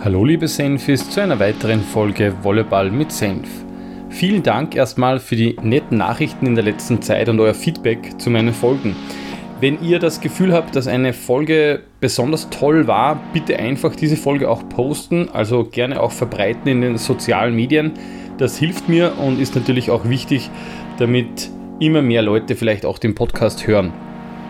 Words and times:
Hallo 0.00 0.24
liebe 0.24 0.46
Senfis 0.46 1.10
zu 1.10 1.20
einer 1.20 1.40
weiteren 1.40 1.80
Folge 1.80 2.32
Volleyball 2.42 2.88
mit 2.88 3.10
Senf. 3.10 3.48
Vielen 4.10 4.44
Dank 4.44 4.76
erstmal 4.76 5.18
für 5.18 5.34
die 5.34 5.56
netten 5.60 5.98
Nachrichten 5.98 6.46
in 6.46 6.54
der 6.54 6.62
letzten 6.62 7.02
Zeit 7.02 7.28
und 7.28 7.40
euer 7.40 7.52
Feedback 7.52 8.12
zu 8.20 8.30
meinen 8.30 8.54
Folgen. 8.54 8.94
Wenn 9.60 9.82
ihr 9.82 9.98
das 9.98 10.20
Gefühl 10.20 10.52
habt, 10.52 10.76
dass 10.76 10.86
eine 10.86 11.12
Folge 11.12 11.80
besonders 11.98 12.48
toll 12.48 12.86
war, 12.86 13.20
bitte 13.32 13.58
einfach 13.58 13.96
diese 13.96 14.16
Folge 14.16 14.48
auch 14.48 14.68
posten, 14.68 15.30
also 15.32 15.64
gerne 15.64 16.00
auch 16.00 16.12
verbreiten 16.12 16.68
in 16.68 16.80
den 16.80 16.96
sozialen 16.96 17.56
Medien. 17.56 17.94
Das 18.38 18.56
hilft 18.56 18.88
mir 18.88 19.18
und 19.18 19.40
ist 19.40 19.56
natürlich 19.56 19.90
auch 19.90 20.08
wichtig, 20.08 20.48
damit 20.98 21.50
immer 21.80 22.02
mehr 22.02 22.22
Leute 22.22 22.54
vielleicht 22.54 22.86
auch 22.86 23.00
den 23.00 23.16
Podcast 23.16 23.66
hören. 23.66 23.92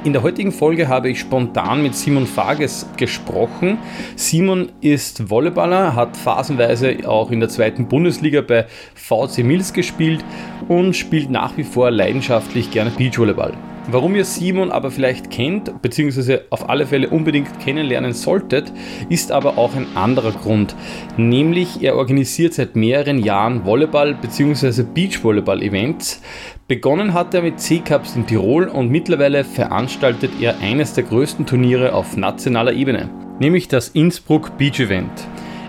In 0.05 0.13
der 0.13 0.23
heutigen 0.23 0.53
Folge 0.53 0.87
habe 0.87 1.11
ich 1.11 1.19
spontan 1.19 1.83
mit 1.83 1.93
Simon 1.97 2.25
Fages 2.25 2.89
gesprochen. 2.97 3.79
Simon 4.15 4.71
ist 4.81 5.29
Volleyballer, 5.29 5.97
hat 5.97 6.17
phasenweise 6.17 6.99
auch 7.05 7.33
in 7.33 7.41
der 7.41 7.49
zweiten 7.49 7.89
Bundesliga 7.89 8.41
bei 8.41 8.67
VC 8.95 9.39
Mills 9.39 9.73
gespielt 9.73 10.25
und 10.69 10.95
spielt 10.95 11.31
nach 11.31 11.57
wie 11.57 11.65
vor 11.65 11.91
leidenschaftlich 11.91 12.71
gerne 12.71 12.91
Beachvolleyball. 12.91 13.55
Warum 13.91 14.15
ihr 14.15 14.25
Simon 14.25 14.71
aber 14.71 14.91
vielleicht 14.93 15.31
kennt, 15.31 15.83
beziehungsweise 15.83 16.45
auf 16.51 16.69
alle 16.69 16.87
Fälle 16.87 17.09
unbedingt 17.09 17.59
kennenlernen 17.59 18.13
solltet, 18.13 18.71
ist 19.09 19.33
aber 19.33 19.59
auch 19.59 19.75
ein 19.75 19.97
anderer 19.97 20.33
Grund. 20.33 20.77
Nämlich 21.17 21.83
er 21.83 21.97
organisiert 21.97 22.55
seit 22.55 22.77
mehreren 22.77 23.19
Jahren 23.19 23.65
Volleyball- 23.65 24.15
bzw. 24.15 24.83
Beachvolleyball-Events. 24.83 26.23
Begonnen 26.69 27.15
hat 27.15 27.33
er 27.33 27.41
mit 27.41 27.59
C-Cups 27.59 28.15
in 28.15 28.27
Tirol 28.27 28.69
und 28.69 28.91
mittlerweile 28.91 29.43
veranstaltet 29.43 30.33
er 30.39 30.59
eines 30.59 30.93
der 30.93 31.05
größten 31.05 31.47
Turniere 31.47 31.95
auf 31.95 32.19
nationaler 32.19 32.75
Ebene, 32.75 33.09
nämlich 33.41 33.69
das 33.69 33.89
Innsbruck 33.89 34.59
Beach 34.59 34.79
Event. 34.79 35.11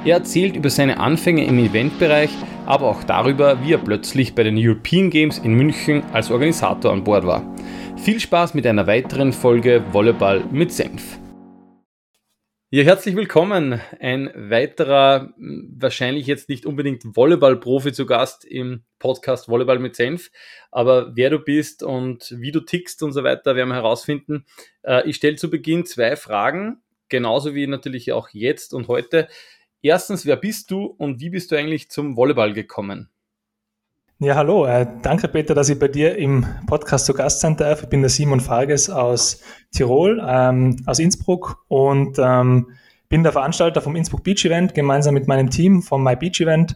Er 0.04 0.18
erzählt 0.18 0.58
über 0.58 0.70
seine 0.70 1.00
Anfänge 1.00 1.46
im 1.46 1.58
Eventbereich, 1.58 2.32
aber 2.66 2.90
auch 2.90 3.02
darüber, 3.06 3.64
wie 3.64 3.72
er 3.72 3.78
plötzlich 3.78 4.36
bei 4.36 4.44
den 4.44 4.58
European 4.58 5.10
Games 5.10 5.38
in 5.40 5.54
München 5.54 6.04
als 6.12 6.32
Organisator 6.32 6.92
an 6.92 7.06
Bord 7.06 7.26
war. 7.26 7.44
Viel 7.96 8.20
Spaß 8.20 8.54
mit 8.54 8.68
einer 8.68 8.86
weiteren 8.86 9.32
Folge 9.32 9.82
Volleyball 9.94 10.44
mit 10.52 10.74
Senf. 10.74 11.18
Ja, 12.72 12.84
herzlich 12.84 13.16
willkommen. 13.16 13.82
Ein 14.00 14.32
weiterer, 14.36 15.34
wahrscheinlich 15.38 16.28
jetzt 16.28 16.50
nicht 16.50 16.68
unbedingt 16.68 17.04
Volleyball-Profi 17.04 17.94
zu 17.94 18.06
Gast 18.06 18.46
im 18.46 18.84
Podcast 19.00 19.50
Volleyball 19.50 19.80
mit 19.80 19.96
Senf. 19.96 20.30
Aber 20.70 21.16
wer 21.16 21.32
du 21.32 21.40
bist 21.40 21.82
und 21.82 22.36
wie 22.38 22.52
du 22.52 22.60
tickst 22.60 23.02
und 23.02 23.12
so 23.12 23.24
weiter, 23.24 23.56
werden 23.56 23.70
wir 23.70 23.76
herausfinden. 23.76 24.46
Äh, 24.84 25.10
ich 25.10 25.16
stelle 25.16 25.36
zu 25.36 25.50
Beginn 25.50 25.84
zwei 25.88 26.16
Fragen, 26.16 26.84
genauso 27.10 27.56
wie 27.56 27.66
natürlich 27.66 28.12
auch 28.12 28.30
jetzt 28.34 28.76
und 28.76 28.88
heute. 28.88 29.30
Erstens, 29.82 30.28
wer 30.28 30.36
bist 30.36 30.70
du 30.70 30.86
und 30.86 31.22
wie 31.22 31.32
bist 31.32 31.52
du 31.52 31.56
eigentlich 31.56 31.90
zum 31.90 32.16
Volleyball 32.16 32.54
gekommen? 32.54 33.10
Ja, 34.22 34.36
hallo. 34.36 34.66
Äh, 34.66 34.86
danke, 35.02 35.30
Peter, 35.30 35.56
dass 35.56 35.70
ich 35.70 35.80
bei 35.80 35.88
dir 35.88 36.18
im 36.18 36.46
Podcast 36.68 37.06
zu 37.06 37.14
Gast 37.14 37.40
sein 37.40 37.56
darf. 37.56 37.84
Ich 37.84 37.88
bin 37.88 38.02
der 38.02 38.10
Simon 38.10 38.42
Farges 38.42 38.90
aus 38.90 39.42
Tirol, 39.72 40.22
ähm, 40.28 40.76
aus 40.86 41.00
Innsbruck 41.00 41.64
und 41.70 42.20
ähm, 42.20 42.68
bin 43.08 43.24
der 43.24 43.32
Veranstalter 43.32 43.80
vom 43.80 43.96
Innsbruck 43.96 44.26
Beach 44.26 44.44
Event 44.44 44.74
gemeinsam 44.74 45.14
mit 45.14 45.30
meinem 45.30 45.50
Team 45.50 45.82
vom 45.82 46.04
My 46.04 46.18
Beach 46.18 46.42
Event. 46.42 46.76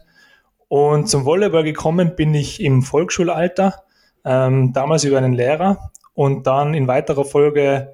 Und 0.68 1.10
zum 1.10 1.26
Volleyball 1.26 1.64
gekommen 1.64 2.16
bin 2.16 2.32
ich 2.32 2.62
im 2.62 2.80
Volksschulalter, 2.80 3.74
ähm, 4.24 4.72
damals 4.72 5.04
über 5.04 5.18
einen 5.18 5.34
Lehrer 5.34 5.90
und 6.14 6.46
dann 6.46 6.72
in 6.72 6.88
weiterer 6.88 7.26
Folge 7.26 7.92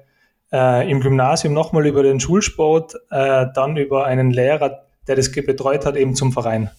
äh, 0.53 0.89
im 0.89 1.01
Gymnasium 1.01 1.53
nochmal 1.53 1.85
über 1.87 2.03
den 2.03 2.21
Schulsport, 2.21 2.95
äh, 3.09 3.47
dann 3.53 3.75
über 3.75 4.05
einen 4.05 4.31
Lehrer, 4.31 4.85
der 5.09 5.17
das 5.17 5.29
betreut 5.29 5.85
hat, 5.85 5.97
eben 5.97 6.15
zum 6.15 6.31
Verein. 6.31 6.69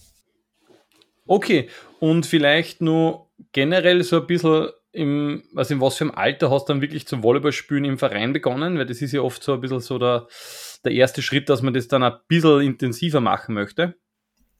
Okay, 1.25 1.69
und 1.99 2.25
vielleicht 2.25 2.81
nur 2.81 3.29
generell 3.51 4.03
so 4.03 4.19
ein 4.21 4.27
bisschen 4.27 4.69
im, 4.91 5.43
also 5.55 5.73
in 5.73 5.81
was 5.81 5.97
für 5.97 6.03
einem 6.05 6.15
Alter 6.15 6.51
hast 6.51 6.69
du 6.69 6.73
dann 6.73 6.81
wirklich 6.81 7.07
zum 7.07 7.23
Volleyballspielen 7.23 7.85
im 7.85 7.97
Verein 7.97 8.31
begonnen? 8.31 8.77
Weil 8.77 8.85
das 8.85 9.01
ist 9.01 9.11
ja 9.11 9.21
oft 9.21 9.43
so 9.43 9.53
ein 9.53 9.61
bisschen 9.61 9.79
so 9.79 9.97
der, 9.97 10.27
der 10.85 10.91
erste 10.91 11.21
Schritt, 11.21 11.49
dass 11.49 11.61
man 11.61 11.73
das 11.73 11.87
dann 11.87 12.03
ein 12.03 12.13
bisschen 12.27 12.61
intensiver 12.61 13.19
machen 13.19 13.55
möchte. 13.55 13.95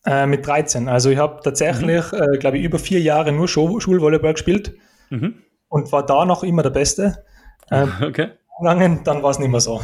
Äh, 0.06 0.26
mit 0.26 0.46
13. 0.46 0.90
Also 0.90 1.12
ich 1.12 1.18
habe 1.18 1.40
tatsächlich, 1.44 2.12
mhm. 2.12 2.22
äh, 2.34 2.38
glaube 2.38 2.58
ich, 2.58 2.64
über 2.64 2.80
vier 2.80 3.00
Jahre 3.00 3.32
nur 3.32 3.48
Schul 3.48 3.80
Schulvolleyball 3.80 4.34
gespielt 4.34 4.76
mhm. 5.10 5.44
und 5.70 5.92
war 5.92 6.06
da 6.06 6.26
noch 6.26 6.44
immer 6.44 6.64
der 6.64 6.72
Beste. 6.72 7.24
Äh, 7.70 7.86
okay. 8.02 8.32
Dann 8.64 9.24
war 9.24 9.32
es 9.32 9.40
nicht 9.40 9.50
mehr 9.50 9.60
so. 9.60 9.82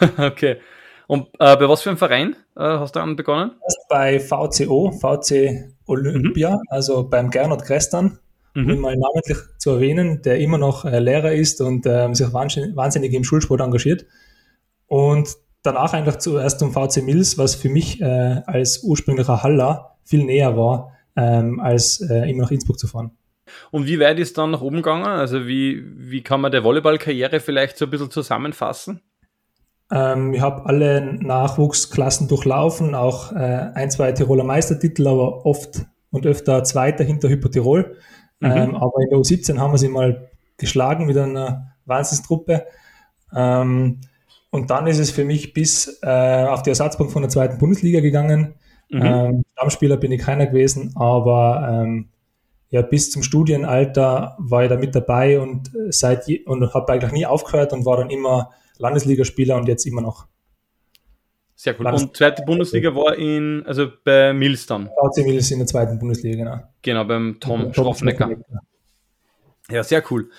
okay. 0.18 0.58
Und 1.06 1.28
äh, 1.38 1.56
bei 1.56 1.68
was 1.68 1.82
für 1.82 1.90
einem 1.90 1.98
Verein 1.98 2.36
äh, 2.56 2.62
hast 2.62 2.96
du 2.96 3.00
dann 3.00 3.16
begonnen? 3.16 3.52
Bei 3.88 4.18
VCO, 4.18 4.92
VC 4.92 5.74
Olympia, 5.86 6.52
mhm. 6.52 6.62
also 6.68 7.08
beim 7.08 7.30
Gernot 7.30 7.64
Krestan, 7.64 8.18
mhm. 8.54 8.64
um 8.64 8.70
ihn 8.70 8.80
mal 8.80 8.96
namentlich 8.96 9.38
zu 9.58 9.70
erwähnen, 9.72 10.22
der 10.22 10.38
immer 10.38 10.58
noch 10.58 10.84
äh, 10.84 10.98
Lehrer 10.98 11.32
ist 11.32 11.60
und 11.60 11.86
äh, 11.86 12.12
sich 12.14 12.32
wahnsinnig, 12.32 12.74
wahnsinnig, 12.74 13.12
im 13.12 13.24
Schulsport 13.24 13.60
engagiert. 13.60 14.06
Und 14.86 15.28
danach 15.62 15.92
einfach 15.92 16.16
zuerst 16.16 16.58
zum 16.58 16.72
VC 16.72 17.02
Mills, 17.02 17.36
was 17.36 17.54
für 17.54 17.68
mich 17.68 18.00
äh, 18.00 18.42
als 18.46 18.82
ursprünglicher 18.82 19.42
Haller 19.42 19.96
viel 20.04 20.24
näher 20.24 20.56
war, 20.56 20.92
ähm, 21.16 21.60
als 21.60 22.00
äh, 22.00 22.30
immer 22.30 22.42
nach 22.42 22.50
Innsbruck 22.50 22.78
zu 22.78 22.86
fahren. 22.86 23.12
Und 23.70 23.86
wie 23.86 24.00
weit 24.00 24.18
ist 24.18 24.38
dann 24.38 24.52
nach 24.52 24.62
oben 24.62 24.76
gegangen? 24.76 25.04
Also 25.04 25.46
wie, 25.46 25.82
wie 25.96 26.22
kann 26.22 26.40
man 26.40 26.50
der 26.50 26.64
Volleyballkarriere 26.64 27.40
vielleicht 27.40 27.76
so 27.76 27.84
ein 27.84 27.90
bisschen 27.90 28.10
zusammenfassen? 28.10 29.00
Ähm, 29.90 30.32
ich 30.34 30.40
habe 30.40 30.66
alle 30.66 31.18
Nachwuchsklassen 31.20 32.28
durchlaufen, 32.28 32.94
auch 32.94 33.32
äh, 33.32 33.70
ein, 33.74 33.90
zwei 33.90 34.12
Tiroler 34.12 34.44
Meistertitel, 34.44 35.06
aber 35.06 35.44
oft 35.44 35.86
und 36.10 36.26
öfter 36.26 36.64
Zweiter 36.64 37.04
hinter 37.04 37.28
Hypotirol. 37.28 37.96
Mhm. 38.40 38.50
Ähm, 38.50 38.74
aber 38.76 39.00
in 39.02 39.10
der 39.10 39.18
U17 39.18 39.58
haben 39.58 39.72
wir 39.72 39.78
sie 39.78 39.88
mal 39.88 40.30
geschlagen 40.56 41.06
mit 41.06 41.16
einer 41.16 41.72
Wahnsinnstruppe. 41.86 42.66
Ähm, 43.34 44.00
und 44.50 44.70
dann 44.70 44.86
ist 44.86 45.00
es 45.00 45.10
für 45.10 45.24
mich 45.24 45.52
bis 45.52 45.98
äh, 46.02 46.44
auf 46.44 46.62
die 46.62 46.70
Ersatzbank 46.70 47.10
von 47.10 47.22
der 47.22 47.28
zweiten 47.28 47.58
Bundesliga 47.58 48.00
gegangen. 48.00 48.54
Mhm. 48.88 49.02
Ähm, 49.02 49.44
Stammspieler 49.52 49.96
bin 49.96 50.12
ich 50.12 50.20
keiner 50.20 50.46
gewesen, 50.46 50.92
aber 50.94 51.68
ähm, 51.68 52.08
ja, 52.70 52.82
bis 52.82 53.10
zum 53.10 53.22
Studienalter 53.22 54.36
war 54.38 54.62
ich 54.62 54.68
da 54.68 54.76
mit 54.76 54.94
dabei 54.94 55.40
und 55.40 55.70
seit 55.90 56.26
und 56.46 56.74
habe 56.74 56.92
eigentlich 56.92 57.12
nie 57.12 57.26
aufgehört 57.26 57.72
und 57.72 57.84
war 57.84 57.96
dann 57.96 58.10
immer 58.10 58.50
Landesligaspieler 58.78 59.56
und 59.56 59.68
jetzt 59.68 59.86
immer 59.86 60.00
noch. 60.00 60.26
Sehr 61.54 61.78
cool. 61.78 61.86
Und 61.86 62.16
zweite 62.16 62.42
Bundesliga 62.42 62.94
war 62.94 63.16
in, 63.16 63.64
also 63.64 63.88
bei 64.04 64.32
Mills 64.32 64.66
dann. 64.66 64.88
VC 64.88 65.24
Mills 65.24 65.50
in 65.50 65.58
der 65.58 65.66
zweiten 65.66 65.98
Bundesliga, 65.98 66.36
genau. 66.36 66.60
Genau, 66.82 67.04
beim 67.04 67.38
Tom, 67.40 67.62
Tom 67.62 67.74
Schroffnecker. 67.74 68.36
Ja, 69.70 69.82
sehr 69.82 70.02
cool. 70.10 70.30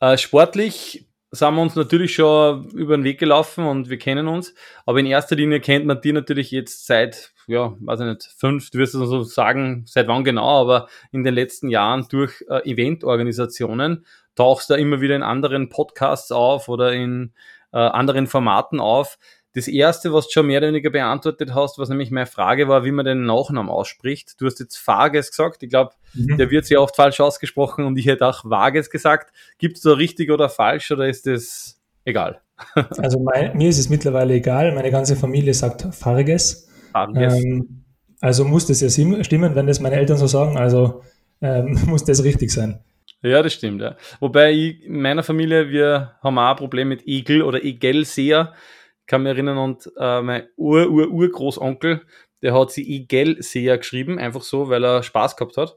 Äh, 0.00 0.18
sportlich 0.18 1.06
sind 1.30 1.54
wir 1.54 1.62
uns 1.62 1.74
natürlich 1.74 2.14
schon 2.14 2.68
über 2.70 2.96
den 2.96 3.04
Weg 3.04 3.18
gelaufen 3.18 3.64
und 3.64 3.88
wir 3.88 3.98
kennen 3.98 4.28
uns. 4.28 4.54
Aber 4.84 4.98
in 4.98 5.06
erster 5.06 5.36
Linie 5.36 5.60
kennt 5.60 5.86
man 5.86 6.00
die 6.00 6.12
natürlich 6.12 6.50
jetzt 6.50 6.86
seit, 6.86 7.32
ja, 7.46 7.74
weiß 7.80 8.00
ich 8.00 8.06
nicht, 8.06 8.24
fünf, 8.36 8.70
du 8.70 8.78
wirst 8.78 8.94
es 8.94 9.08
so 9.08 9.22
sagen, 9.22 9.84
seit 9.86 10.08
wann 10.08 10.24
genau, 10.24 10.60
aber 10.60 10.88
in 11.12 11.24
den 11.24 11.34
letzten 11.34 11.68
Jahren 11.68 12.06
durch 12.08 12.44
äh, 12.48 12.70
Eventorganisationen 12.70 14.04
tauchst 14.34 14.70
du 14.70 14.74
immer 14.74 15.00
wieder 15.00 15.16
in 15.16 15.22
anderen 15.22 15.68
Podcasts 15.68 16.32
auf 16.32 16.68
oder 16.68 16.92
in 16.92 17.32
äh, 17.74 17.78
anderen 17.78 18.26
Formaten 18.28 18.80
auf. 18.80 19.18
Das 19.52 19.68
erste, 19.68 20.12
was 20.12 20.26
du 20.26 20.32
schon 20.32 20.46
mehr 20.46 20.58
oder 20.58 20.68
weniger 20.68 20.90
beantwortet 20.90 21.54
hast, 21.54 21.78
was 21.78 21.88
nämlich 21.88 22.10
meine 22.10 22.26
Frage 22.26 22.66
war, 22.68 22.84
wie 22.84 22.90
man 22.90 23.04
den 23.04 23.24
Nachnamen 23.24 23.70
ausspricht. 23.70 24.40
Du 24.40 24.46
hast 24.46 24.58
jetzt 24.58 24.76
Fages 24.76 25.30
gesagt. 25.30 25.62
Ich 25.62 25.70
glaube, 25.70 25.92
mhm. 26.14 26.36
der 26.38 26.50
wird 26.50 26.66
sehr 26.66 26.80
oft 26.80 26.96
falsch 26.96 27.20
ausgesprochen 27.20 27.84
und 27.84 27.96
ich 27.96 28.06
hätte 28.06 28.26
auch 28.26 28.44
Vages 28.44 28.90
gesagt. 28.90 29.32
Gibt 29.58 29.76
es 29.76 29.82
da 29.82 29.92
richtig 29.92 30.30
oder 30.30 30.48
falsch 30.48 30.90
oder 30.90 31.08
ist 31.08 31.26
das 31.26 31.80
egal? 32.04 32.40
also 32.98 33.20
mein, 33.20 33.56
mir 33.56 33.68
ist 33.68 33.78
es 33.78 33.88
mittlerweile 33.88 34.34
egal. 34.34 34.72
Meine 34.74 34.90
ganze 34.90 35.14
Familie 35.16 35.54
sagt 35.54 35.86
Farges. 35.94 36.68
Farges. 36.92 37.34
Ähm, 37.34 37.84
also 38.20 38.44
muss 38.44 38.66
das 38.66 38.80
ja 38.80 38.88
stimmen, 38.88 39.54
wenn 39.54 39.66
das 39.66 39.80
meine 39.80 39.96
Eltern 39.96 40.16
so 40.16 40.26
sagen. 40.26 40.56
Also 40.56 41.02
ähm, 41.40 41.78
muss 41.86 42.04
das 42.04 42.24
richtig 42.24 42.50
sein. 42.50 42.80
Ja, 43.24 43.42
das 43.42 43.54
stimmt, 43.54 43.80
ja. 43.80 43.96
Wobei 44.20 44.52
ich, 44.52 44.84
in 44.84 45.00
meiner 45.00 45.22
Familie, 45.22 45.70
wir 45.70 46.14
haben 46.22 46.38
auch 46.38 46.50
ein 46.50 46.56
Problem 46.56 46.88
mit 46.88 47.06
Igel 47.06 47.40
oder 47.40 47.64
Igelseher. 47.64 48.52
Ich 49.00 49.06
kann 49.06 49.22
mich 49.22 49.32
erinnern, 49.32 49.56
und 49.56 49.90
äh, 49.98 50.20
mein 50.20 50.46
Ur-Ur-Urgroßonkel, 50.58 52.02
der 52.42 52.52
hat 52.52 52.70
sie 52.70 52.82
Igelseher 52.82 53.78
geschrieben, 53.78 54.18
einfach 54.18 54.42
so, 54.42 54.68
weil 54.68 54.84
er 54.84 55.02
Spaß 55.02 55.36
gehabt 55.36 55.56
hat. 55.56 55.74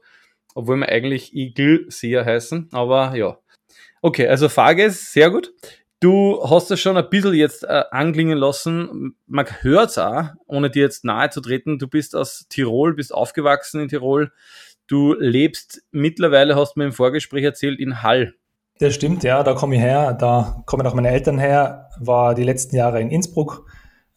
Obwohl 0.54 0.76
wir 0.76 0.90
eigentlich 0.90 1.34
Igelseher 1.34 2.26
heißen, 2.26 2.68
aber 2.72 3.14
ja. 3.16 3.38
Okay, 4.02 4.28
also 4.28 4.50
Fages, 4.50 5.14
sehr 5.14 5.30
gut. 5.30 5.54
Du 6.00 6.44
hast 6.48 6.70
das 6.70 6.78
schon 6.78 6.98
ein 6.98 7.08
bisschen 7.08 7.32
jetzt 7.32 7.64
äh, 7.64 7.84
anklingen 7.90 8.36
lassen. 8.36 9.16
Man 9.26 9.46
hört 9.62 9.90
es 9.90 9.98
auch, 9.98 10.26
ohne 10.46 10.68
dir 10.70 10.82
jetzt 10.82 11.04
nahe 11.04 11.30
zu 11.30 11.40
treten. 11.40 11.78
Du 11.78 11.88
bist 11.88 12.14
aus 12.14 12.46
Tirol, 12.50 12.94
bist 12.94 13.12
aufgewachsen 13.12 13.80
in 13.80 13.88
Tirol. 13.88 14.32
Du 14.88 15.14
lebst 15.14 15.82
mittlerweile, 15.92 16.56
hast 16.56 16.74
du 16.74 16.80
mir 16.80 16.86
im 16.86 16.92
Vorgespräch 16.92 17.44
erzählt, 17.44 17.78
in 17.78 18.02
Hall. 18.02 18.34
Das 18.80 18.94
stimmt, 18.94 19.22
ja, 19.22 19.42
da 19.42 19.54
komme 19.54 19.76
ich 19.76 19.80
her, 19.80 20.12
da 20.14 20.62
kommen 20.66 20.86
auch 20.86 20.94
meine 20.94 21.10
Eltern 21.10 21.38
her, 21.38 21.90
war 22.00 22.34
die 22.34 22.44
letzten 22.44 22.74
Jahre 22.76 23.00
in 23.00 23.10
Innsbruck 23.10 23.66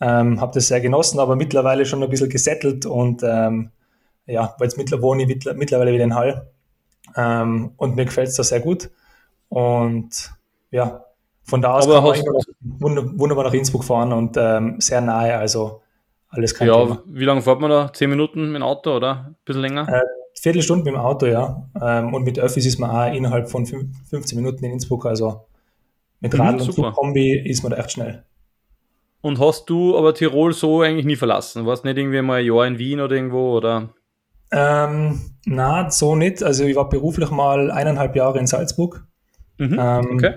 Ähm, 0.04 0.42
habe 0.42 0.52
das 0.56 0.68
sehr 0.68 0.82
genossen, 0.82 1.20
aber 1.20 1.36
mittlerweile 1.36 1.86
schon 1.86 2.02
ein 2.02 2.10
bisschen 2.10 2.30
gesettelt 2.30 2.88
und 2.88 3.22
ähm, 3.24 3.70
ja, 4.26 4.56
weil 4.58 4.68
jetzt 4.68 4.78
mittlerweile 4.78 5.04
wohne 5.04 5.24
ich 5.24 5.46
mittlerweile 5.56 5.94
wieder 5.94 6.04
in 6.04 6.16
Hall. 6.16 6.50
Ähm, 7.16 7.74
und 7.78 7.96
mir 7.96 8.06
gefällt 8.06 8.30
es 8.30 8.36
da 8.36 8.44
sehr 8.44 8.62
gut. 8.62 8.90
Und 9.50 10.32
ja, 10.72 11.06
von 11.44 11.62
da 11.62 11.74
aus 11.74 11.88
aber 11.88 12.14
kann 12.14 12.24
man 12.80 13.20
wunderbar 13.20 13.44
nach 13.44 13.54
Innsbruck 13.54 13.84
fahren 13.84 14.12
und 14.12 14.38
ähm, 14.38 14.80
sehr 14.80 15.02
nahe, 15.02 15.38
also 15.38 15.82
alles 16.30 16.56
kein 16.56 16.68
ja, 16.68 16.82
Thema. 16.82 17.04
Wie 17.06 17.26
lange 17.26 17.42
fährt 17.42 17.60
man 17.60 17.70
da? 17.70 17.92
Zehn 17.94 18.10
Minuten 18.10 18.48
mit 18.48 18.62
dem 18.62 18.64
Auto 18.64 18.96
oder 18.96 19.26
ein 19.28 19.36
bisschen 19.46 19.62
länger? 19.62 19.88
Äh, 19.88 20.02
Viertelstunde 20.40 20.84
mit 20.86 20.94
dem 20.94 21.00
Auto, 21.00 21.26
ja. 21.26 21.70
Ähm, 21.82 22.14
und 22.14 22.24
mit 22.24 22.40
Öffis 22.40 22.66
ist 22.66 22.80
man 22.80 22.90
auch 22.90 23.14
innerhalb 23.14 23.50
von 23.50 23.66
15 23.66 24.38
Minuten 24.38 24.64
in 24.66 24.72
Innsbruck, 24.72 25.06
also 25.06 25.46
mit 26.20 26.38
Rad 26.38 26.56
mhm, 26.56 26.62
und 26.62 26.74
Zugkombi 26.74 27.34
ist 27.34 27.64
man 27.64 27.72
da 27.72 27.78
echt 27.78 27.92
schnell. 27.92 28.24
Und 29.22 29.40
hast 29.40 29.70
du 29.70 29.98
aber 29.98 30.14
Tirol 30.14 30.54
so 30.54 30.82
eigentlich 30.82 31.06
nie 31.06 31.16
verlassen? 31.16 31.66
Warst 31.66 31.86
nicht 31.86 31.98
irgendwie 31.98 32.22
mal 32.22 32.40
ein 32.40 32.46
Jahr 32.46 32.66
in 32.66 32.80
Wien 32.80 33.00
oder 33.00 33.16
irgendwo 33.16 33.56
oder? 33.58 33.90
Ähm, 34.52 35.22
na, 35.46 35.90
so 35.90 36.16
nicht. 36.16 36.44
Also 36.44 36.66
ich 36.66 36.76
war 36.76 36.90
beruflich 36.90 37.30
mal 37.30 37.72
eineinhalb 37.72 38.16
Jahre 38.16 38.40
in 38.40 38.48
Salzburg. 38.48 39.06
Mhm, 39.58 39.78
ähm, 39.80 40.10
okay. 40.14 40.34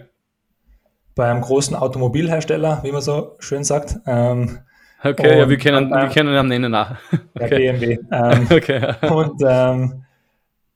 Bei 1.15 1.31
einem 1.31 1.41
großen 1.41 1.77
Automobilhersteller, 1.77 2.81
wie 2.83 2.93
man 2.93 3.01
so 3.01 3.37
schön 3.39 3.65
sagt. 3.65 3.97
Ähm, 4.07 4.59
okay, 5.05 5.33
und, 5.33 5.39
ja, 5.39 5.49
wir 5.49 5.59
kennen, 5.59 5.91
wir 5.91 6.09
kennen 6.09 6.51
den 6.51 6.63
Namen 6.63 6.71
nach. 6.71 6.99
Okay. 7.35 7.67
Ja, 7.67 7.73
BMW. 7.73 7.99
Ähm, 8.11 8.49
okay. 8.51 8.95
Und 9.11 9.43
ähm, 9.47 10.05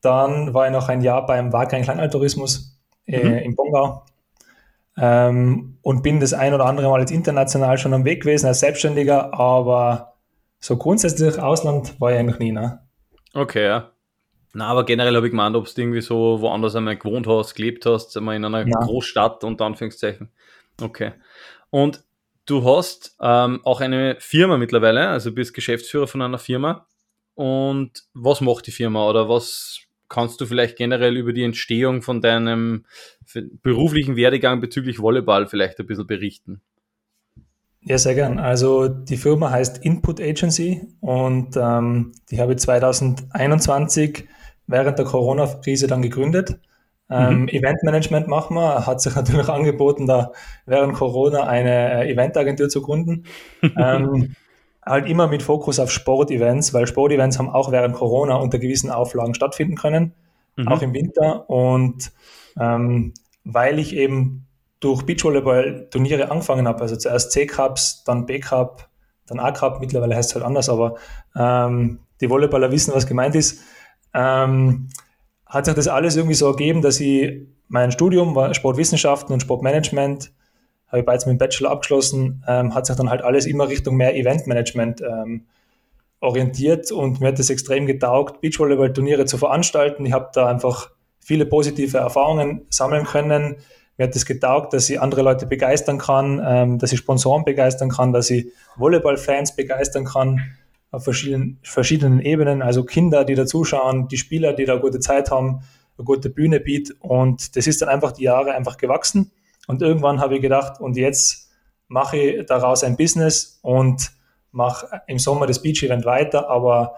dann 0.00 0.54
war 0.54 0.66
ich 0.66 0.72
noch 0.72 0.88
ein 0.88 1.02
Jahr 1.02 1.26
beim 1.26 1.52
Wagrain 1.52 1.82
Kleinaltourismus 1.82 2.78
äh, 3.06 3.24
mhm. 3.24 3.34
in 3.38 3.56
Bongau. 3.56 4.04
Ähm, 4.96 5.78
und 5.82 6.02
bin 6.02 6.20
das 6.20 6.34
ein 6.34 6.54
oder 6.54 6.66
andere 6.66 6.88
Mal 6.88 7.00
jetzt 7.00 7.12
international 7.12 7.78
schon 7.78 7.94
am 7.94 8.04
Weg 8.04 8.22
gewesen 8.22 8.46
als 8.46 8.60
Selbstständiger, 8.60 9.32
aber 9.32 10.14
so 10.58 10.76
grundsätzlich 10.76 11.38
Ausland 11.38 12.00
war 12.00 12.12
ich 12.12 12.18
eigentlich 12.18 12.38
nie. 12.40 12.52
Ne? 12.52 12.80
Okay, 13.32 13.64
ja. 13.64 13.92
Na, 14.54 14.68
aber 14.68 14.84
generell 14.84 15.14
habe 15.14 15.26
ich 15.26 15.30
gemeint, 15.30 15.54
ob 15.54 15.72
du 15.72 15.80
irgendwie 15.80 16.00
so 16.00 16.40
woanders 16.40 16.74
einmal 16.74 16.96
gewohnt 16.96 17.26
hast, 17.26 17.54
gelebt 17.54 17.86
hast, 17.86 18.16
einmal 18.16 18.34
in 18.34 18.44
einer 18.44 18.66
ja. 18.66 18.78
Großstadt 18.80 19.44
unter 19.44 19.66
Anführungszeichen. 19.66 20.30
Okay. 20.82 21.12
Und 21.70 22.02
du 22.48 22.64
hast 22.64 23.16
ähm, 23.20 23.60
auch 23.64 23.80
eine 23.80 24.16
Firma 24.18 24.56
mittlerweile, 24.56 25.08
also 25.08 25.32
bist 25.32 25.54
Geschäftsführer 25.54 26.06
von 26.06 26.22
einer 26.22 26.38
Firma. 26.38 26.86
Und 27.34 28.04
was 28.14 28.40
macht 28.40 28.66
die 28.66 28.72
Firma 28.72 29.08
oder 29.08 29.28
was 29.28 29.80
kannst 30.08 30.40
du 30.40 30.46
vielleicht 30.46 30.76
generell 30.76 31.16
über 31.16 31.32
die 31.32 31.44
Entstehung 31.44 32.02
von 32.02 32.20
deinem 32.20 32.86
beruflichen 33.62 34.16
Werdegang 34.16 34.60
bezüglich 34.60 35.00
Volleyball 35.00 35.46
vielleicht 35.46 35.78
ein 35.78 35.86
bisschen 35.86 36.06
berichten? 36.06 36.62
Ja, 37.82 37.96
sehr 37.98 38.14
gern. 38.14 38.38
Also 38.38 38.88
die 38.88 39.16
Firma 39.16 39.50
heißt 39.50 39.84
Input 39.84 40.20
Agency 40.20 40.82
und 41.00 41.56
ähm, 41.56 42.12
die 42.30 42.40
habe 42.40 42.54
ich 42.54 42.58
2021 42.58 44.26
während 44.66 44.98
der 44.98 45.06
Corona-Krise 45.06 45.86
dann 45.86 46.02
gegründet. 46.02 46.58
Ähm, 47.10 47.42
mhm. 47.42 47.48
Eventmanagement 47.48 48.28
machen 48.28 48.56
wir. 48.56 48.86
Hat 48.86 49.00
sich 49.00 49.14
natürlich 49.16 49.48
angeboten, 49.48 50.06
da 50.06 50.32
während 50.66 50.94
Corona 50.94 51.44
eine 51.44 52.04
äh, 52.04 52.12
Eventagentur 52.12 52.68
zu 52.68 52.82
gründen. 52.82 53.24
ähm, 53.62 54.34
halt 54.84 55.08
immer 55.08 55.28
mit 55.28 55.42
Fokus 55.42 55.78
auf 55.78 55.90
Sportevents, 55.90 56.72
weil 56.74 56.86
Sportevents 56.86 57.38
haben 57.38 57.50
auch 57.50 57.70
während 57.72 57.94
Corona 57.94 58.36
unter 58.36 58.58
gewissen 58.58 58.90
Auflagen 58.90 59.34
stattfinden 59.34 59.76
können, 59.76 60.14
mhm. 60.56 60.68
auch 60.68 60.82
im 60.82 60.94
Winter. 60.94 61.48
Und 61.48 62.12
ähm, 62.58 63.14
weil 63.44 63.78
ich 63.78 63.94
eben 63.94 64.46
durch 64.80 65.02
Beachvolleyball-Turniere 65.02 66.30
angefangen 66.30 66.68
habe, 66.68 66.80
also 66.80 66.96
zuerst 66.96 67.32
C-Cups, 67.32 68.04
dann 68.04 68.26
B-Cup, 68.26 68.88
dann 69.26 69.40
A-Cup, 69.40 69.80
mittlerweile 69.80 70.16
heißt 70.16 70.30
es 70.30 70.34
halt 70.34 70.44
anders, 70.44 70.68
aber 70.68 70.96
ähm, 71.36 72.00
die 72.20 72.30
Volleyballer 72.30 72.70
wissen, 72.72 72.94
was 72.94 73.06
gemeint 73.06 73.34
ist, 73.34 73.62
ähm, 74.14 74.88
hat 75.48 75.64
sich 75.64 75.74
das 75.74 75.88
alles 75.88 76.16
irgendwie 76.16 76.34
so 76.34 76.46
ergeben, 76.46 76.82
dass 76.82 77.00
ich 77.00 77.46
mein 77.68 77.90
Studium 77.92 78.36
Sportwissenschaften 78.52 79.32
und 79.32 79.40
Sportmanagement, 79.40 80.32
habe 80.88 81.00
ich 81.00 81.04
bereits 81.04 81.26
mit 81.26 81.34
dem 81.34 81.38
Bachelor 81.38 81.70
abgeschlossen, 81.70 82.44
ähm, 82.46 82.74
hat 82.74 82.86
sich 82.86 82.96
dann 82.96 83.10
halt 83.10 83.22
alles 83.22 83.46
immer 83.46 83.68
Richtung 83.68 83.96
mehr 83.96 84.16
Eventmanagement 84.16 85.02
ähm, 85.02 85.46
orientiert 86.20 86.90
und 86.90 87.20
mir 87.20 87.28
hat 87.28 87.38
das 87.38 87.50
extrem 87.50 87.86
getaugt, 87.86 88.40
Beachvolleyball-Turniere 88.40 89.26
zu 89.26 89.36
veranstalten. 89.38 90.04
Ich 90.06 90.12
habe 90.12 90.30
da 90.32 90.46
einfach 90.46 90.90
viele 91.20 91.46
positive 91.46 91.98
Erfahrungen 91.98 92.66
sammeln 92.70 93.04
können, 93.04 93.56
mir 93.98 94.04
hat 94.04 94.14
es 94.14 94.22
das 94.22 94.26
getaugt, 94.26 94.72
dass 94.72 94.88
ich 94.88 95.00
andere 95.00 95.22
Leute 95.22 95.44
begeistern 95.46 95.98
kann, 95.98 96.40
ähm, 96.44 96.78
dass 96.78 96.92
ich 96.92 97.00
Sponsoren 97.00 97.44
begeistern 97.44 97.88
kann, 97.88 98.12
dass 98.12 98.30
ich 98.30 98.46
Volleyball-Fans 98.76 99.56
begeistern 99.56 100.04
kann 100.04 100.40
auf 100.90 101.04
verschiedenen, 101.04 101.58
verschiedenen 101.62 102.20
Ebenen, 102.20 102.62
also 102.62 102.84
Kinder, 102.84 103.24
die 103.24 103.34
da 103.34 103.46
zuschauen, 103.46 104.08
die 104.08 104.16
Spieler, 104.16 104.52
die 104.52 104.64
da 104.64 104.76
gute 104.76 105.00
Zeit 105.00 105.30
haben, 105.30 105.60
eine 105.96 106.04
gute 106.04 106.30
Bühne 106.30 106.60
bietet. 106.60 106.96
Und 107.00 107.56
das 107.56 107.66
ist 107.66 107.82
dann 107.82 107.88
einfach 107.88 108.12
die 108.12 108.24
Jahre 108.24 108.54
einfach 108.54 108.76
gewachsen. 108.76 109.30
Und 109.66 109.82
irgendwann 109.82 110.20
habe 110.20 110.36
ich 110.36 110.42
gedacht 110.42 110.80
und 110.80 110.96
jetzt 110.96 111.50
mache 111.88 112.16
ich 112.16 112.46
daraus 112.46 112.84
ein 112.84 112.96
Business 112.96 113.58
und 113.62 114.12
mache 114.50 115.02
im 115.06 115.18
Sommer 115.18 115.46
das 115.46 115.60
Beach-Event 115.60 116.04
weiter, 116.04 116.48
aber 116.48 116.94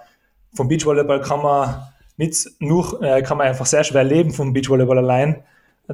vom 0.55 0.69
Beachvolleyball 0.69 1.21
kann 1.21 1.43
man 1.43 1.83
nicht 2.17 2.47
nur, 2.61 3.03
äh, 3.03 3.23
kann 3.23 3.39
man 3.39 3.49
einfach 3.49 3.67
sehr 3.67 3.83
schwer 3.83 4.05
leben 4.05 4.33
vom 4.33 4.53
Beachvolleyball 4.53 4.99
allein, 4.99 5.43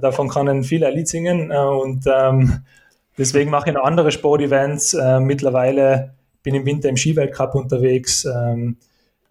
Davon 0.00 0.28
können 0.28 0.62
viele 0.62 0.90
Lied 0.90 1.08
singen. 1.08 1.50
Äh, 1.50 1.58
und 1.58 2.04
ähm, 2.06 2.64
deswegen 3.18 3.50
mache 3.50 3.70
ich 3.70 3.74
noch 3.74 3.84
andere 3.84 4.12
Sportevents. 4.12 4.94
Äh, 4.94 5.20
mittlerweile 5.20 6.14
bin 6.46 6.54
im 6.54 6.64
Winter 6.64 6.88
im 6.88 6.96
Skiweltcup 6.96 7.56
unterwegs, 7.56 8.24
ähm, 8.24 8.76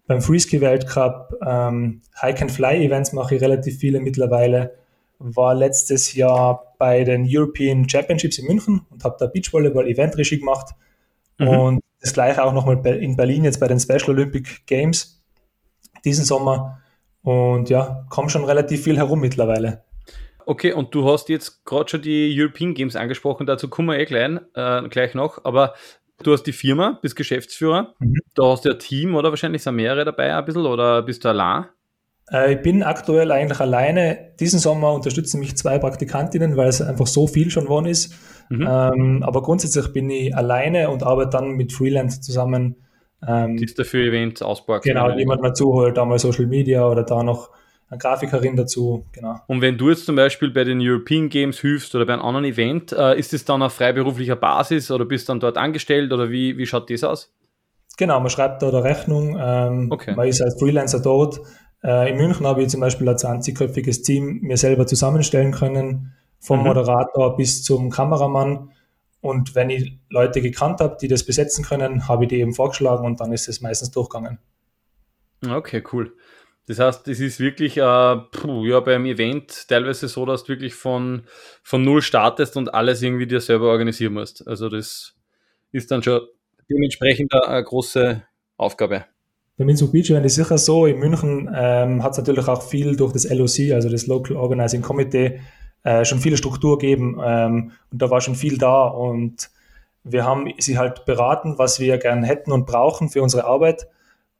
beim 0.06 0.22
Freeski-Weltcup, 0.22 1.34
ähm, 1.48 2.02
Hike-and-Fly-Events 2.22 3.14
mache 3.14 3.36
ich 3.36 3.42
relativ 3.42 3.80
viele 3.80 4.02
mittlerweile. 4.02 4.76
War 5.18 5.56
letztes 5.56 6.14
Jahr 6.14 6.76
bei 6.78 7.06
den 7.06 7.26
European 7.26 7.88
Championships 7.88 8.38
in 8.38 8.48
München 8.48 8.82
und 8.90 9.06
habe 9.06 9.16
da 9.18 9.28
Beachvolleyball-Event-Regie 9.28 10.40
gemacht. 10.40 10.76
Mhm. 11.38 11.48
Und 11.48 11.84
das 12.02 12.12
gleiche 12.14 12.44
auch 12.44 12.52
nochmal 12.52 12.86
in 12.86 13.16
Berlin 13.16 13.46
jetzt 13.46 13.62
bei 13.62 13.70
den 13.70 13.80
Special 13.80 14.10
Olympic 14.10 14.66
Games 14.66 15.24
diesen 16.04 16.26
Sommer. 16.26 16.82
Und 17.24 17.70
ja, 17.70 18.06
komme 18.10 18.30
schon 18.30 18.44
relativ 18.44 18.84
viel 18.84 18.98
herum 18.98 19.22
mittlerweile. 19.22 19.86
Okay, 20.46 20.74
und 20.74 20.94
du 20.94 21.10
hast 21.10 21.30
jetzt 21.30 21.64
gerade 21.64 21.90
schon 21.90 22.02
die 22.02 22.36
European 22.38 22.74
Games 22.74 22.98
angesprochen, 22.98 23.48
dazu 23.48 23.70
kommen 23.70 23.88
wir 23.88 24.00
eh 24.00 24.06
gleich, 24.06 24.42
äh, 24.54 24.90
gleich 24.90 25.14
noch, 25.16 25.46
aber 25.46 25.74
du 26.24 26.34
hast 26.34 26.44
die 26.44 26.54
Firma, 26.54 27.00
bist 27.02 27.16
Geschäftsführer, 27.16 27.94
mhm. 28.00 28.20
da 28.36 28.44
hast 28.44 28.66
du 28.66 28.72
ein 28.72 28.80
Team 28.80 29.16
oder 29.16 29.30
wahrscheinlich 29.30 29.64
sind 29.64 29.76
mehrere 29.76 30.06
dabei 30.06 30.36
ein 30.36 30.46
bisschen 30.46 30.66
oder 30.66 31.02
bist 31.02 31.26
du 31.26 31.30
allein? 31.30 31.66
Äh, 32.32 32.56
ich 32.56 32.62
bin 32.62 32.84
aktuell 32.84 33.32
eigentlich 33.32 33.60
alleine. 33.60 34.34
Diesen 34.40 34.60
Sommer 34.60 34.94
unterstützen 34.94 35.40
mich 35.40 35.56
zwei 35.58 35.78
Praktikantinnen, 35.78 36.58
weil 36.58 36.70
es 36.70 36.82
einfach 36.82 37.08
so 37.08 37.28
viel 37.28 37.50
schon 37.52 37.66
geworden 37.66 37.86
ist. 37.86 38.14
Mhm. 38.50 38.68
Ähm, 38.70 39.24
aber 39.24 39.42
grundsätzlich 39.42 39.92
bin 39.94 40.10
ich 40.10 40.36
alleine 40.36 40.90
und 40.90 41.04
arbeite 41.04 41.32
dann 41.32 41.52
mit 41.52 41.74
Freelance 41.74 42.22
zusammen. 42.22 42.76
Ähm, 43.28 43.58
die 43.58 43.66
ist 43.66 43.80
dafür 43.80 44.06
Events 44.06 44.42
ausbauen. 44.42 44.82
Genau, 44.84 45.10
jemand 45.12 45.42
mal 45.42 45.54
zuholt, 45.54 45.98
da 45.98 46.06
mal 46.06 46.20
Social 46.20 46.48
Media 46.48 46.88
oder 46.88 47.04
da 47.04 47.24
noch 47.24 47.50
eine 47.90 47.98
Grafikerin 48.00 48.56
dazu, 48.56 49.06
genau. 49.12 49.40
Und 49.48 49.62
wenn 49.62 49.78
du 49.78 49.90
jetzt 49.90 50.06
zum 50.06 50.16
Beispiel 50.16 50.50
bei 50.50 50.64
den 50.64 50.80
European 50.82 51.30
Games 51.30 51.60
hilfst 51.60 51.94
oder 51.94 52.06
bei 52.06 52.14
einem 52.14 52.24
anderen 52.24 52.46
Event, 52.46 52.92
äh, 52.92 53.18
ist 53.18 53.34
es 53.34 53.46
dann 53.46 53.62
auf 53.62 53.74
freiberuflicher 53.74 54.36
Basis 54.36 54.90
oder 54.90 55.06
bist 55.06 55.30
dann 55.30 55.40
dort 55.40 55.58
angestellt 55.58 56.12
oder 56.12 56.30
wie, 56.32 56.58
wie 56.58 56.66
schaut 56.66 56.90
das 56.90 57.04
aus? 57.04 57.32
Genau, 57.98 58.20
man 58.20 58.30
schreibt 58.30 58.62
da 58.62 58.70
eine 58.70 58.84
Rechnung, 58.84 59.38
ähm, 59.40 59.92
okay. 59.92 60.16
man 60.16 60.28
ist 60.28 60.42
als 60.42 60.60
Freelancer 60.60 61.00
dort. 61.00 61.40
Äh, 61.84 62.10
in 62.10 62.18
München 62.18 62.46
habe 62.48 62.64
ich 62.64 62.70
zum 62.70 62.82
Beispiel 62.82 63.08
ein 63.08 63.16
20-köpfiges 63.16 64.04
Team 64.04 64.40
mir 64.42 64.58
selber 64.58 64.88
zusammenstellen 64.88 65.52
können, 65.52 66.14
vom 66.40 66.60
mhm. 66.60 66.66
Moderator 66.66 67.38
bis 67.38 67.64
zum 67.64 67.92
Kameramann. 67.92 68.72
Und 69.22 69.56
wenn 69.56 69.70
ich 69.70 69.98
Leute 70.10 70.42
gekannt 70.42 70.82
habe, 70.82 70.98
die 71.00 71.08
das 71.08 71.26
besetzen 71.26 71.64
können, 71.64 72.08
habe 72.08 72.26
ich 72.26 72.30
die 72.30 72.40
eben 72.40 72.54
vorgeschlagen 72.54 73.06
und 73.06 73.20
dann 73.22 73.32
ist 73.32 73.48
es 73.48 73.62
meistens 73.62 73.92
durchgegangen. 73.92 74.40
Okay, 75.48 75.84
cool. 75.94 76.14
Das 76.68 76.80
heißt, 76.80 77.08
es 77.08 77.20
ist 77.20 77.40
wirklich 77.40 77.78
äh, 77.78 78.16
puh, 78.32 78.66
ja, 78.66 78.80
beim 78.80 79.06
Event 79.06 79.68
teilweise 79.68 80.08
so, 80.08 80.26
dass 80.26 80.44
du 80.44 80.50
wirklich 80.50 80.74
von, 80.74 81.24
von 81.62 81.84
null 81.84 82.02
startest 82.02 82.58
und 82.58 82.74
alles 82.74 83.02
irgendwie 83.02 83.28
dir 83.28 83.40
selber 83.40 83.68
organisieren 83.68 84.14
musst. 84.14 84.48
Also 84.48 84.70
das 84.70 85.14
ist 85.72 85.92
dann 85.92 86.02
schon 86.02 86.22
dementsprechend 86.70 87.34
eine 87.34 87.64
große 87.64 88.24
Aufgabe. 88.58 89.06
Beim 89.58 89.70
Innsbruck 89.70 89.94
Beach 89.94 90.10
Event 90.10 90.26
ist 90.26 90.36
sicher 90.36 90.58
so, 90.58 90.86
in 90.86 91.00
München 91.00 91.50
ähm, 91.56 92.04
hat 92.04 92.14
es 92.14 92.18
natürlich 92.18 92.48
auch 92.48 92.62
viel 92.62 92.96
durch 92.96 93.14
das 93.14 93.30
LOC, 93.30 93.72
also 93.74 93.90
das 93.90 94.08
Local 94.08 94.36
Organizing 94.36 94.82
Committee, 94.82 95.40
äh, 95.84 96.04
schon 96.04 96.20
viele 96.20 96.36
Struktur 96.36 96.78
gegeben 96.78 97.22
ähm, 97.24 97.72
und 97.92 98.02
da 98.02 98.10
war 98.10 98.20
schon 98.20 98.36
viel 98.36 98.58
da 98.58 98.86
und 98.86 99.50
wir 100.04 100.26
haben 100.26 100.52
sie 100.58 100.78
halt 100.78 101.06
beraten, 101.06 101.58
was 101.58 101.80
wir 101.80 101.98
gern 101.98 102.24
hätten 102.24 102.52
und 102.52 102.66
brauchen 102.66 103.10
für 103.10 103.22
unsere 103.22 103.46
Arbeit, 103.46 103.88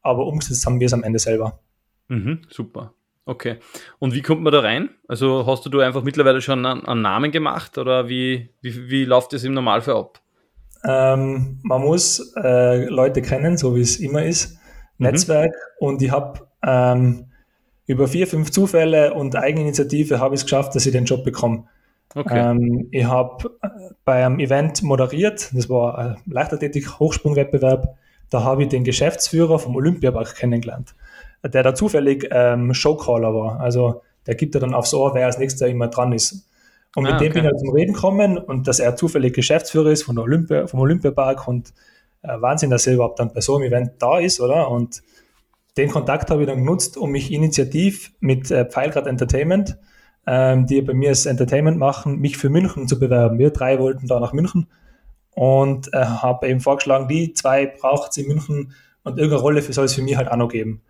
aber 0.02 0.26
umgesetzt 0.26 0.66
haben 0.66 0.80
wir 0.80 0.88
es 0.88 0.94
am 0.94 1.04
Ende 1.04 1.20
selber. 1.20 1.60
Mhm, 2.08 2.42
super. 2.50 2.94
Okay. 3.26 3.58
Und 3.98 4.14
wie 4.14 4.22
kommt 4.22 4.44
man 4.44 4.54
da 4.54 4.60
rein? 4.60 4.90
Also 5.08 5.46
hast 5.48 5.66
du 5.66 5.70
da 5.70 5.80
einfach 5.80 6.04
mittlerweile 6.04 6.42
schon 6.42 6.66
einen, 6.66 6.86
einen 6.86 7.02
Namen 7.02 7.32
gemacht 7.32 7.78
oder 7.78 8.08
wie, 8.08 8.50
wie, 8.62 8.90
wie 8.90 9.06
läuft 9.06 9.34
das 9.34 9.44
im 9.44 9.54
Normalfall 9.54 9.96
ab? 9.96 10.22
Ähm, 10.84 11.60
man 11.64 11.82
muss 11.82 12.34
äh, 12.36 12.86
Leute 12.86 13.24
kennen, 13.24 13.58
so 13.58 13.76
wie 13.76 13.82
es 13.82 13.98
immer 13.98 14.24
ist. 14.24 14.60
Mhm. 14.98 15.08
Netzwerk. 15.08 15.56
Und 15.80 16.02
ich 16.04 16.12
habe 16.12 16.48
ähm, 16.64 17.26
über 17.88 18.08
vier, 18.08 18.28
fünf 18.28 18.52
Zufälle 18.52 19.14
und 19.14 19.36
Eigeninitiative 19.36 20.20
habe 20.20 20.36
ich 20.36 20.42
es 20.42 20.46
geschafft, 20.46 20.76
dass 20.76 20.86
ich 20.86 20.92
den 20.92 21.06
Job 21.06 21.24
bekomme. 21.24 21.66
Okay. 22.14 22.52
Ähm, 22.52 22.88
ich 22.92 23.06
habe 23.06 23.50
äh, 23.62 23.70
bei 24.06 24.26
einem 24.26 24.40
Event 24.40 24.84
moderiert, 24.84 25.52
das 25.54 25.70
war 25.70 25.98
ein 25.98 26.18
Leichtathletik-Hochsprungwettbewerb. 26.28 27.98
Da 28.30 28.44
habe 28.44 28.64
ich 28.64 28.70
den 28.70 28.84
Geschäftsführer 28.84 29.60
vom 29.60 29.76
Olympiapark 29.76 30.36
kennengelernt, 30.36 30.96
der 31.48 31.64
da 31.64 31.76
zufällig 31.76 32.28
ähm, 32.32 32.74
Showcaller 32.74 33.34
war. 33.34 33.60
Also 33.60 34.02
der 34.28 34.36
gibt 34.36 34.56
ja 34.56 34.60
dann 34.60 34.74
aufs 34.74 34.94
Ohr, 34.94 35.14
wer 35.14 35.26
als 35.26 35.38
nächster 35.38 35.68
immer 35.68 35.88
dran 35.88 36.12
ist. 36.12 36.48
Und 36.96 37.06
ah, 37.06 37.12
mit 37.12 37.22
dem 37.22 37.32
okay. 37.32 37.34
bin 37.34 37.46
ich 37.46 37.52
halt 37.52 37.60
zum 37.60 37.72
Reden 37.72 37.94
gekommen 37.94 38.38
und 38.38 38.68
dass 38.68 38.80
er 38.80 38.96
zufällig 38.96 39.34
Geschäftsführer 39.34 39.92
ist 39.92 40.04
von 40.04 40.18
Olympia, 40.18 40.68
vom 40.68 40.80
Olympiapark 40.80 41.48
und 41.48 41.74
äh, 42.24 42.42
Wahnsinn, 42.42 42.70
dass 42.70 42.88
er 42.88 42.94
überhaupt 42.94 43.20
dann 43.20 43.34
bei 43.34 43.42
so 43.42 43.56
einem 43.56 43.66
Event 43.66 43.92
da 44.00 44.20
ist, 44.20 44.40
oder? 44.40 44.70
Und 44.72 45.04
den 45.78 45.90
Kontakt 45.90 46.32
habe 46.32 46.42
ich 46.42 46.48
dann 46.48 46.60
genutzt, 46.60 46.98
um 46.98 47.12
mich 47.12 47.32
initiativ 47.32 48.14
mit 48.20 48.50
äh, 48.50 48.66
Pfeilgrad 48.66 49.08
Entertainment, 49.08 49.78
ähm, 50.26 50.66
die 50.66 50.82
bei 50.82 50.94
mir 50.94 51.10
das 51.10 51.26
Entertainment 51.26 51.78
machen, 51.78 52.20
mich 52.20 52.38
für 52.38 52.50
München 52.50 52.88
zu 52.88 52.98
bewerben. 52.98 53.38
Wir 53.38 53.52
drei 53.52 53.78
wollten 53.80 54.08
da 54.08 54.20
nach 54.20 54.32
München 54.32 54.68
und 55.32 55.94
äh, 55.94 55.98
habe 55.98 56.48
eben 56.48 56.62
vorgeschlagen, 56.62 57.10
die 57.10 57.34
zwei 57.34 57.66
braucht 57.66 58.12
es 58.12 58.18
in 58.18 58.28
München 58.28 58.74
und 59.04 59.18
irgendeine 59.18 59.42
Rolle 59.42 59.62
für, 59.62 59.74
soll 59.74 59.86
es 59.86 59.94
für 59.94 60.02
mich 60.02 60.16
halt 60.16 60.32
auch 60.32 60.38
noch 60.38 60.50
geben. 60.50 60.82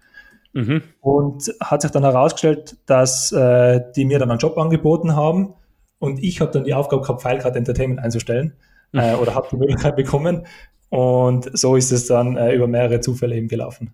Mhm. 0.56 0.84
Und 1.02 1.54
hat 1.60 1.82
sich 1.82 1.92
dann 1.92 2.04
herausgestellt, 2.04 2.78
dass 2.86 3.32
äh, 3.34 3.82
die 3.96 4.06
mir 4.06 4.20
dann 4.20 4.32
einen 4.32 4.40
Job 4.40 4.58
angeboten 4.58 5.16
haben 5.16 5.54
und 6.00 6.24
ich 6.24 6.40
habe 6.40 6.52
dann 6.52 6.64
die 6.64 6.74
Aufgabe 6.74 7.02
gehabt, 7.02 7.22
Pfeilgrad 7.22 7.58
Entertainment 7.58 8.00
einzustellen 8.00 8.54
mhm. 8.94 9.00
äh, 9.02 9.16
oder 9.16 9.36
habe 9.36 9.50
die 9.52 9.58
Möglichkeit 9.58 9.98
bekommen 9.98 10.48
und 10.90 11.50
so 11.58 11.76
ist 11.76 11.92
es 11.92 12.08
dann 12.08 12.38
äh, 12.38 12.56
über 12.56 12.68
mehrere 12.68 13.02
Zufälle 13.02 13.36
eben 13.36 13.50
gelaufen. 13.50 13.94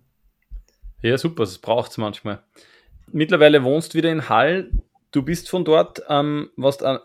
Ja, 1.02 1.18
super, 1.18 1.42
das 1.42 1.58
braucht 1.58 1.90
es 1.90 1.98
manchmal. 1.98 2.44
Mittlerweile 3.10 3.64
wohnst 3.64 3.92
du 3.92 3.98
wieder 3.98 4.12
in 4.12 4.28
Hall. 4.28 4.70
Du 5.10 5.22
bist 5.22 5.50
von 5.50 5.64
dort, 5.64 6.00
ähm, 6.08 6.50
was 6.56 6.78
du 6.78 6.84
äh, 6.84 6.98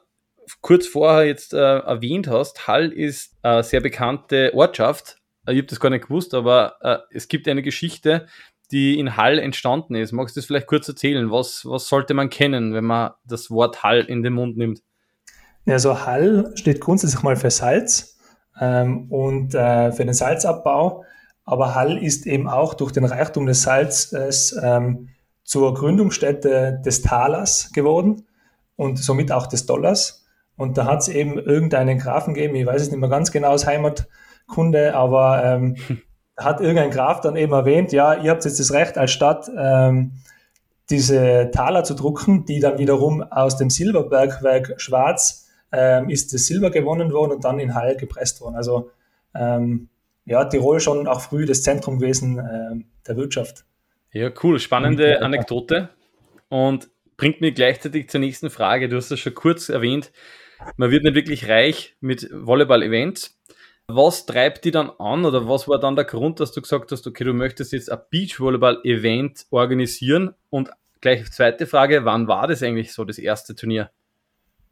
kurz 0.61 0.85
vorher 0.85 1.25
jetzt 1.25 1.55
äh, 1.55 1.79
erwähnt 1.79 2.27
hast. 2.27 2.67
Hall 2.67 2.91
ist 2.91 3.35
eine 3.41 3.63
sehr 3.63 3.81
bekannte 3.81 4.51
Ortschaft. 4.53 5.17
Ich 5.47 5.57
habe 5.57 5.63
das 5.63 5.79
gar 5.79 5.89
nicht 5.89 6.07
gewusst, 6.07 6.35
aber 6.35 6.75
äh, 6.81 6.97
es 7.09 7.27
gibt 7.27 7.47
eine 7.47 7.63
Geschichte, 7.63 8.27
die 8.71 8.99
in 8.99 9.17
Hall 9.17 9.39
entstanden 9.39 9.95
ist. 9.95 10.11
Magst 10.11 10.35
du 10.35 10.39
das 10.39 10.45
vielleicht 10.45 10.67
kurz 10.67 10.87
erzählen? 10.87 11.31
Was, 11.31 11.65
was 11.65 11.87
sollte 11.87 12.13
man 12.13 12.29
kennen, 12.29 12.73
wenn 12.73 12.85
man 12.85 13.11
das 13.25 13.49
Wort 13.49 13.83
Hall 13.83 14.01
in 14.01 14.23
den 14.23 14.33
Mund 14.33 14.57
nimmt? 14.57 14.81
Also 15.65 16.05
Hall 16.05 16.51
steht 16.55 16.81
grundsätzlich 16.81 17.23
mal 17.23 17.35
für 17.35 17.51
Salz 17.51 18.17
ähm, 18.59 19.11
und 19.11 19.53
äh, 19.53 19.91
für 19.91 20.05
den 20.05 20.13
Salzabbau. 20.13 21.03
Aber 21.43 21.75
Hall 21.75 21.97
ist 21.97 22.25
eben 22.25 22.47
auch 22.47 22.73
durch 22.73 22.91
den 22.91 23.05
Reichtum 23.05 23.45
des 23.45 23.63
Salzes 23.63 24.57
ähm, 24.61 25.09
zur 25.43 25.73
Gründungsstätte 25.73 26.81
des 26.85 27.01
Talers 27.01 27.71
geworden 27.73 28.25
und 28.75 28.99
somit 28.99 29.31
auch 29.31 29.47
des 29.47 29.65
Dollars. 29.65 30.25
Und 30.57 30.77
da 30.77 30.85
hat 30.85 31.01
es 31.01 31.07
eben 31.07 31.37
irgendeinen 31.37 31.99
Grafen 31.99 32.33
gegeben, 32.33 32.55
ich 32.55 32.65
weiß 32.65 32.81
es 32.81 32.91
nicht 32.91 32.99
mehr 32.99 33.09
ganz 33.09 33.31
genau 33.31 33.49
aus 33.49 33.65
Heimatkunde, 33.65 34.95
aber 34.95 35.43
ähm, 35.43 35.75
hat 36.37 36.61
irgendein 36.61 36.91
Graf 36.91 37.21
dann 37.21 37.35
eben 37.35 37.53
erwähnt, 37.53 37.91
ja, 37.91 38.13
ihr 38.13 38.31
habt 38.31 38.45
jetzt 38.45 38.59
das 38.59 38.71
Recht 38.71 38.97
als 38.97 39.11
Stadt, 39.11 39.49
ähm, 39.57 40.11
diese 40.89 41.49
Taler 41.51 41.83
zu 41.83 41.95
drucken, 41.95 42.45
die 42.45 42.59
dann 42.59 42.77
wiederum 42.77 43.23
aus 43.23 43.57
dem 43.57 43.69
Silberbergwerk 43.69 44.75
Schwarz 44.77 45.49
ähm, 45.71 46.09
ist 46.09 46.33
das 46.33 46.45
Silber 46.45 46.69
gewonnen 46.69 47.11
worden 47.11 47.33
und 47.33 47.43
dann 47.43 47.59
in 47.59 47.75
Hall 47.75 47.97
gepresst 47.97 48.39
worden. 48.39 48.55
Also 48.55 48.91
ähm, 49.35 49.89
ja, 50.25 50.45
Tirol 50.45 50.79
schon 50.79 51.07
auch 51.07 51.21
früh 51.21 51.45
das 51.45 51.63
Zentrum 51.63 51.99
gewesen 51.99 52.39
äh, 52.39 52.83
der 53.07 53.17
Wirtschaft. 53.17 53.65
Ja, 54.13 54.31
cool, 54.43 54.59
spannende 54.59 55.21
Anekdote 55.21 55.89
und 56.49 56.89
bringt 57.17 57.41
mich 57.41 57.55
gleichzeitig 57.55 58.09
zur 58.09 58.19
nächsten 58.19 58.49
Frage. 58.49 58.87
Du 58.87 58.95
hast 58.95 59.11
es 59.11 59.19
schon 59.19 59.33
kurz 59.33 59.69
erwähnt, 59.69 60.11
man 60.75 60.91
wird 60.91 61.03
nicht 61.03 61.15
wirklich 61.15 61.49
reich 61.49 61.95
mit 61.99 62.29
Volleyball-Events. 62.31 63.36
Was 63.89 64.25
treibt 64.25 64.65
die 64.65 64.71
dann 64.71 64.89
an 64.99 65.23
oder 65.23 65.47
was 65.47 65.67
war 65.67 65.79
dann 65.79 65.95
der 65.95 66.03
Grund, 66.03 66.41
dass 66.41 66.51
du 66.51 66.61
gesagt 66.61 66.91
hast, 66.91 67.07
okay, 67.07 67.23
du 67.23 67.33
möchtest 67.33 67.71
jetzt 67.71 67.89
ein 67.89 67.99
Beachvolleyball-Event 68.09 69.47
organisieren? 69.49 70.33
Und 70.49 70.69
gleich 70.99 71.31
zweite 71.31 71.65
Frage, 71.67 72.03
wann 72.03 72.27
war 72.27 72.47
das 72.47 72.61
eigentlich 72.63 72.91
so, 72.91 73.05
das 73.05 73.17
erste 73.17 73.55
Turnier? 73.55 73.89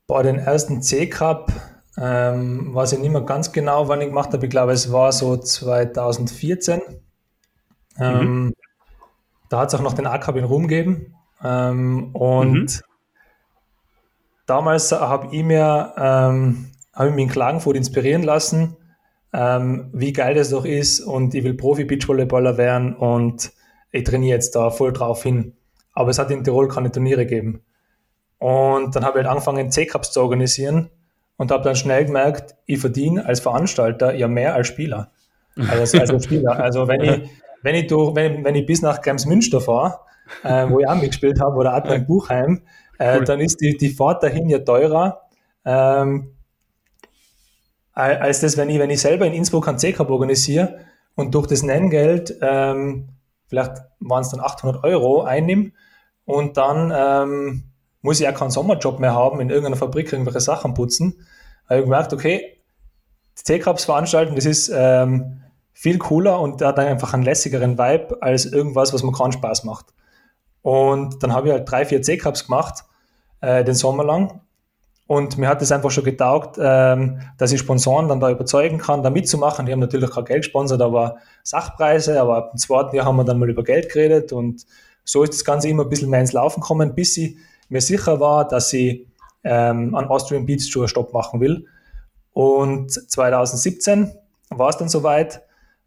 Bei 0.07 0.21
den 0.21 0.37
ersten 0.37 0.81
C-Cup 0.81 1.51
ähm, 1.97 2.75
weiß 2.75 2.93
ich 2.93 2.99
nicht 2.99 3.11
mehr 3.11 3.21
ganz 3.21 3.53
genau, 3.53 3.87
wann 3.87 4.01
ich 4.01 4.07
gemacht 4.07 4.33
habe. 4.33 4.45
Ich 4.45 4.49
glaube, 4.49 4.73
es 4.73 4.91
war 4.91 5.13
so 5.13 5.37
2014. 5.37 6.81
Ähm, 7.97 8.19
mhm. 8.19 8.53
Da 9.49 9.61
hat 9.61 9.69
es 9.69 9.75
auch 9.75 9.81
noch 9.81 9.93
den 9.93 10.07
A-Cup 10.07 10.35
in 10.35 10.43
Rum 10.43 10.67
gegeben. 10.67 11.15
Ähm, 11.41 12.13
und 12.13 12.53
mhm. 12.53 12.81
damals 14.45 14.91
habe 14.91 15.33
ich 15.33 15.43
mir 15.43 15.93
ähm, 15.97 16.71
habe 16.93 17.09
ich 17.09 17.15
mich 17.15 17.23
in 17.25 17.31
Klagenfurt 17.31 17.75
inspirieren 17.75 18.23
lassen, 18.23 18.75
ähm, 19.35 19.89
wie 19.91 20.13
geil 20.13 20.33
das 20.33 20.49
doch 20.49 20.65
ist 20.65 21.01
und 21.01 21.35
ich 21.35 21.43
will 21.43 21.55
Profi-Beachvolleyballer 21.55 22.57
werden 22.57 22.95
und 22.95 23.51
ich 23.91 24.05
trainiere 24.05 24.35
jetzt 24.35 24.55
da 24.55 24.69
voll 24.69 24.93
drauf 24.93 25.23
hin. 25.23 25.53
Aber 25.93 26.09
es 26.09 26.19
hat 26.19 26.31
in 26.31 26.43
Tirol 26.43 26.67
keine 26.67 26.91
Turniere 26.91 27.25
gegeben. 27.25 27.61
Und 28.37 28.95
dann 28.95 29.03
habe 29.03 29.19
ich 29.19 29.25
halt 29.25 29.31
angefangen, 29.31 29.71
C-Cups 29.71 30.11
zu 30.11 30.21
organisieren 30.21 30.89
und 31.37 31.51
habe 31.51 31.63
dann 31.63 31.75
schnell 31.75 32.05
gemerkt, 32.05 32.55
ich 32.65 32.79
verdiene 32.79 33.25
als 33.25 33.41
Veranstalter 33.41 34.13
ja 34.13 34.27
mehr 34.27 34.55
als 34.55 34.67
Spieler. 34.67 35.11
Also 35.69 35.97
als 35.99 36.23
Spieler. 36.23 36.59
Also 36.59 36.87
wenn 36.87 37.01
ich, 37.01 37.29
wenn 37.61 37.75
ich, 37.75 37.87
durch, 37.87 38.15
wenn, 38.15 38.43
wenn 38.43 38.55
ich 38.55 38.65
bis 38.65 38.81
nach 38.81 38.99
Münster 39.25 39.59
fahre, 39.59 39.99
äh, 40.43 40.69
wo 40.69 40.79
ich 40.79 40.87
auch 40.87 40.95
mitgespielt 40.95 41.41
habe, 41.41 41.55
oder 41.57 41.73
Adnan 41.73 42.05
Buchheim, 42.05 42.61
äh, 42.99 43.17
cool. 43.17 43.25
dann 43.25 43.39
ist 43.41 43.59
die, 43.61 43.75
die 43.77 43.89
Fahrt 43.89 44.23
dahin 44.23 44.49
ja 44.49 44.59
teurer, 44.59 45.21
ähm, 45.65 46.34
als 47.95 48.41
das, 48.41 48.57
wenn 48.57 48.69
ich, 48.69 48.77
wenn 48.77 48.89
ich 48.89 49.01
selber 49.01 49.25
in 49.25 49.33
Innsbruck 49.33 49.67
einen 49.67 49.79
C-Cup 49.79 50.09
organisiere 50.09 50.79
und 51.15 51.33
durch 51.33 51.47
das 51.47 51.63
Nenngeld, 51.63 52.37
ähm, 52.41 53.09
vielleicht 53.47 53.77
waren 53.99 54.21
es 54.21 54.29
dann 54.29 54.41
800 54.41 54.83
Euro 54.83 55.23
einnehme 55.23 55.71
und 56.25 56.57
dann 56.57 56.91
ähm, 56.95 57.71
muss 58.01 58.19
ich 58.19 58.27
auch 58.27 58.33
keinen 58.33 58.51
Sommerjob 58.51 58.99
mehr 58.99 59.15
haben, 59.15 59.39
in 59.39 59.49
irgendeiner 59.49 59.77
Fabrik 59.77 60.11
irgendwelche 60.11 60.41
Sachen 60.41 60.73
putzen. 60.73 61.25
Habe 61.69 61.79
ich 61.79 61.85
gemerkt, 61.85 62.13
okay, 62.13 62.61
C-Cups 63.35 63.85
veranstalten, 63.85 64.35
das 64.35 64.45
ist 64.45 64.71
ähm, 64.73 65.41
viel 65.73 65.97
cooler 65.97 66.39
und 66.39 66.61
hat 66.61 66.79
einfach 66.79 67.13
einen 67.13 67.23
lässigeren 67.23 67.77
Vibe 67.77 68.17
als 68.21 68.45
irgendwas, 68.45 68.93
was 68.93 69.03
mir 69.03 69.11
keinen 69.11 69.31
Spaß 69.31 69.63
macht. 69.63 69.87
Und 70.61 71.21
dann 71.23 71.33
habe 71.33 71.47
ich 71.47 71.53
halt 71.53 71.69
drei, 71.69 71.85
vier 71.85 72.01
C-Cups 72.01 72.47
gemacht, 72.47 72.83
äh, 73.41 73.63
den 73.63 73.75
Sommer 73.75 74.03
lang. 74.03 74.41
Und 75.07 75.37
mir 75.37 75.47
hat 75.47 75.61
es 75.61 75.71
einfach 75.71 75.91
schon 75.91 76.03
getaugt, 76.03 76.57
ähm, 76.59 77.19
dass 77.37 77.51
ich 77.51 77.59
Sponsoren 77.59 78.07
dann 78.07 78.19
da 78.19 78.31
überzeugen 78.31 78.79
kann, 78.79 79.03
da 79.03 79.11
mitzumachen. 79.11 79.65
Die 79.65 79.71
haben 79.71 79.79
natürlich 79.79 80.09
kein 80.09 80.25
Geld 80.25 80.43
gesponsert, 80.43 80.81
aber 80.81 81.17
Sachpreise. 81.43 82.19
Aber 82.19 82.37
ab 82.37 82.51
dem 82.51 82.57
zweiten 82.57 82.95
Jahr 82.95 83.05
haben 83.05 83.17
wir 83.17 83.23
dann 83.23 83.37
mal 83.37 83.49
über 83.49 83.63
Geld 83.63 83.89
geredet. 83.89 84.33
Und 84.33 84.65
so 85.03 85.21
ist 85.21 85.33
das 85.33 85.45
Ganze 85.45 85.69
immer 85.69 85.83
ein 85.83 85.89
bisschen 85.89 86.09
mehr 86.09 86.21
ins 86.21 86.33
Laufen 86.33 86.61
gekommen, 86.61 86.95
bis 86.95 87.17
ich 87.17 87.37
mir 87.69 87.81
sicher 87.81 88.19
war, 88.19 88.47
dass 88.47 88.73
ich 88.73 89.05
ähm, 89.43 89.93
an 89.93 90.07
Austrian 90.07 90.45
Beats 90.45 90.69
Tour 90.69 90.87
Stopp 90.87 91.13
machen 91.13 91.39
will. 91.39 91.67
Und 92.33 92.91
2017 92.91 94.11
war 94.49 94.69
es 94.69 94.77
dann 94.77 94.89
soweit, 94.89 95.43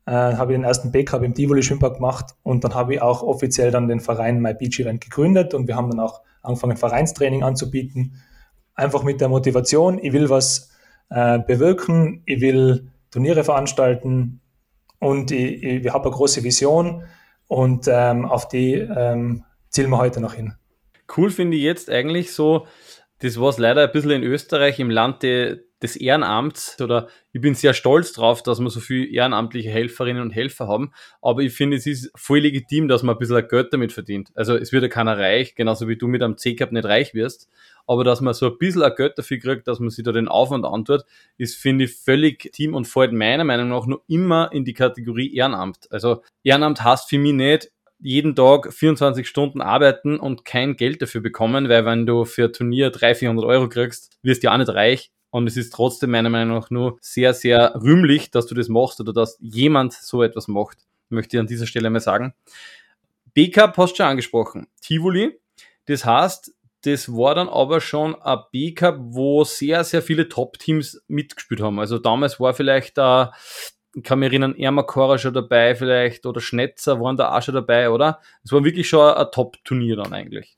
äh, 0.07 0.13
habe 0.13 0.53
ich 0.53 0.59
den 0.59 0.65
ersten 0.65 0.93
B-Cup 0.93 1.23
im 1.23 1.35
Tivoli 1.35 1.63
Schwimmpark 1.63 1.97
gemacht 1.97 2.37
und 2.43 2.65
dann 2.65 2.75
habe 2.75 2.95
ich 2.95 3.03
auch 3.03 3.23
offiziell 3.23 3.71
dann 3.71 3.89
den 3.89 4.01
Verein 4.01 4.41
My 4.41 4.55
Beach 4.55 4.79
Event 4.81 5.01
gegründet 5.01 5.53
und 5.55 5.67
wir 5.69 5.77
haben 5.77 5.91
dann 5.91 6.01
auch 6.01 6.23
angefangen, 6.43 6.77
Vereinstraining 6.77 7.43
anzubieten. 7.43 8.23
Einfach 8.79 9.03
mit 9.03 9.21
der 9.21 9.29
Motivation, 9.29 9.99
ich 9.99 10.13
will 10.13 10.31
was 10.31 10.71
äh, 11.11 11.41
bewirken, 11.41 12.23
ich 12.27 12.41
will 12.41 12.93
Turniere 13.11 13.43
veranstalten 13.43 14.41
und 15.01 15.33
ich, 15.33 15.65
ich, 15.65 15.85
ich 15.85 15.93
habe 15.93 16.05
eine 16.05 16.15
große 16.15 16.45
Vision 16.45 17.03
und 17.49 17.87
ähm, 17.89 18.25
auf 18.25 18.47
die 18.47 18.75
ähm, 18.75 19.43
zielen 19.69 19.91
wir 19.91 19.99
heute 19.99 20.21
noch 20.21 20.35
hin. 20.35 20.55
Cool 21.17 21.31
finde 21.31 21.57
ich 21.57 21.65
jetzt 21.65 21.91
eigentlich 21.91 22.33
so, 22.33 22.69
das 23.19 23.41
war 23.41 23.49
es 23.49 23.59
leider 23.59 23.83
ein 23.83 23.91
bisschen 23.91 24.11
in 24.13 24.23
Österreich 24.23 24.79
im 24.79 24.91
Land 24.91 25.25
de, 25.25 25.59
des 25.83 25.97
Ehrenamts 25.97 26.81
oder 26.81 27.09
ich 27.33 27.41
bin 27.41 27.57
sehr 27.57 27.75
stolz 27.75 28.13
drauf, 28.13 28.45
dass 28.45 28.61
wir 28.61 28.71
so 28.71 28.79
viele 28.79 29.07
ehrenamtliche 29.07 29.71
Helferinnen 29.71 30.23
und 30.23 30.31
Helfer 30.31 30.69
haben, 30.69 30.93
aber 31.21 31.41
ich 31.41 31.53
finde, 31.53 31.79
es 31.79 31.87
ist 31.87 32.13
voll 32.15 32.41
legitim, 32.41 32.87
dass 32.87 33.03
man 33.03 33.17
ein 33.17 33.19
bisschen 33.19 33.49
Geld 33.49 33.73
damit 33.73 33.93
verdient. 33.93 34.31
Also 34.37 34.55
es 34.55 34.71
wird 34.71 34.85
ja 34.85 34.89
keiner 34.89 35.19
reich, 35.19 35.57
genauso 35.57 35.89
wie 35.89 35.97
du 35.97 36.07
mit 36.07 36.23
einem 36.23 36.37
C-Cup 36.37 36.71
nicht 36.71 36.85
reich 36.85 37.13
wirst, 37.13 37.49
aber 37.89 38.05
dass 38.05 38.21
man 38.21 38.35
so 38.35 38.47
ein 38.47 38.59
bisschen 38.59 38.95
Geld 38.95 39.19
dafür 39.19 39.39
kriegt, 39.39 39.67
dass 39.67 39.81
man 39.81 39.91
sich 39.91 40.05
da 40.05 40.13
den 40.13 40.29
Aufwand 40.29 40.65
antut, 40.67 41.05
ist, 41.39 41.57
finde 41.57 41.87
ich, 41.87 41.97
völlig 41.97 42.53
team 42.53 42.75
und 42.75 42.87
fällt 42.87 43.13
meiner 43.13 43.45
Meinung 43.45 43.71
nach 43.71 43.87
nur 43.87 44.03
immer 44.07 44.53
in 44.53 44.65
die 44.65 44.75
Kategorie 44.75 45.35
Ehrenamt. 45.35 45.91
Also 45.91 46.23
Ehrenamt 46.45 46.85
heißt 46.85 47.09
für 47.09 47.19
mich 47.19 47.33
nicht, 47.33 47.73
jeden 47.99 48.37
Tag 48.37 48.73
24 48.73 49.27
Stunden 49.27 49.61
arbeiten 49.61 50.21
und 50.21 50.45
kein 50.45 50.77
Geld 50.77 51.03
dafür 51.03 51.23
bekommen, 51.23 51.69
weil 51.69 51.85
wenn 51.85 52.07
du 52.07 52.27
für 52.27 52.45
ein 52.45 52.53
Turnier 52.53 52.91
300, 52.91 53.19
400 53.19 53.45
Euro 53.47 53.69
kriegst, 53.69 54.19
wirst 54.23 54.43
du 54.43 54.47
ja 54.47 54.55
auch 54.55 54.59
nicht 54.59 54.69
reich. 54.69 55.11
Und 55.31 55.47
es 55.47 55.57
ist 55.57 55.73
trotzdem 55.73 56.11
meiner 56.11 56.31
Meinung 56.31 56.59
nach 56.59 56.71
nur 56.71 56.99
sehr, 57.01 57.35
sehr 57.35 57.75
rühmlich, 57.83 58.31
dass 58.31 58.47
du 58.47 58.55
das 58.55 58.69
machst 58.69 59.01
oder 59.01 59.13
dass 59.13 59.37
jemand 59.41 59.95
so 59.95 60.23
etwas 60.23 60.47
macht, 60.47 60.79
möchte 61.09 61.37
ich 61.37 61.41
an 61.41 61.47
dieser 61.47 61.67
Stelle 61.67 61.91
mal 61.91 62.01
sagen. 62.01 62.35
B-Cup 63.35 63.77
hast 63.79 63.93
du 63.93 63.97
schon 63.97 64.07
angesprochen. 64.07 64.69
Tivoli, 64.81 65.39
das 65.87 66.05
heißt, 66.05 66.55
das 66.83 67.09
war 67.09 67.35
dann 67.35 67.49
aber 67.49 67.81
schon 67.81 68.15
ein 68.23 68.39
B-Cup, 68.53 68.97
wo 69.01 69.45
sehr, 69.45 69.83
sehr 69.85 70.03
viele 70.03 70.29
Top-Teams 70.29 71.03
mitgespielt 71.09 71.61
haben. 71.61 71.81
Also 71.81 71.99
damals 71.99 72.39
war 72.39 72.55
vielleicht 72.55 72.99
da, 72.99 73.33
ich 73.95 74.03
kann 74.05 74.21
mich 74.21 74.29
erinnern, 74.29 74.55
Ermakora 74.55 75.19
schon 75.19 75.35
dabei 75.35 75.75
vielleicht 75.75 76.25
oder 76.27 76.41
Schnetzer 76.41 77.01
waren 77.01 77.17
da 77.17 77.37
auch 77.37 77.43
schon 77.43 77.55
dabei, 77.55 77.91
oder? 77.91 78.21
Es 78.45 78.53
war 78.53 78.65
wirklich 78.65 78.89
schon 78.89 79.13
ein 79.13 79.27
Top-Turnier 79.33 79.97
dann 79.97 80.13
eigentlich. 80.13 80.57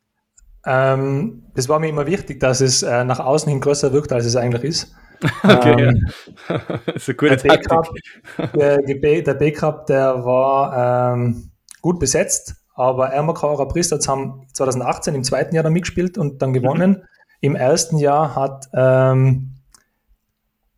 Ähm, 0.66 1.44
das 1.54 1.68
war 1.70 1.78
mir 1.78 1.88
immer 1.88 2.06
wichtig, 2.06 2.38
dass 2.40 2.60
es 2.60 2.82
äh, 2.82 3.04
nach 3.04 3.18
außen 3.18 3.50
hin 3.50 3.60
größer 3.62 3.92
wirkt, 3.92 4.12
als 4.12 4.26
es 4.26 4.36
eigentlich 4.36 4.64
ist. 4.64 4.94
Okay, 5.42 5.72
ähm, 5.72 6.08
ja. 6.48 6.58
das 6.86 6.96
ist 6.96 7.08
eine 7.10 7.16
gute 7.16 7.36
der 7.36 7.60
Taktik. 7.60 8.22
Der, 8.54 8.78
der 8.78 9.34
B-Cup, 9.34 9.84
der 9.86 10.24
war 10.24 11.12
ähm, 11.12 11.50
gut 11.82 11.98
besetzt, 11.98 12.56
aber 12.80 13.10
Ermakauer 13.10 13.68
Pristatz 13.68 14.08
haben 14.08 14.46
2018 14.54 15.14
im 15.14 15.22
zweiten 15.22 15.54
Jahr 15.54 15.62
dann 15.62 15.74
mitgespielt 15.74 16.16
und 16.16 16.40
dann 16.40 16.54
gewonnen. 16.54 16.90
Mhm. 16.90 17.02
Im 17.42 17.54
ersten 17.54 17.98
Jahr 17.98 18.34
hat 18.34 18.68
ähm, 18.72 19.56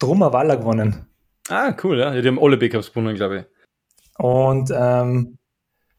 Drummer 0.01 0.33
Waller 0.33 0.57
gewonnen. 0.57 1.07
Ah, 1.49 1.75
cool, 1.83 1.99
ja. 1.99 2.21
Die 2.21 2.27
haben 2.27 2.41
alle 2.41 2.57
B-Cups 2.57 2.93
gewonnen, 2.93 3.15
glaube 3.15 3.39
ich. 3.39 3.45
Und 4.19 4.73
ähm, 4.75 5.39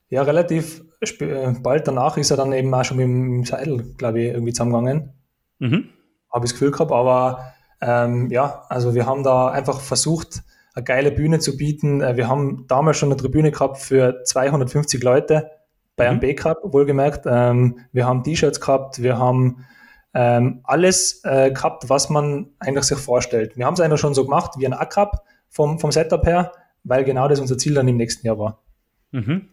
ja, 0.09 0.23
relativ 0.23 0.83
äh, 1.19 1.53
bald 1.61 1.87
danach 1.87 2.17
ist 2.17 2.31
er 2.31 2.37
dann 2.37 2.51
eben 2.51 2.73
auch 2.73 2.83
schon 2.83 2.97
mit 2.97 3.05
dem 3.05 3.45
Seidel, 3.45 3.95
glaube 3.97 4.21
ich, 4.21 4.33
irgendwie 4.33 4.53
zusammengegangen. 4.53 5.13
Mhm. 5.59 5.89
Habe 6.31 6.45
ich 6.45 6.51
das 6.51 6.53
Gefühl 6.53 6.71
gehabt, 6.71 6.91
aber 6.91 7.53
ähm, 7.81 8.29
ja, 8.29 8.65
also 8.67 8.93
wir 8.93 9.05
haben 9.05 9.23
da 9.23 9.47
einfach 9.47 9.79
versucht, 9.79 10.43
eine 10.75 10.83
geile 10.83 11.11
Bühne 11.11 11.39
zu 11.39 11.55
bieten. 11.55 12.01
Äh, 12.01 12.17
wir 12.17 12.27
haben 12.27 12.65
damals 12.67 12.97
schon 12.97 13.09
eine 13.09 13.17
Tribüne 13.17 13.51
gehabt 13.51 13.77
für 13.77 14.23
250 14.25 15.01
Leute 15.01 15.49
bei 15.95 16.07
einem 16.07 16.17
mhm. 16.17 16.21
B-Cup, 16.21 16.59
wohlgemerkt. 16.63 17.25
Ähm, 17.25 17.79
wir 17.91 18.05
haben 18.05 18.23
T-Shirts 18.23 18.59
gehabt, 18.59 19.01
wir 19.01 19.17
haben 19.17 19.65
ähm, 20.13 20.61
alles 20.63 21.23
äh, 21.23 21.51
gehabt, 21.51 21.89
was 21.89 22.09
man 22.09 22.51
eigentlich 22.59 22.85
sich 22.85 22.97
vorstellt. 22.97 23.57
Wir 23.57 23.65
haben 23.65 23.73
es 23.73 23.79
eigentlich 23.79 23.99
schon 23.99 24.13
so 24.13 24.23
gemacht 24.23 24.53
wie 24.57 24.65
ein 24.65 24.73
A-Cup 24.73 25.23
vom, 25.49 25.79
vom 25.79 25.91
Setup 25.91 26.25
her, 26.25 26.51
weil 26.83 27.03
genau 27.03 27.27
das 27.27 27.39
unser 27.39 27.57
Ziel 27.57 27.73
dann 27.73 27.87
im 27.87 27.97
nächsten 27.97 28.25
Jahr 28.25 28.37
war. 28.37 28.63
Mhm. 29.11 29.49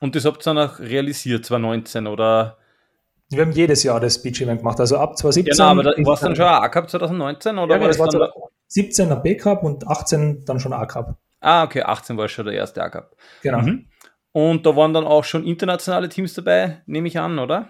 Und 0.00 0.16
das 0.16 0.24
habt 0.24 0.40
ihr 0.40 0.54
dann 0.54 0.58
auch 0.58 0.78
realisiert, 0.78 1.44
2019 1.44 2.06
oder? 2.06 2.56
Wir 3.28 3.42
haben 3.42 3.52
jedes 3.52 3.82
Jahr 3.82 4.00
das 4.00 4.22
Beach-Event 4.22 4.60
gemacht, 4.60 4.80
also 4.80 4.96
ab 4.96 5.16
2017. 5.16 5.56
Genau, 5.56 5.70
aber 5.70 5.82
da, 5.82 6.04
war 6.04 6.14
es 6.14 6.20
dann 6.20 6.34
schon 6.34 6.46
ein 6.46 6.62
A-Cup 6.62 6.90
2019 6.90 7.58
oder 7.58 7.74
ja, 7.74 7.80
war 7.80 7.88
das 7.88 7.98
war 7.98 8.08
2017 8.08 9.12
ein 9.12 9.22
B-Cup 9.22 9.62
und 9.62 9.86
18 9.86 10.44
dann 10.46 10.58
schon 10.58 10.72
A-Cup. 10.72 11.16
Ah, 11.40 11.64
okay, 11.64 11.82
18 11.82 12.16
war 12.16 12.28
schon 12.28 12.46
der 12.46 12.54
erste 12.54 12.82
A-Cup. 12.82 13.16
Genau. 13.42 13.60
Mhm. 13.60 13.86
Und 14.32 14.64
da 14.64 14.76
waren 14.76 14.94
dann 14.94 15.04
auch 15.04 15.24
schon 15.24 15.44
internationale 15.44 16.08
Teams 16.08 16.34
dabei, 16.34 16.82
nehme 16.86 17.08
ich 17.08 17.18
an, 17.18 17.38
oder? 17.38 17.68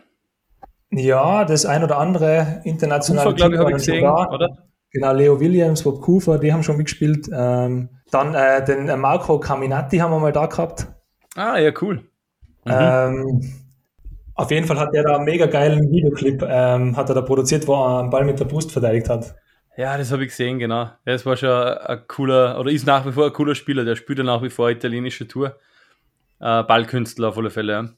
Ja, 0.91 1.45
das 1.45 1.65
ein 1.65 1.85
oder 1.85 1.99
andere 1.99 2.61
internationale 2.65 3.33
Kufa, 3.33 3.45
Team 3.45 3.53
ich, 3.53 3.59
habe 3.59 3.71
ich 3.71 3.77
gesehen, 3.77 4.01
sogar. 4.01 4.33
oder? 4.33 4.49
Genau, 4.93 5.13
Leo 5.13 5.39
Williams, 5.39 5.85
Bob 5.85 6.01
Kufa, 6.01 6.39
die 6.39 6.53
haben 6.53 6.65
schon 6.65 6.77
mitgespielt. 6.77 7.29
Ähm, 7.33 7.91
dann 8.11 8.35
äh, 8.35 8.65
den 8.65 8.89
äh, 8.89 8.97
Marco 8.97 9.39
Caminati 9.39 9.99
haben 9.99 10.11
wir 10.11 10.19
mal 10.19 10.33
da 10.33 10.47
gehabt. 10.47 10.89
Ah, 11.37 11.59
ja, 11.59 11.71
cool. 11.81 12.03
Mhm. 12.65 12.73
Ähm, 12.73 13.41
auf 14.35 14.51
jeden 14.51 14.67
Fall 14.67 14.79
hat 14.79 14.93
der 14.93 15.05
da 15.05 15.17
einen 15.17 15.25
mega 15.25 15.47
geilen 15.47 15.91
Videoclip, 15.91 16.43
ähm, 16.43 16.97
hat 16.97 17.09
er 17.09 17.15
da 17.15 17.23
produziert, 17.23 17.69
wo 17.69 17.75
er 17.75 18.01
einen 18.01 18.11
Ball 18.11 18.25
mit 18.25 18.41
der 18.41 18.47
Brust 18.47 18.73
verteidigt 18.73 19.09
hat. 19.09 19.35
Ja, 19.77 19.97
das 19.97 20.11
habe 20.11 20.25
ich 20.25 20.31
gesehen, 20.31 20.59
genau. 20.59 20.89
Es 21.05 21.25
war 21.25 21.37
schon 21.37 21.51
ein 21.51 22.01
cooler, 22.09 22.59
oder 22.59 22.71
ist 22.71 22.87
nach 22.87 23.07
wie 23.07 23.13
vor 23.13 23.27
ein 23.27 23.33
cooler 23.33 23.55
Spieler, 23.55 23.85
der 23.85 23.97
spielt 23.97 24.19
ja 24.19 24.25
nach 24.25 24.43
wie 24.43 24.51
vor 24.51 24.71
italienische 24.71 25.29
Tour. 25.29 25.57
Äh, 26.41 26.63
Ballkünstler 26.65 27.29
auf 27.29 27.39
alle 27.39 27.51
Fälle. 27.51 27.73
Ja. 27.73 27.89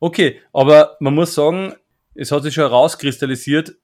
Okay, 0.00 0.40
aber 0.52 0.96
man 1.00 1.14
muss 1.14 1.34
sagen, 1.34 1.74
es 2.14 2.32
hat 2.32 2.42
sich 2.42 2.54
schon 2.54 2.64
herauskristallisiert, 2.64 3.76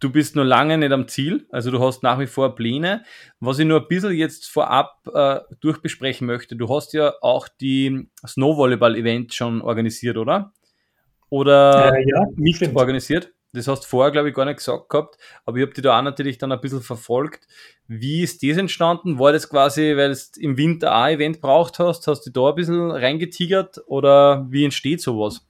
du 0.00 0.10
bist 0.10 0.36
noch 0.36 0.44
lange 0.44 0.78
nicht 0.78 0.92
am 0.92 1.08
Ziel, 1.08 1.46
also 1.50 1.70
du 1.70 1.80
hast 1.80 2.02
nach 2.02 2.18
wie 2.18 2.26
vor 2.26 2.54
Pläne. 2.54 3.04
Was 3.40 3.58
ich 3.58 3.66
nur 3.66 3.80
ein 3.80 3.88
bisschen 3.88 4.12
jetzt 4.12 4.46
vorab 4.46 5.06
äh, 5.12 5.40
durchbesprechen 5.60 6.26
möchte, 6.26 6.56
du 6.56 6.68
hast 6.74 6.92
ja 6.94 7.14
auch 7.20 7.48
die 7.48 8.08
Snowvolleyball-Event 8.26 9.34
schon 9.34 9.60
organisiert, 9.60 10.16
oder? 10.16 10.52
Oder 11.30 11.94
äh, 11.94 12.04
ja, 12.08 12.24
nicht 12.36 12.56
stimmt. 12.56 12.76
organisiert? 12.76 13.32
Das 13.52 13.66
hast 13.66 13.84
du 13.84 13.88
vorher, 13.88 14.12
glaube 14.12 14.28
ich, 14.28 14.34
gar 14.34 14.44
nicht 14.44 14.58
gesagt 14.58 14.90
gehabt, 14.90 15.16
aber 15.46 15.56
ich 15.56 15.62
habe 15.62 15.72
die 15.72 15.80
da 15.80 15.98
auch 15.98 16.02
natürlich 16.02 16.36
dann 16.38 16.52
ein 16.52 16.60
bisschen 16.60 16.82
verfolgt. 16.82 17.46
Wie 17.86 18.22
ist 18.22 18.42
das 18.42 18.58
entstanden? 18.58 19.18
War 19.18 19.32
das 19.32 19.48
quasi, 19.48 19.96
weil 19.96 20.12
du 20.12 20.40
im 20.40 20.58
Winter 20.58 20.94
ein 20.94 21.16
Event 21.16 21.40
braucht 21.40 21.78
hast, 21.78 22.06
hast 22.06 22.26
du 22.26 22.30
da 22.30 22.50
ein 22.50 22.54
bisschen 22.54 22.90
reingetigert 22.90 23.82
oder 23.86 24.46
wie 24.50 24.64
entsteht 24.64 25.00
sowas? 25.00 25.46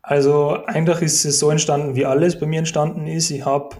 Also 0.00 0.64
eigentlich 0.66 1.00
ist 1.02 1.24
es 1.24 1.38
so 1.38 1.50
entstanden, 1.50 1.94
wie 1.94 2.06
alles 2.06 2.38
bei 2.38 2.46
mir 2.46 2.58
entstanden 2.58 3.06
ist. 3.06 3.30
Ich 3.30 3.44
habe 3.44 3.76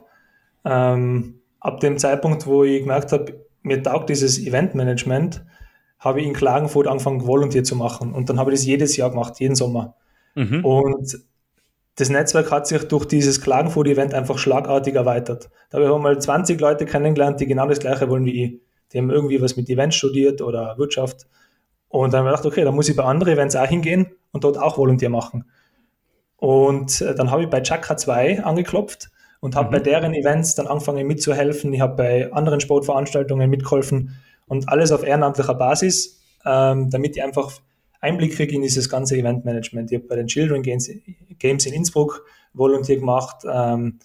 ähm, 0.65 1.41
ab 1.61 1.81
dem 1.81 1.99
Zeitpunkt, 1.99 2.47
wo 2.47 2.63
ich 2.63 2.81
gemerkt 2.81 3.13
habe, 3.13 3.45
mir 3.63 3.83
taugt 3.83 4.11
dieses 4.11 4.39
Eventmanagement, 4.39 5.45
habe 5.99 6.21
ich 6.21 6.27
in 6.27 6.33
Klagenfurt 6.33 6.87
angefangen, 6.87 7.27
Volunteer 7.27 7.65
zu 7.65 7.77
machen. 7.77 8.13
Und 8.13 8.29
dann 8.29 8.39
habe 8.39 8.53
ich 8.53 8.59
das 8.59 8.67
jedes 8.67 8.97
Jahr 8.97 9.11
gemacht, 9.11 9.41
jeden 9.41 9.55
Sommer. 9.55 9.95
Mhm. 10.35 10.65
Und 10.65 11.19
das 11.97 12.09
Netzwerk 12.09 12.51
hat 12.51 12.67
sich 12.67 12.85
durch 12.89 13.05
dieses 13.05 13.41
Klagenfurt-Event 13.41 14.15
einfach 14.15 14.39
schlagartig 14.39 14.95
erweitert. 14.95 15.51
Da 15.71 15.79
habe 15.79 15.91
ich 15.91 16.03
mal 16.03 16.19
20 16.19 16.61
Leute 16.61 16.87
kennengelernt, 16.87 17.41
die 17.41 17.47
genau 17.47 17.67
das 17.67 17.81
Gleiche 17.81 18.09
wollen 18.09 18.25
wie 18.25 18.45
ich. 18.45 18.61
Die 18.93 18.99
haben 18.99 19.11
irgendwie 19.11 19.41
was 19.43 19.57
mit 19.57 19.69
Events 19.69 19.97
studiert 19.97 20.41
oder 20.41 20.77
Wirtschaft. 20.79 21.27
Und 21.89 22.13
dann 22.15 22.21
habe 22.21 22.31
ich 22.31 22.37
gedacht, 22.37 22.47
okay, 22.47 22.65
da 22.65 22.73
muss 22.73 22.89
ich 22.89 22.97
bei 22.97 23.05
anderen 23.05 23.35
Events 23.35 23.57
auch 23.57 23.67
hingehen 23.67 24.13
und 24.33 24.45
dort 24.45 24.59
auch 24.59 24.79
Volunteer 24.79 25.11
machen. 25.11 25.45
Und 26.37 27.01
äh, 27.03 27.15
dann 27.15 27.31
habe 27.31 27.43
ich 27.43 27.51
bei 27.51 27.61
Chakra 27.61 27.97
2 27.97 28.43
angeklopft 28.43 29.11
und 29.41 29.55
habe 29.55 29.69
mhm. 29.69 29.73
bei 29.73 29.79
deren 29.81 30.15
Events 30.15 30.55
dann 30.55 30.67
angefangen 30.67 31.07
mitzuhelfen. 31.07 31.73
Ich 31.75 31.81
habe 31.81 31.97
bei 31.97 32.33
anderen 32.33 32.61
Sportveranstaltungen 32.61 33.51
mitgeholfen 33.51 34.17
und 34.47 34.69
alles 34.69 34.93
auf 34.93 35.05
ehrenamtlicher 35.05 35.55
Basis, 35.55 36.21
ähm, 36.47 36.89
damit 36.91 37.17
ich 37.17 37.23
einfach 37.23 37.53
Einblick 38.03 38.35
kriege 38.35 38.55
in 38.55 38.63
dieses 38.63 38.89
ganze 38.91 39.17
Eventmanagement. 39.17 39.91
Ich 39.91 39.99
habe 39.99 40.09
bei 40.09 40.17
den 40.17 40.27
Children 40.27 40.63
Games, 40.63 40.91
Games 41.39 41.65
in 41.67 41.73
Innsbruck 41.73 42.27
Volunteer 42.53 42.97
gemacht. 42.97 43.45
Ähm, 43.51 44.01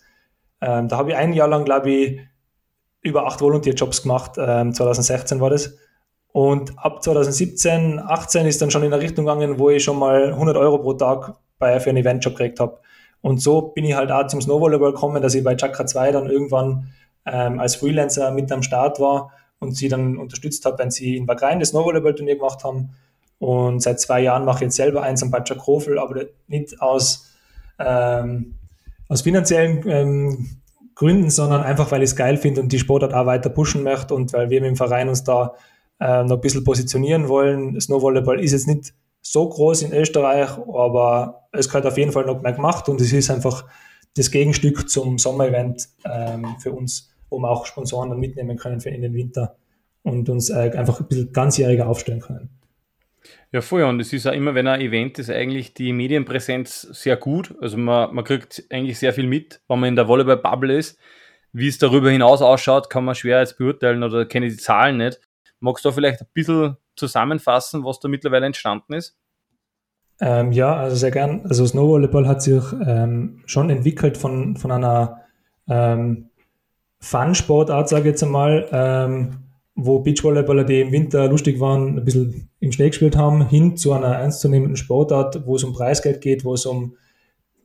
ähm, 0.61 0.87
da 0.87 0.97
habe 0.97 1.11
ich 1.11 1.17
ein 1.17 1.33
Jahr 1.33 1.47
lang, 1.47 1.65
glaube 1.65 1.89
ich, 1.89 2.19
über 3.01 3.25
acht 3.25 3.41
Volunteer-Jobs 3.41 4.03
gemacht. 4.03 4.35
2016 4.35 5.37
ähm, 5.37 5.41
war 5.41 5.49
das. 5.49 5.77
Und 6.31 6.77
ab 6.77 7.03
2017, 7.03 7.99
18 7.99 8.45
ist 8.45 8.61
dann 8.61 8.69
schon 8.69 8.83
in 8.83 8.93
eine 8.93 9.01
Richtung 9.01 9.25
gegangen, 9.25 9.57
wo 9.57 9.69
ich 9.71 9.83
schon 9.83 9.97
mal 9.97 10.33
100 10.33 10.55
Euro 10.57 10.77
pro 10.77 10.93
Tag 10.93 11.35
bei, 11.57 11.79
für 11.79 11.89
einen 11.89 11.97
Eventjob 11.97 12.35
gekriegt 12.35 12.59
habe. 12.59 12.79
Und 13.21 13.41
so 13.41 13.61
bin 13.61 13.85
ich 13.85 13.95
halt 13.95 14.11
auch 14.11 14.27
zum 14.27 14.41
Snowvolleyball 14.41 14.93
gekommen, 14.93 15.21
dass 15.21 15.33
ich 15.33 15.43
bei 15.43 15.55
Chakra 15.55 15.85
2 15.85 16.11
dann 16.11 16.29
irgendwann 16.29 16.93
ähm, 17.25 17.59
als 17.59 17.75
Freelancer 17.75 18.31
mit 18.31 18.51
am 18.51 18.61
Start 18.61 18.99
war 18.99 19.31
und 19.59 19.75
sie 19.75 19.89
dann 19.89 20.17
unterstützt 20.17 20.65
habe, 20.65 20.77
wenn 20.77 20.91
sie 20.91 21.17
in 21.17 21.25
Bagrein 21.25 21.59
das 21.59 21.69
Snowvolleyball-Turnier 21.69 22.35
gemacht 22.35 22.63
haben. 22.63 22.91
Und 23.39 23.81
seit 23.81 23.99
zwei 23.99 24.21
Jahren 24.21 24.45
mache 24.45 24.57
ich 24.57 24.61
jetzt 24.63 24.75
selber 24.75 25.03
eins 25.03 25.21
am 25.21 25.31
Bad 25.31 25.49
Krofel, 25.57 25.99
aber 25.99 26.25
nicht 26.47 26.81
aus, 26.81 27.31
ähm, 27.79 28.55
aus 29.07 29.21
finanziellen 29.21 29.87
ähm, 29.87 30.61
Gründen, 30.95 31.29
sondern 31.29 31.61
einfach, 31.61 31.91
weil 31.91 32.01
ich 32.01 32.09
es 32.09 32.15
geil 32.15 32.37
finde 32.37 32.61
und 32.61 32.71
die 32.71 32.79
Sportart 32.79 33.13
auch 33.13 33.27
weiter 33.27 33.49
pushen 33.49 33.83
möchte 33.83 34.15
und 34.15 34.33
weil 34.33 34.49
wir 34.49 34.61
mit 34.61 34.69
dem 34.69 34.75
Verein 34.75 35.09
uns 35.09 35.23
da 35.23 35.53
äh, 35.99 36.23
noch 36.23 36.37
ein 36.37 36.41
bisschen 36.41 36.63
positionieren 36.63 37.27
wollen. 37.27 37.79
Snowvolleyball 37.79 38.39
ist 38.39 38.53
jetzt 38.53 38.67
nicht 38.67 38.93
so 39.21 39.47
groß 39.47 39.83
in 39.83 39.93
Österreich, 39.93 40.49
aber 40.57 41.47
es 41.51 41.67
gehört 41.67 41.85
auf 41.85 41.97
jeden 41.97 42.11
Fall 42.11 42.25
noch 42.25 42.41
mehr 42.41 42.53
gemacht 42.53 42.89
und 42.89 42.99
es 43.01 43.13
ist 43.13 43.29
einfach 43.29 43.65
das 44.15 44.31
Gegenstück 44.31 44.89
zum 44.89 45.19
Sommerevent 45.19 45.89
ähm, 46.05 46.55
für 46.59 46.71
uns, 46.71 47.11
wir 47.37 47.49
auch 47.49 47.65
Sponsoren 47.67 48.09
dann 48.09 48.19
mitnehmen 48.19 48.57
können 48.57 48.81
für 48.81 48.89
in 48.89 49.01
den 49.01 49.13
Winter 49.13 49.55
und 50.01 50.29
uns 50.29 50.49
äh, 50.49 50.71
einfach 50.75 50.99
ein 50.99 51.07
bisschen 51.07 51.31
ganzjähriger 51.31 51.87
aufstellen 51.87 52.21
können. 52.21 52.56
Ja, 53.51 53.61
voll. 53.61 53.83
Und 53.83 53.99
es 53.99 54.11
ist 54.11 54.25
ja 54.25 54.31
immer, 54.31 54.55
wenn 54.55 54.67
ein 54.67 54.81
Event 54.81 55.19
ist, 55.19 55.29
eigentlich 55.29 55.73
die 55.73 55.93
Medienpräsenz 55.93 56.81
sehr 56.81 57.15
gut. 57.15 57.55
Also 57.61 57.77
man, 57.77 58.13
man 58.13 58.25
kriegt 58.25 58.65
eigentlich 58.69 58.99
sehr 58.99 59.13
viel 59.13 59.27
mit, 59.27 59.61
wenn 59.67 59.79
man 59.79 59.89
in 59.89 59.95
der 59.95 60.07
Volleyball-Bubble 60.07 60.77
ist. 60.77 60.99
Wie 61.53 61.67
es 61.67 61.77
darüber 61.77 62.11
hinaus 62.11 62.41
ausschaut, 62.41 62.89
kann 62.89 63.05
man 63.05 63.15
schwer 63.15 63.39
jetzt 63.39 63.57
beurteilen 63.57 64.03
oder 64.03 64.25
kenne 64.25 64.49
die 64.49 64.57
Zahlen 64.57 64.97
nicht. 64.97 65.19
Magst 65.59 65.85
du 65.85 65.91
vielleicht 65.91 66.21
ein 66.21 66.27
bisschen 66.33 66.77
zusammenfassen, 66.95 67.85
was 67.85 67.99
da 67.99 68.09
mittlerweile 68.09 68.45
entstanden 68.45 68.93
ist? 68.93 69.17
Ähm, 70.19 70.51
ja, 70.51 70.75
also 70.75 70.95
sehr 70.95 71.11
gern. 71.11 71.45
Also 71.45 71.65
Snowvolleyball 71.65 72.27
hat 72.27 72.41
sich 72.41 72.63
ähm, 72.85 73.41
schon 73.45 73.69
entwickelt 73.69 74.17
von, 74.17 74.57
von 74.57 74.71
einer 74.71 75.21
ähm, 75.69 76.29
Fun-Sportart, 76.99 77.87
sage 77.87 78.01
ich 78.01 78.07
jetzt 78.07 78.23
einmal, 78.23 78.67
ähm, 78.71 79.46
wo 79.79 79.99
Beachvolleyballer, 79.99 80.63
die 80.63 80.81
im 80.81 80.91
Winter 80.91 81.29
lustig 81.29 81.59
waren, 81.59 81.99
ein 81.99 82.03
bisschen 82.03 82.49
im 82.59 82.71
Schnee 82.71 82.89
gespielt 82.89 83.15
haben, 83.15 83.47
hin 83.47 83.77
zu 83.77 83.93
einer 83.93 84.07
ernstzunehmenden 84.07 84.75
Sportart, 84.75 85.45
wo 85.45 85.55
es 85.55 85.63
um 85.63 85.71
Preisgeld 85.71 86.19
geht, 86.19 86.43
wo 86.43 86.55
es 86.55 86.65
um 86.65 86.97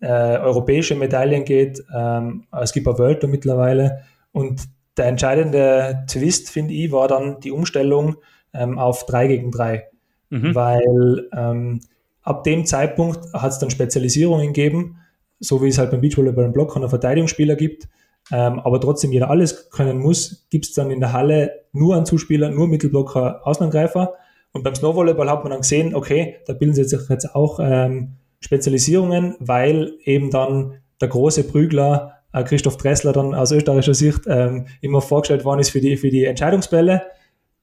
äh, 0.00 0.06
europäische 0.06 0.94
Medaillen 0.94 1.44
geht. 1.44 1.82
Ähm, 1.94 2.44
es 2.52 2.74
gibt 2.74 2.86
ein 2.86 2.98
World 2.98 3.26
mittlerweile. 3.28 4.02
Und 4.30 4.60
der 4.98 5.06
entscheidende 5.06 6.04
Twist, 6.06 6.50
finde 6.50 6.74
ich, 6.74 6.92
war 6.92 7.08
dann 7.08 7.40
die 7.40 7.50
Umstellung 7.50 8.16
ähm, 8.52 8.78
auf 8.78 9.06
3 9.06 9.28
gegen 9.28 9.50
3. 9.50 9.88
Mhm. 10.28 10.54
Weil 10.54 11.28
ähm, 11.34 11.80
ab 12.20 12.44
dem 12.44 12.66
Zeitpunkt 12.66 13.32
hat 13.32 13.52
es 13.52 13.58
dann 13.58 13.70
Spezialisierungen 13.70 14.48
gegeben, 14.48 14.98
so 15.40 15.62
wie 15.62 15.68
es 15.68 15.78
halt 15.78 15.90
beim 15.90 16.02
Beachvolleyball 16.02 16.44
im 16.44 16.52
Block 16.52 16.76
einen 16.76 16.90
Verteidigungsspieler 16.90 17.56
gibt, 17.56 17.88
ähm, 18.30 18.60
aber 18.60 18.80
trotzdem 18.80 19.12
jeder 19.12 19.30
alles 19.30 19.70
können 19.70 19.98
muss, 19.98 20.46
gibt 20.50 20.66
es 20.66 20.72
dann 20.72 20.90
in 20.90 21.00
der 21.00 21.12
Halle 21.12 21.62
nur 21.72 21.96
einen 21.96 22.06
Zuspieler, 22.06 22.50
nur 22.50 22.68
Mittelblocker, 22.68 23.46
Außenangreifer. 23.46 24.14
Und 24.52 24.62
beim 24.62 24.74
Snowvolleyball 24.74 25.30
hat 25.30 25.42
man 25.42 25.50
dann 25.50 25.62
gesehen, 25.62 25.94
okay, 25.94 26.36
da 26.46 26.52
bilden 26.52 26.74
sich 26.74 27.08
jetzt 27.08 27.34
auch 27.34 27.58
ähm, 27.60 28.12
Spezialisierungen, 28.40 29.36
weil 29.40 29.94
eben 30.04 30.30
dann 30.30 30.74
der 31.00 31.08
große 31.08 31.44
Prügler 31.44 32.18
äh, 32.32 32.44
Christoph 32.44 32.76
Dressler 32.76 33.12
dann 33.12 33.34
aus 33.34 33.52
österreichischer 33.52 33.94
Sicht 33.94 34.20
ähm, 34.26 34.66
immer 34.80 35.00
vorgestellt 35.00 35.44
worden 35.44 35.60
ist 35.60 35.70
für 35.70 35.80
die, 35.80 35.96
für 35.96 36.10
die 36.10 36.24
Entscheidungsbälle. 36.24 37.02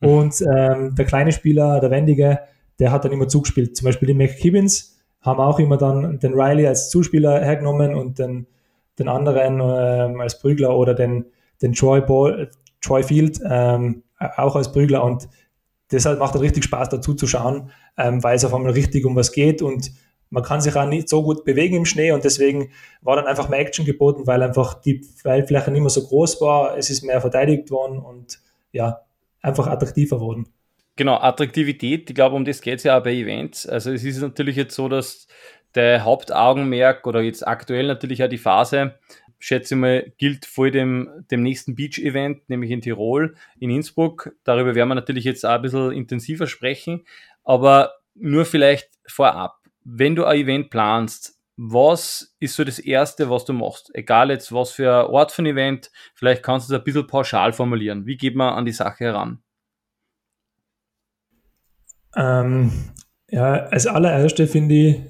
Mhm. 0.01 0.09
Und 0.09 0.41
ähm, 0.41 0.95
der 0.95 1.05
kleine 1.05 1.31
Spieler, 1.31 1.79
der 1.79 1.91
Wendige, 1.91 2.39
der 2.79 2.91
hat 2.91 3.05
dann 3.05 3.11
immer 3.11 3.27
zugespielt. 3.27 3.75
Zum 3.77 3.85
Beispiel 3.85 4.07
die 4.07 4.13
McKibbins 4.13 4.97
haben 5.21 5.39
auch 5.39 5.59
immer 5.59 5.77
dann 5.77 6.19
den 6.19 6.33
Riley 6.33 6.65
als 6.65 6.89
Zuspieler 6.89 7.41
hergenommen 7.41 7.93
und 7.93 8.19
den, 8.19 8.47
den 8.99 9.07
anderen 9.07 9.59
ähm, 9.61 10.21
als 10.21 10.39
Prügler 10.39 10.75
oder 10.75 10.93
den, 10.93 11.25
den 11.61 11.73
Troy, 11.73 12.01
Ball, 12.01 12.49
Troy 12.81 13.03
Field 13.03 13.39
ähm, 13.43 14.03
auch 14.37 14.55
als 14.55 14.71
Prügler. 14.71 15.03
Und 15.03 15.29
deshalb 15.91 16.19
macht 16.19 16.35
es 16.35 16.41
richtig 16.41 16.63
Spaß 16.65 16.89
dazu 16.89 17.13
zu 17.13 17.27
schauen, 17.27 17.71
ähm, 17.97 18.23
weil 18.23 18.35
es 18.35 18.45
auf 18.45 18.53
einmal 18.53 18.73
richtig 18.73 19.05
um 19.05 19.15
was 19.15 19.31
geht 19.31 19.61
und 19.61 19.91
man 20.31 20.43
kann 20.43 20.61
sich 20.61 20.75
auch 20.75 20.85
nicht 20.85 21.09
so 21.09 21.23
gut 21.23 21.43
bewegen 21.43 21.75
im 21.75 21.85
Schnee 21.85 22.11
und 22.11 22.23
deswegen 22.23 22.71
war 23.01 23.15
dann 23.15 23.25
einfach 23.25 23.49
mehr 23.49 23.59
Action 23.59 23.85
geboten, 23.85 24.27
weil 24.27 24.43
einfach 24.43 24.79
die 24.81 25.01
Feldfläche 25.01 25.71
nicht 25.71 25.81
mehr 25.81 25.89
so 25.89 26.03
groß 26.03 26.39
war, 26.41 26.77
es 26.77 26.89
ist 26.89 27.03
mehr 27.03 27.19
verteidigt 27.19 27.71
worden 27.71 27.97
und 27.97 28.39
ja, 28.71 29.01
einfach 29.41 29.67
attraktiver 29.67 30.19
worden. 30.19 30.47
Genau, 30.95 31.15
Attraktivität, 31.15 32.09
ich 32.09 32.15
glaube, 32.15 32.35
um 32.35 32.43
das 32.43 32.61
geht 32.61 32.79
es 32.79 32.83
ja 32.83 32.99
auch 32.99 33.03
bei 33.03 33.13
Events. 33.13 33.65
Also 33.65 33.91
es 33.91 34.03
ist 34.03 34.21
natürlich 34.21 34.57
jetzt 34.57 34.75
so, 34.75 34.89
dass 34.89 35.27
der 35.75 36.03
Hauptaugenmerk 36.03 37.05
oder 37.07 37.21
jetzt 37.21 37.47
aktuell 37.47 37.87
natürlich 37.87 38.23
auch 38.23 38.29
die 38.29 38.37
Phase, 38.37 38.95
schätze 39.37 39.75
ich 39.75 39.79
mal, 39.79 40.13
gilt 40.17 40.45
vor 40.45 40.71
dem, 40.71 41.25
dem 41.31 41.43
nächsten 41.43 41.75
Beach-Event, 41.75 42.49
nämlich 42.49 42.71
in 42.71 42.81
Tirol, 42.81 43.35
in 43.59 43.69
Innsbruck. 43.69 44.35
Darüber 44.43 44.75
werden 44.75 44.89
wir 44.89 44.95
natürlich 44.95 45.23
jetzt 45.23 45.45
auch 45.45 45.51
ein 45.51 45.61
bisschen 45.61 45.91
intensiver 45.91 46.47
sprechen, 46.47 47.05
aber 47.43 47.93
nur 48.15 48.45
vielleicht 48.45 48.89
vorab 49.07 49.59
wenn 49.97 50.15
du 50.15 50.25
ein 50.25 50.39
Event 50.39 50.69
planst, 50.69 51.37
was 51.57 52.35
ist 52.39 52.55
so 52.55 52.63
das 52.63 52.79
Erste, 52.79 53.29
was 53.29 53.45
du 53.45 53.53
machst? 53.53 53.91
Egal 53.93 54.29
jetzt, 54.29 54.53
was 54.53 54.71
für 54.71 55.01
ein 55.01 55.05
Ort 55.07 55.31
von 55.31 55.45
Event, 55.45 55.91
vielleicht 56.13 56.43
kannst 56.43 56.69
du 56.69 56.73
es 56.73 56.79
ein 56.79 56.83
bisschen 56.83 57.07
pauschal 57.07 57.51
formulieren. 57.51 58.05
Wie 58.05 58.17
geht 58.17 58.35
man 58.35 58.53
an 58.53 58.65
die 58.65 58.71
Sache 58.71 59.05
heran? 59.05 59.39
Ähm, 62.15 62.71
ja, 63.29 63.65
als 63.65 63.87
allererste 63.87 64.47
finde 64.47 64.75
ich, 64.75 65.01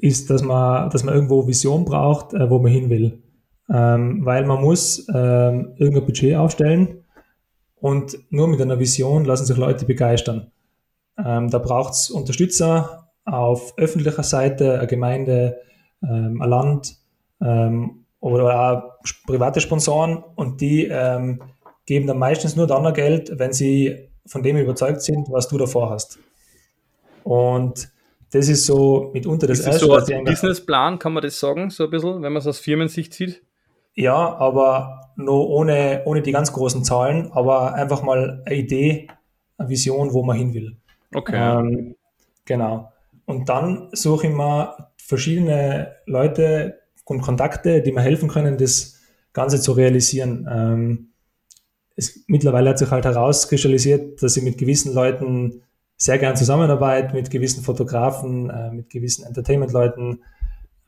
ist, 0.00 0.30
dass 0.30 0.42
man, 0.42 0.90
dass 0.90 1.04
man 1.04 1.14
irgendwo 1.14 1.46
Vision 1.46 1.84
braucht, 1.84 2.34
äh, 2.34 2.50
wo 2.50 2.58
man 2.58 2.72
hin 2.72 2.90
will. 2.90 3.22
Ähm, 3.72 4.24
weil 4.24 4.44
man 4.46 4.60
muss 4.60 5.06
ähm, 5.14 5.74
irgendein 5.76 6.04
Budget 6.04 6.36
aufstellen 6.36 7.04
und 7.76 8.18
nur 8.30 8.48
mit 8.48 8.60
einer 8.60 8.78
Vision 8.78 9.24
lassen 9.24 9.46
sich 9.46 9.56
Leute 9.56 9.84
begeistern. 9.84 10.50
Ähm, 11.24 11.50
da 11.50 11.58
braucht 11.58 11.92
es 11.92 12.10
Unterstützer, 12.10 13.10
auf 13.24 13.74
öffentlicher 13.76 14.22
Seite 14.22 14.78
eine 14.78 14.86
Gemeinde, 14.86 15.60
ähm, 16.02 16.42
ein 16.42 16.48
Land 16.48 16.96
ähm, 17.40 18.06
oder 18.20 18.60
auch 18.60 18.82
private 19.26 19.60
Sponsoren 19.60 20.22
und 20.34 20.60
die 20.60 20.86
ähm, 20.86 21.42
geben 21.86 22.06
dann 22.06 22.18
meistens 22.18 22.56
nur 22.56 22.66
dann 22.66 22.92
Geld, 22.92 23.38
wenn 23.38 23.52
sie 23.52 24.08
von 24.26 24.42
dem 24.42 24.56
überzeugt 24.56 25.02
sind, 25.02 25.28
was 25.30 25.48
du 25.48 25.58
davor 25.58 25.90
hast. 25.90 26.18
Und 27.24 27.90
das 28.30 28.48
ist 28.48 28.66
so 28.66 29.10
mitunter 29.12 29.46
das, 29.46 29.58
ist 29.58 29.66
das 29.66 29.82
Erste. 29.82 30.06
So 30.06 30.14
ein 30.14 30.24
Businessplan, 30.24 30.98
kann 30.98 31.12
man 31.12 31.22
das 31.22 31.38
sagen, 31.38 31.70
so 31.70 31.84
ein 31.84 31.90
bisschen, 31.90 32.22
wenn 32.22 32.32
man 32.32 32.36
es 32.36 32.46
aus 32.46 32.58
Firmensicht 32.58 33.12
sieht? 33.12 33.42
Ja, 33.94 34.36
aber 34.36 35.12
nur 35.16 35.48
ohne, 35.50 36.02
ohne 36.04 36.22
die 36.22 36.32
ganz 36.32 36.52
großen 36.52 36.84
Zahlen, 36.84 37.30
aber 37.32 37.74
einfach 37.74 38.02
mal 38.02 38.42
eine 38.46 38.54
Idee, 38.54 39.08
eine 39.58 39.68
Vision, 39.68 40.12
wo 40.12 40.22
man 40.22 40.36
hin 40.36 40.54
will. 40.54 40.76
Okay. 41.14 41.36
Ähm, 41.36 41.96
genau. 42.44 42.92
Und 43.26 43.48
dann 43.48 43.88
suche 43.92 44.28
ich 44.28 44.32
mir 44.32 44.90
verschiedene 44.96 45.96
Leute 46.06 46.80
und 47.04 47.22
Kontakte, 47.22 47.82
die 47.82 47.90
mir 47.90 48.02
helfen 48.02 48.28
können, 48.28 48.56
das 48.56 49.00
Ganze 49.32 49.60
zu 49.60 49.72
realisieren. 49.72 50.48
Ähm, 50.50 51.08
es, 51.96 52.24
mittlerweile 52.28 52.70
hat 52.70 52.78
sich 52.78 52.90
halt 52.90 53.04
herauskristallisiert, 53.04 54.22
dass 54.22 54.36
ich 54.36 54.44
mit 54.44 54.58
gewissen 54.58 54.94
Leuten 54.94 55.62
sehr 56.00 56.18
gern 56.18 56.34
zusammenarbeite, 56.34 57.14
mit 57.14 57.30
gewissen 57.30 57.62
Fotografen, 57.62 58.48
äh, 58.48 58.70
mit 58.70 58.88
gewissen 58.88 59.26
Entertainment-Leuten. 59.26 60.22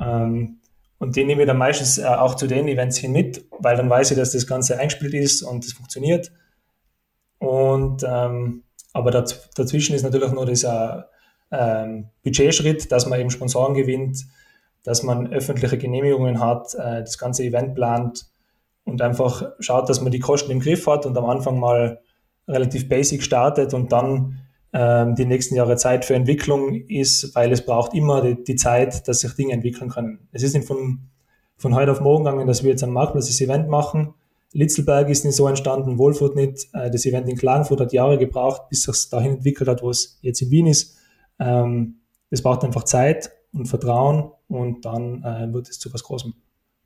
Ähm, 0.00 0.56
und 0.98 1.16
die 1.16 1.24
nehme 1.24 1.42
ich 1.42 1.46
dann 1.46 1.58
meistens 1.58 1.98
äh, 1.98 2.06
auch 2.06 2.34
zu 2.34 2.46
den 2.46 2.66
Events 2.66 2.96
hin 2.96 3.12
mit, 3.12 3.44
weil 3.58 3.76
dann 3.76 3.90
weiß 3.90 4.10
ich, 4.10 4.16
dass 4.16 4.32
das 4.32 4.46
Ganze 4.46 4.78
eingespielt 4.80 5.12
ist 5.12 5.42
und 5.42 5.66
es 5.66 5.74
funktioniert. 5.74 6.32
Und 7.38 8.02
ähm, 8.08 8.62
aber 8.94 9.10
daz 9.10 9.50
dazwischen 9.50 9.94
ist 9.94 10.02
natürlich 10.02 10.32
nur 10.32 10.46
dieser 10.46 11.10
ähm, 11.50 12.08
Budgetschritt, 12.22 12.90
dass 12.90 13.06
man 13.06 13.20
eben 13.20 13.30
Sponsoren 13.30 13.74
gewinnt, 13.74 14.24
dass 14.82 15.02
man 15.02 15.30
öffentliche 15.30 15.76
Genehmigungen 15.76 16.40
hat, 16.40 16.74
äh, 16.74 17.00
das 17.00 17.18
ganze 17.18 17.44
Event 17.44 17.74
plant 17.74 18.26
und 18.84 19.02
einfach 19.02 19.52
schaut, 19.60 19.90
dass 19.90 20.00
man 20.00 20.10
die 20.10 20.20
Kosten 20.20 20.50
im 20.52 20.60
Griff 20.60 20.86
hat 20.86 21.04
und 21.04 21.18
am 21.18 21.26
Anfang 21.26 21.60
mal 21.60 22.00
relativ 22.48 22.88
basic 22.88 23.22
startet 23.22 23.74
und 23.74 23.92
dann 23.92 24.38
ähm, 24.72 25.14
die 25.14 25.26
nächsten 25.26 25.54
Jahre 25.54 25.76
Zeit 25.76 26.04
für 26.04 26.14
Entwicklung 26.14 26.74
ist, 26.88 27.34
weil 27.34 27.52
es 27.52 27.64
braucht 27.64 27.94
immer 27.94 28.22
die, 28.22 28.42
die, 28.42 28.56
Zeit, 28.56 29.06
dass 29.06 29.20
sich 29.20 29.32
Dinge 29.34 29.52
entwickeln 29.52 29.90
können. 29.90 30.28
Es 30.32 30.42
ist 30.42 30.54
nicht 30.54 30.66
von, 30.66 31.00
von 31.56 31.74
heute 31.74 31.92
auf 31.92 32.00
morgen 32.00 32.24
gegangen, 32.24 32.46
dass 32.46 32.62
wir 32.62 32.70
jetzt 32.70 32.82
am 32.82 32.90
Marktplatz 32.90 33.40
Event 33.40 33.68
machen. 33.68 34.14
Litzelberg 34.52 35.08
ist 35.08 35.24
nicht 35.24 35.36
so 35.36 35.46
entstanden, 35.46 35.98
Wohlfurt 35.98 36.36
nicht. 36.36 36.68
Äh, 36.72 36.90
das 36.90 37.06
Event 37.06 37.28
in 37.28 37.36
Klagenfurt 37.36 37.80
hat 37.80 37.92
Jahre 37.92 38.18
gebraucht, 38.18 38.68
bis 38.70 38.88
es 38.88 39.08
dahin 39.08 39.34
entwickelt 39.34 39.68
hat, 39.68 39.82
wo 39.82 39.90
es 39.90 40.18
jetzt 40.22 40.40
in 40.40 40.50
Wien 40.50 40.66
ist. 40.66 40.96
Ähm, 41.38 42.00
es 42.30 42.42
braucht 42.42 42.64
einfach 42.64 42.84
Zeit 42.84 43.30
und 43.52 43.66
Vertrauen 43.66 44.32
und 44.48 44.84
dann 44.84 45.22
äh, 45.22 45.52
wird 45.52 45.68
es 45.68 45.78
zu 45.78 45.92
was 45.92 46.02
Großem. 46.02 46.34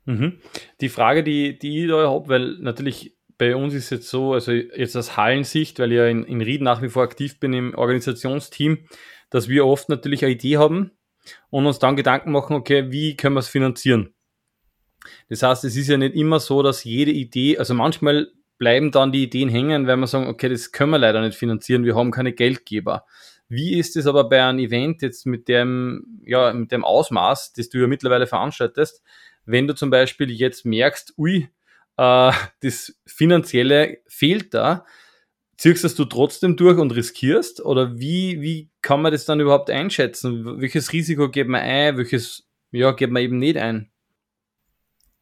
Mhm. 0.05 0.39
Die 0.81 0.89
Frage, 0.89 1.23
die, 1.23 1.57
die 1.57 1.83
ich 1.83 1.89
da 1.89 2.09
habe, 2.09 2.27
weil 2.29 2.57
natürlich 2.59 3.16
bei 3.37 3.55
uns 3.55 3.73
ist 3.73 3.89
jetzt 3.91 4.09
so, 4.09 4.33
also 4.33 4.51
jetzt 4.51 4.95
aus 4.95 5.15
Hallensicht, 5.15 5.79
weil 5.79 5.91
ich 5.91 5.97
ja 5.97 6.07
in, 6.07 6.23
in 6.23 6.41
Ried 6.41 6.61
nach 6.61 6.81
wie 6.81 6.89
vor 6.89 7.03
aktiv 7.03 7.39
bin 7.39 7.53
im 7.53 7.75
Organisationsteam, 7.75 8.79
dass 9.29 9.47
wir 9.47 9.65
oft 9.65 9.89
natürlich 9.89 10.23
eine 10.23 10.33
Idee 10.33 10.57
haben 10.57 10.91
und 11.49 11.65
uns 11.65 11.79
dann 11.79 11.95
Gedanken 11.95 12.31
machen, 12.31 12.55
okay, 12.55 12.91
wie 12.91 13.15
können 13.15 13.35
wir 13.35 13.41
es 13.41 13.47
finanzieren? 13.47 14.13
Das 15.29 15.43
heißt, 15.43 15.63
es 15.63 15.75
ist 15.75 15.87
ja 15.87 15.97
nicht 15.97 16.15
immer 16.15 16.39
so, 16.39 16.63
dass 16.63 16.83
jede 16.83 17.11
Idee, 17.11 17.57
also 17.57 17.73
manchmal 17.73 18.31
bleiben 18.57 18.91
dann 18.91 19.11
die 19.11 19.23
Ideen 19.23 19.49
hängen, 19.49 19.87
wenn 19.87 19.99
wir 19.99 20.07
sagen, 20.07 20.27
okay, 20.27 20.49
das 20.49 20.71
können 20.71 20.91
wir 20.91 20.97
leider 20.97 21.21
nicht 21.21 21.37
finanzieren, 21.37 21.83
wir 21.83 21.95
haben 21.95 22.11
keine 22.11 22.33
Geldgeber. 22.33 23.05
Wie 23.49 23.77
ist 23.77 23.95
es 23.95 24.07
aber 24.07 24.27
bei 24.27 24.43
einem 24.43 24.59
Event 24.59 25.01
jetzt 25.01 25.25
mit 25.25 25.47
dem, 25.47 26.21
ja, 26.25 26.51
mit 26.53 26.71
dem 26.71 26.83
Ausmaß, 26.83 27.53
das 27.53 27.69
du 27.69 27.79
ja 27.79 27.87
mittlerweile 27.87 28.27
veranstaltest, 28.27 29.03
wenn 29.45 29.67
du 29.67 29.75
zum 29.75 29.89
Beispiel 29.89 30.29
jetzt 30.31 30.65
merkst, 30.65 31.13
ui, 31.17 31.49
äh, 31.97 32.31
das 32.61 32.95
Finanzielle 33.05 33.97
fehlt 34.07 34.53
da, 34.53 34.85
ziehst 35.57 35.83
das 35.83 35.95
du 35.95 36.05
trotzdem 36.05 36.55
durch 36.55 36.77
und 36.77 36.95
riskierst? 36.95 37.63
Oder 37.63 37.97
wie, 37.99 38.41
wie 38.41 38.69
kann 38.81 39.01
man 39.01 39.11
das 39.11 39.25
dann 39.25 39.39
überhaupt 39.39 39.69
einschätzen? 39.69 40.59
Welches 40.59 40.93
Risiko 40.93 41.29
geht 41.29 41.47
man 41.47 41.61
ein, 41.61 41.97
welches 41.97 42.47
ja, 42.71 42.91
geht 42.91 43.11
man 43.11 43.23
eben 43.23 43.39
nicht 43.39 43.57
ein? 43.57 43.89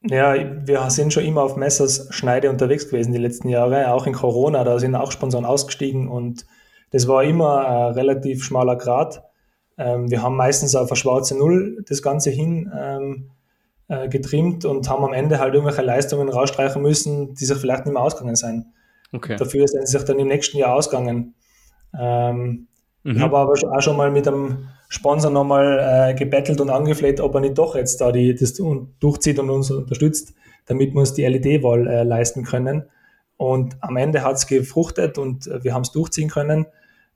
Ja, 0.07 0.35
wir 0.67 0.87
sind 0.91 1.13
schon 1.13 1.25
immer 1.25 1.41
auf 1.41 1.55
Messers 1.55 2.07
Schneide 2.11 2.51
unterwegs 2.51 2.89
gewesen 2.89 3.11
die 3.11 3.17
letzten 3.19 3.49
Jahre, 3.49 3.91
auch 3.91 4.05
in 4.05 4.13
Corona, 4.13 4.63
da 4.63 4.77
sind 4.77 4.93
auch 4.93 5.11
Sponsoren 5.11 5.45
ausgestiegen 5.45 6.07
und 6.07 6.45
das 6.91 7.07
war 7.07 7.23
immer 7.23 7.67
ein 7.67 7.93
relativ 7.93 8.43
schmaler 8.43 8.75
Grad. 8.75 9.23
Ähm, 9.77 10.11
wir 10.11 10.21
haben 10.21 10.35
meistens 10.35 10.75
auf 10.75 10.91
eine 10.91 10.95
schwarze 10.95 11.35
Null 11.35 11.83
das 11.87 12.03
Ganze 12.03 12.29
hin 12.29 12.71
ähm, 12.77 13.31
äh, 13.87 14.07
getrimmt 14.09 14.65
und 14.65 14.89
haben 14.89 15.03
am 15.03 15.13
Ende 15.13 15.39
halt 15.39 15.53
irgendwelche 15.53 15.81
Leistungen 15.81 16.29
rausstreichen 16.29 16.81
müssen, 16.81 17.33
die 17.35 17.45
sich 17.45 17.57
vielleicht 17.57 17.85
nicht 17.85 17.93
mehr 17.93 18.01
ausgegangen 18.01 18.35
sind. 18.35 18.65
Okay. 19.13 19.35
Dafür 19.35 19.67
sind 19.67 19.87
sie 19.87 19.97
sich 19.97 20.05
dann 20.05 20.19
im 20.19 20.27
nächsten 20.27 20.57
Jahr 20.57 20.73
ausgegangen. 20.73 21.35
Ähm, 21.97 22.67
mhm. 23.03 23.15
Ich 23.15 23.21
habe 23.21 23.37
aber 23.37 23.53
auch 23.53 23.81
schon 23.81 23.97
mal 23.97 24.11
mit 24.11 24.27
einem 24.27 24.69
Sponsor 24.89 25.31
nochmal 25.31 26.09
äh, 26.11 26.13
gebettelt 26.15 26.61
und 26.61 26.69
angefleht, 26.69 27.19
ob 27.19 27.35
er 27.35 27.41
nicht 27.41 27.57
doch 27.57 27.75
jetzt 27.75 28.01
da 28.01 28.11
die, 28.11 28.35
das 28.35 28.53
durchzieht 28.99 29.39
und 29.39 29.49
uns 29.49 29.71
unterstützt, 29.71 30.33
damit 30.65 30.93
wir 30.93 30.99
uns 30.99 31.13
die 31.13 31.25
LED-Wahl 31.25 31.87
äh, 31.87 32.03
leisten 32.03 32.43
können. 32.43 32.83
Und 33.37 33.77
am 33.81 33.97
Ende 33.97 34.23
hat 34.23 34.35
es 34.35 34.47
gefruchtet 34.47 35.17
und 35.17 35.49
wir 35.61 35.73
haben 35.73 35.81
es 35.81 35.91
durchziehen 35.91 36.29
können. 36.29 36.65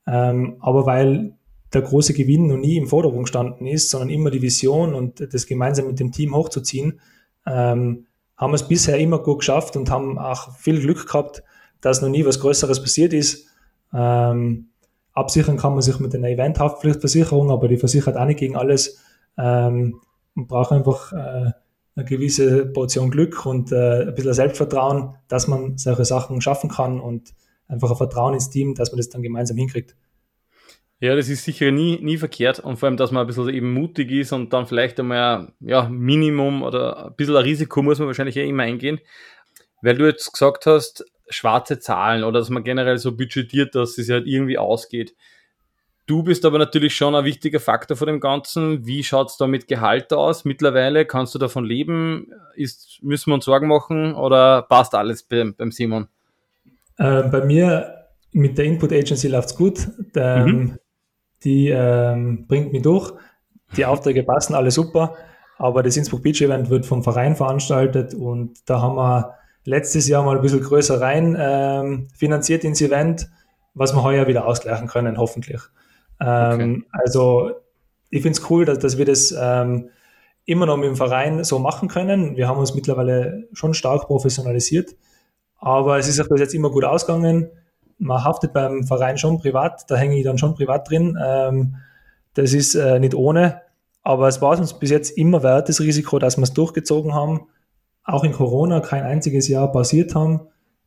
Ähm, 0.05 0.57
aber 0.59 0.85
weil 0.85 1.33
der 1.73 1.81
große 1.81 2.13
Gewinn 2.13 2.47
noch 2.47 2.57
nie 2.57 2.77
im 2.77 2.87
Vordergrund 2.87 3.25
gestanden 3.25 3.67
ist, 3.67 3.89
sondern 3.89 4.09
immer 4.09 4.31
die 4.31 4.41
Vision 4.41 4.93
und 4.93 5.33
das 5.33 5.45
gemeinsam 5.45 5.87
mit 5.87 5.99
dem 5.99 6.11
Team 6.11 6.35
hochzuziehen, 6.35 6.99
ähm, 7.45 8.07
haben 8.37 8.51
wir 8.51 8.55
es 8.55 8.67
bisher 8.67 8.97
immer 8.97 9.19
gut 9.19 9.39
geschafft 9.39 9.75
und 9.75 9.91
haben 9.91 10.17
auch 10.17 10.55
viel 10.57 10.79
Glück 10.79 11.07
gehabt, 11.07 11.43
dass 11.81 12.01
noch 12.01 12.09
nie 12.09 12.25
was 12.25 12.39
Größeres 12.39 12.81
passiert 12.81 13.13
ist. 13.13 13.47
Ähm, 13.93 14.69
absichern 15.13 15.57
kann 15.57 15.73
man 15.73 15.81
sich 15.81 15.99
mit 15.99 16.15
einer 16.15 16.29
Eventhaftpflichtversicherung, 16.29 17.51
aber 17.51 17.67
die 17.67 17.77
versichert 17.77 18.17
auch 18.17 18.25
nicht 18.25 18.39
gegen 18.39 18.55
alles. 18.55 18.99
Ähm, 19.37 20.01
man 20.33 20.47
braucht 20.47 20.71
einfach 20.71 21.11
äh, 21.11 21.51
eine 21.95 22.05
gewisse 22.05 22.65
Portion 22.65 23.11
Glück 23.11 23.45
und 23.45 23.71
äh, 23.71 24.07
ein 24.07 24.15
bisschen 24.15 24.33
Selbstvertrauen, 24.33 25.15
dass 25.27 25.47
man 25.47 25.77
solche 25.77 26.05
Sachen 26.05 26.41
schaffen 26.41 26.69
kann 26.69 26.99
und 26.99 27.33
einfach 27.67 27.91
ein 27.91 27.97
Vertrauen 27.97 28.33
ins 28.33 28.49
Team, 28.49 28.73
dass 28.73 28.91
man 28.91 28.97
das 28.97 29.09
dann 29.09 29.21
gemeinsam 29.21 29.57
hinkriegt. 29.57 29.95
Ja, 31.01 31.15
das 31.15 31.29
ist 31.29 31.45
sicher 31.45 31.71
nie, 31.71 31.97
nie 32.01 32.17
verkehrt 32.17 32.59
und 32.59 32.77
vor 32.77 32.87
allem, 32.87 32.97
dass 32.97 33.11
man 33.11 33.21
ein 33.21 33.27
bisschen 33.27 33.47
eben 33.49 33.73
mutig 33.73 34.11
ist 34.11 34.33
und 34.33 34.51
dann 34.51 34.67
vielleicht 34.67 34.99
einmal 34.99 35.53
ja, 35.61 35.87
Minimum 35.87 36.61
oder 36.61 37.05
ein 37.07 37.15
bisschen 37.15 37.37
ein 37.37 37.43
Risiko 37.43 37.81
muss 37.81 37.99
man 37.99 38.07
wahrscheinlich 38.07 38.35
ja 38.35 38.43
immer 38.43 38.63
eingehen. 38.63 38.99
Weil 39.81 39.95
du 39.95 40.05
jetzt 40.05 40.33
gesagt 40.33 40.65
hast, 40.65 41.05
schwarze 41.29 41.79
Zahlen 41.79 42.25
oder 42.25 42.39
dass 42.39 42.49
man 42.49 42.65
generell 42.65 42.97
so 42.97 43.15
budgetiert, 43.15 43.75
dass 43.75 43.97
es 43.97 44.09
halt 44.09 44.27
irgendwie 44.27 44.57
ausgeht. 44.57 45.15
Du 46.05 46.23
bist 46.23 46.43
aber 46.43 46.57
natürlich 46.57 46.95
schon 46.95 47.15
ein 47.15 47.23
wichtiger 47.23 47.59
Faktor 47.59 47.95
von 47.95 48.07
dem 48.07 48.19
Ganzen. 48.19 48.85
Wie 48.85 49.03
schaut 49.03 49.29
es 49.29 49.37
da 49.37 49.45
mit 49.45 49.67
Gehalt 49.67 50.11
aus 50.11 50.43
mittlerweile? 50.43 51.05
Kannst 51.05 51.35
du 51.35 51.39
davon 51.39 51.63
leben? 51.63 52.33
Ist, 52.55 52.99
müssen 53.03 53.29
wir 53.29 53.35
uns 53.35 53.45
Sorgen 53.45 53.67
machen 53.67 54.15
oder 54.15 54.63
passt 54.63 54.95
alles 54.95 55.23
beim, 55.23 55.53
beim 55.55 55.71
Simon? 55.71 56.07
Äh, 56.97 57.23
bei 57.23 57.45
mir 57.45 58.07
mit 58.31 58.57
der 58.57 58.65
Input 58.65 58.91
Agency 58.91 59.27
läuft 59.27 59.49
es 59.49 59.55
gut. 59.55 59.87
Der, 60.15 60.47
mhm. 60.47 60.79
Die 61.43 61.69
ähm, 61.69 62.45
bringt 62.47 62.73
mich 62.73 62.81
durch. 62.81 63.13
Die 63.77 63.85
Aufträge 63.85 64.23
passen 64.23 64.55
alle 64.55 64.71
super. 64.71 65.15
Aber 65.57 65.83
das 65.83 65.97
Innsbruck 65.97 66.23
Beach 66.23 66.41
Event 66.41 66.69
wird 66.69 66.85
vom 66.85 67.03
Verein 67.03 67.35
veranstaltet 67.35 68.13
und 68.13 68.57
da 68.69 68.81
haben 68.81 68.95
wir 68.95 69.35
letztes 69.65 70.07
Jahr 70.07 70.23
mal 70.23 70.37
ein 70.37 70.41
bisschen 70.41 70.61
größer 70.61 71.01
rein 71.01 71.35
ähm, 71.37 72.07
finanziert 72.15 72.63
ins 72.63 72.81
Event, 72.81 73.29
was 73.73 73.93
wir 73.93 74.01
heuer 74.01 74.27
wieder 74.27 74.47
ausgleichen 74.47 74.87
können, 74.87 75.17
hoffentlich. 75.17 75.61
Ähm, 76.21 76.53
okay. 76.53 76.83
Also 76.91 77.51
ich 78.09 78.21
finde 78.21 78.39
es 78.39 78.49
cool, 78.49 78.63
dass, 78.63 78.79
dass 78.79 78.97
wir 78.97 79.05
das 79.05 79.35
ähm, 79.37 79.89
immer 80.45 80.65
noch 80.65 80.77
mit 80.77 80.87
dem 80.87 80.95
Verein 80.95 81.43
so 81.43 81.59
machen 81.59 81.89
können. 81.89 82.37
Wir 82.37 82.47
haben 82.47 82.57
uns 82.57 82.73
mittlerweile 82.73 83.47
schon 83.53 83.73
stark 83.73 84.07
professionalisiert, 84.07 84.95
aber 85.57 85.99
es 85.99 86.07
ist 86.07 86.21
auch 86.21 86.29
bis 86.29 86.39
jetzt 86.39 86.55
immer 86.55 86.71
gut 86.71 86.85
ausgegangen. 86.85 87.49
Man 87.99 88.23
haftet 88.23 88.53
beim 88.53 88.83
Verein 88.85 89.17
schon 89.17 89.39
privat, 89.39 89.89
da 89.89 89.95
hänge 89.95 90.17
ich 90.17 90.23
dann 90.23 90.37
schon 90.37 90.55
privat 90.55 90.89
drin. 90.89 91.17
Ähm, 91.23 91.75
das 92.33 92.53
ist 92.53 92.75
äh, 92.75 92.99
nicht 92.99 93.13
ohne, 93.13 93.61
aber 94.01 94.27
es 94.27 94.41
war 94.41 94.57
uns 94.57 94.73
bis 94.79 94.89
jetzt 94.89 95.17
immer 95.17 95.43
wert, 95.43 95.69
das 95.69 95.79
Risiko, 95.79 96.17
dass 96.17 96.37
wir 96.37 96.43
es 96.43 96.53
durchgezogen 96.53 97.13
haben 97.13 97.47
auch 98.09 98.23
in 98.23 98.31
Corona 98.31 98.79
kein 98.79 99.03
einziges 99.03 99.47
Jahr 99.47 99.71
basiert 99.71 100.15
haben. 100.15 100.41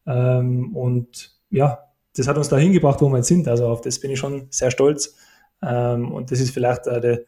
Ähm, 0.06 0.74
und 0.74 1.32
ja, 1.50 1.78
das 2.16 2.28
hat 2.28 2.36
uns 2.36 2.48
dahin 2.48 2.72
gebracht, 2.72 3.00
wo 3.00 3.08
wir 3.08 3.18
jetzt 3.18 3.28
sind. 3.28 3.48
Also 3.48 3.68
auf 3.68 3.80
das 3.80 4.00
bin 4.00 4.10
ich 4.10 4.18
schon 4.18 4.46
sehr 4.50 4.70
stolz. 4.70 5.16
Ähm, 5.62 6.12
und 6.12 6.30
das 6.30 6.40
ist 6.40 6.50
vielleicht 6.50 6.86
äh, 6.86 7.00
der, 7.00 7.20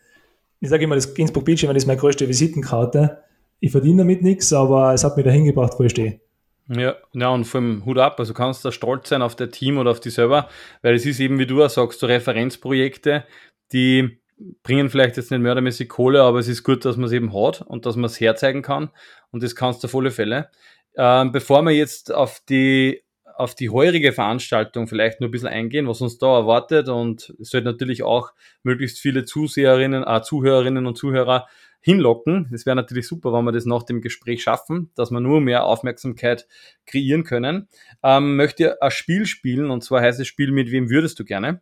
ich 0.60 0.68
sage 0.68 0.84
immer, 0.84 0.96
das 0.96 1.06
Innsbruck 1.06 1.44
Beach 1.44 1.62
ist 1.62 1.86
meine 1.86 2.00
größte 2.00 2.28
Visitenkarte. 2.28 3.18
Ich 3.60 3.70
verdiene 3.70 3.98
damit 3.98 4.22
nichts, 4.22 4.52
aber 4.52 4.92
es 4.92 5.04
hat 5.04 5.16
mich 5.16 5.24
dahin 5.24 5.44
gebracht, 5.44 5.74
wo 5.78 5.84
ich 5.84 5.92
stehe. 5.92 6.20
Ja, 6.68 6.96
ja, 7.12 7.28
und 7.28 7.44
vor 7.44 7.60
allem 7.60 7.84
Hut 7.84 7.98
ab, 7.98 8.18
also 8.18 8.32
kannst 8.32 8.64
du 8.64 8.70
stolz 8.70 9.10
sein 9.10 9.20
auf 9.20 9.36
dein 9.36 9.50
Team 9.50 9.76
oder 9.76 9.90
auf 9.90 10.00
die 10.00 10.08
selber, 10.10 10.48
weil 10.80 10.94
es 10.94 11.04
ist 11.04 11.20
eben, 11.20 11.38
wie 11.38 11.46
du 11.46 11.62
auch 11.62 11.68
sagst, 11.68 12.00
so 12.00 12.06
Referenzprojekte, 12.06 13.24
die 13.72 14.18
bringen 14.62 14.88
vielleicht 14.88 15.16
jetzt 15.18 15.30
nicht 15.30 15.40
mördermäßig 15.40 15.90
Kohle, 15.90 16.22
aber 16.22 16.38
es 16.38 16.48
ist 16.48 16.62
gut, 16.62 16.84
dass 16.86 16.96
man 16.96 17.06
es 17.06 17.12
eben 17.12 17.34
hat 17.34 17.60
und 17.62 17.84
dass 17.84 17.96
man 17.96 18.06
es 18.06 18.18
herzeigen 18.18 18.62
kann. 18.62 18.90
Und 19.30 19.42
das 19.42 19.54
kannst 19.54 19.82
du 19.82 19.88
auf 19.88 19.94
alle 19.94 20.10
Fälle. 20.10 20.50
Ähm, 20.96 21.32
bevor 21.32 21.62
wir 21.62 21.72
jetzt 21.72 22.12
auf 22.12 22.40
die, 22.48 23.02
auf 23.36 23.54
die 23.54 23.68
heurige 23.68 24.12
Veranstaltung 24.12 24.86
vielleicht 24.86 25.20
nur 25.20 25.28
ein 25.28 25.32
bisschen 25.32 25.48
eingehen, 25.48 25.86
was 25.86 26.00
uns 26.00 26.18
da 26.18 26.34
erwartet 26.38 26.88
und 26.88 27.34
es 27.40 27.50
sollte 27.50 27.66
natürlich 27.66 28.02
auch 28.02 28.32
möglichst 28.62 28.98
viele 28.98 29.24
Zuseherinnen, 29.24 30.04
äh, 30.04 30.22
Zuhörerinnen 30.22 30.86
und 30.86 30.96
Zuhörer 30.96 31.46
hinlocken. 31.84 32.48
Das 32.50 32.64
wäre 32.64 32.74
natürlich 32.74 33.06
super, 33.06 33.34
wenn 33.34 33.44
wir 33.44 33.52
das 33.52 33.66
nach 33.66 33.82
dem 33.82 34.00
Gespräch 34.00 34.42
schaffen, 34.42 34.90
dass 34.94 35.10
wir 35.10 35.20
nur 35.20 35.42
mehr 35.42 35.64
Aufmerksamkeit 35.64 36.48
kreieren 36.86 37.24
können. 37.24 37.68
Ähm, 38.02 38.36
möchte 38.36 38.80
ein 38.80 38.90
Spiel 38.90 39.26
spielen 39.26 39.70
und 39.70 39.84
zwar 39.84 40.00
heißt 40.00 40.18
das 40.18 40.26
Spiel, 40.26 40.50
mit 40.50 40.70
wem 40.70 40.88
würdest 40.88 41.20
du 41.20 41.24
gerne? 41.26 41.60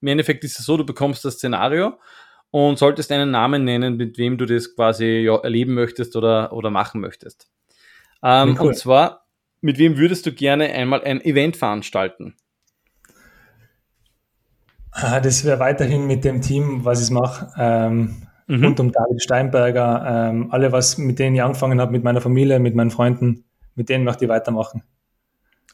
Im 0.00 0.08
Endeffekt 0.08 0.42
ist 0.42 0.58
es 0.58 0.66
so, 0.66 0.76
du 0.76 0.84
bekommst 0.84 1.24
das 1.24 1.34
Szenario 1.34 1.94
und 2.50 2.76
solltest 2.76 3.12
einen 3.12 3.30
Namen 3.30 3.64
nennen, 3.64 3.96
mit 3.96 4.18
wem 4.18 4.36
du 4.36 4.46
das 4.46 4.74
quasi 4.74 5.22
ja, 5.24 5.36
erleben 5.36 5.74
möchtest 5.74 6.16
oder, 6.16 6.52
oder 6.52 6.70
machen 6.70 7.00
möchtest. 7.00 7.48
Ähm, 8.24 8.56
cool. 8.58 8.66
Und 8.66 8.76
zwar, 8.76 9.28
mit 9.60 9.78
wem 9.78 9.96
würdest 9.96 10.26
du 10.26 10.32
gerne 10.32 10.70
einmal 10.70 11.04
ein 11.04 11.20
Event 11.20 11.56
veranstalten? 11.56 12.34
Ah, 14.90 15.20
das 15.20 15.44
wäre 15.44 15.60
weiterhin 15.60 16.08
mit 16.08 16.24
dem 16.24 16.42
Team, 16.42 16.84
was 16.84 17.00
ich 17.00 17.10
mache, 17.10 17.48
ähm, 17.56 18.26
mhm. 18.46 18.64
rund 18.64 18.80
um 18.80 18.92
David 18.92 19.22
Steinberger, 19.22 20.30
ähm, 20.30 20.50
alle, 20.50 20.72
was 20.72 20.98
mit 20.98 21.18
denen 21.18 21.36
ich 21.36 21.42
angefangen 21.42 21.80
habe, 21.80 21.92
mit 21.92 22.04
meiner 22.04 22.20
Familie, 22.20 22.58
mit 22.58 22.74
meinen 22.74 22.90
Freunden, 22.90 23.44
mit 23.74 23.88
denen 23.88 24.04
möchte 24.04 24.24
ich 24.24 24.28
weitermachen. 24.28 24.82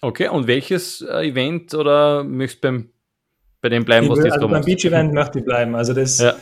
Okay, 0.01 0.29
und 0.29 0.47
welches 0.47 1.01
äh, 1.03 1.29
Event 1.29 1.75
oder 1.75 2.23
möchtest 2.25 2.65
du 2.65 2.69
beim 2.69 2.91
bei 3.61 3.69
dem 3.69 3.85
bleiben, 3.85 4.09
was 4.09 4.19
du 4.19 4.25
jetzt 4.25 4.35
also 4.35 4.49
Beim 4.49 4.65
Beach 4.65 4.85
Event 4.85 5.13
möchte 5.13 5.41
ich 5.41 5.45
bleiben. 5.45 5.75
Also 5.75 5.93
das, 5.93 6.19
ja. 6.19 6.35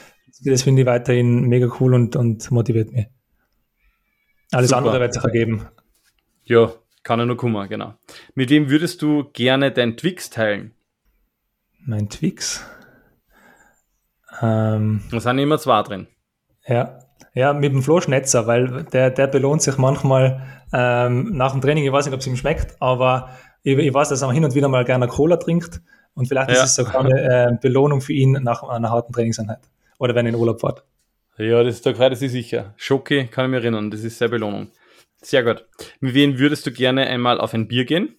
das 0.45 0.63
finde 0.63 0.83
ich 0.83 0.87
weiterhin 0.87 1.43
mega 1.43 1.69
cool 1.81 1.95
und, 1.95 2.15
und 2.17 2.51
motiviert 2.51 2.93
mich. 2.93 3.07
Alles 4.53 4.69
Super. 4.69 4.79
andere 4.79 5.01
wird 5.01 5.15
sich 5.15 5.25
ergeben. 5.25 5.67
Ja, 6.45 6.73
kann 7.03 7.19
ja 7.19 7.27
nur 7.27 7.37
kommen, 7.37 7.69
genau. 7.69 7.95
Mit 8.35 8.51
wem 8.51 8.69
würdest 8.69 9.03
du 9.03 9.25
gerne 9.33 9.73
dein 9.73 9.97
Twix 9.97 10.31
teilen? 10.31 10.73
Mein 11.85 12.09
Twix? 12.09 12.65
Ähm, 14.43 15.03
da 15.11 15.21
sind 15.21 15.39
immer 15.39 15.59
zwei 15.59 15.83
drin. 15.83 16.07
Ja, 16.67 16.99
ja, 17.35 17.53
mit 17.53 17.73
dem 17.73 17.83
Flo 17.83 18.01
Schnetzer, 18.01 18.47
weil 18.47 18.85
der, 18.85 19.11
der 19.11 19.27
belohnt 19.27 19.61
sich 19.61 19.77
manchmal 19.77 20.43
ähm, 20.73 21.37
nach 21.37 21.53
dem 21.53 21.61
Training. 21.61 21.85
Ich 21.85 21.93
weiß 21.93 22.07
nicht, 22.07 22.15
ob 22.15 22.21
es 22.21 22.27
ihm 22.27 22.37
schmeckt, 22.37 22.77
aber 22.81 23.31
ich, 23.63 23.77
ich 23.77 23.93
weiß, 23.93 24.09
dass 24.09 24.23
er 24.23 24.33
hin 24.33 24.45
und 24.45 24.55
wieder 24.55 24.69
mal 24.69 24.85
gerne 24.85 25.07
Cola 25.07 25.37
trinkt. 25.37 25.83
Und 26.15 26.29
vielleicht 26.29 26.51
ja. 26.51 26.57
ist 26.57 26.71
es 26.71 26.75
sogar 26.77 27.05
eine 27.05 27.21
äh, 27.21 27.59
Belohnung 27.61 28.01
für 28.01 28.15
ihn 28.15 28.33
nach 28.43 28.63
einer 28.63 28.91
harten 28.91 29.13
Trainingseinheit. 29.13 29.61
Oder 29.99 30.15
wenn 30.15 30.25
er 30.25 30.33
in 30.33 30.39
Urlaub 30.39 30.61
fährt. 30.61 30.85
Ja, 31.37 31.63
das 31.63 31.75
ist 31.75 31.85
da 31.85 31.93
gerade 31.93 32.17
sicher. 32.17 32.73
Schoki 32.77 33.27
kann 33.27 33.45
ich 33.45 33.51
mich 33.51 33.63
erinnern, 33.63 33.91
das 33.91 34.03
ist 34.03 34.17
sehr 34.17 34.29
Belohnung. 34.29 34.69
Sehr 35.21 35.45
gut. 35.45 35.67
Mit 36.01 36.15
wem 36.15 36.39
würdest 36.39 36.67
du 36.67 36.73
gerne 36.73 37.07
einmal 37.07 37.39
auf 37.39 37.53
ein 37.53 37.69
Bier 37.69 37.85
gehen? 37.85 38.17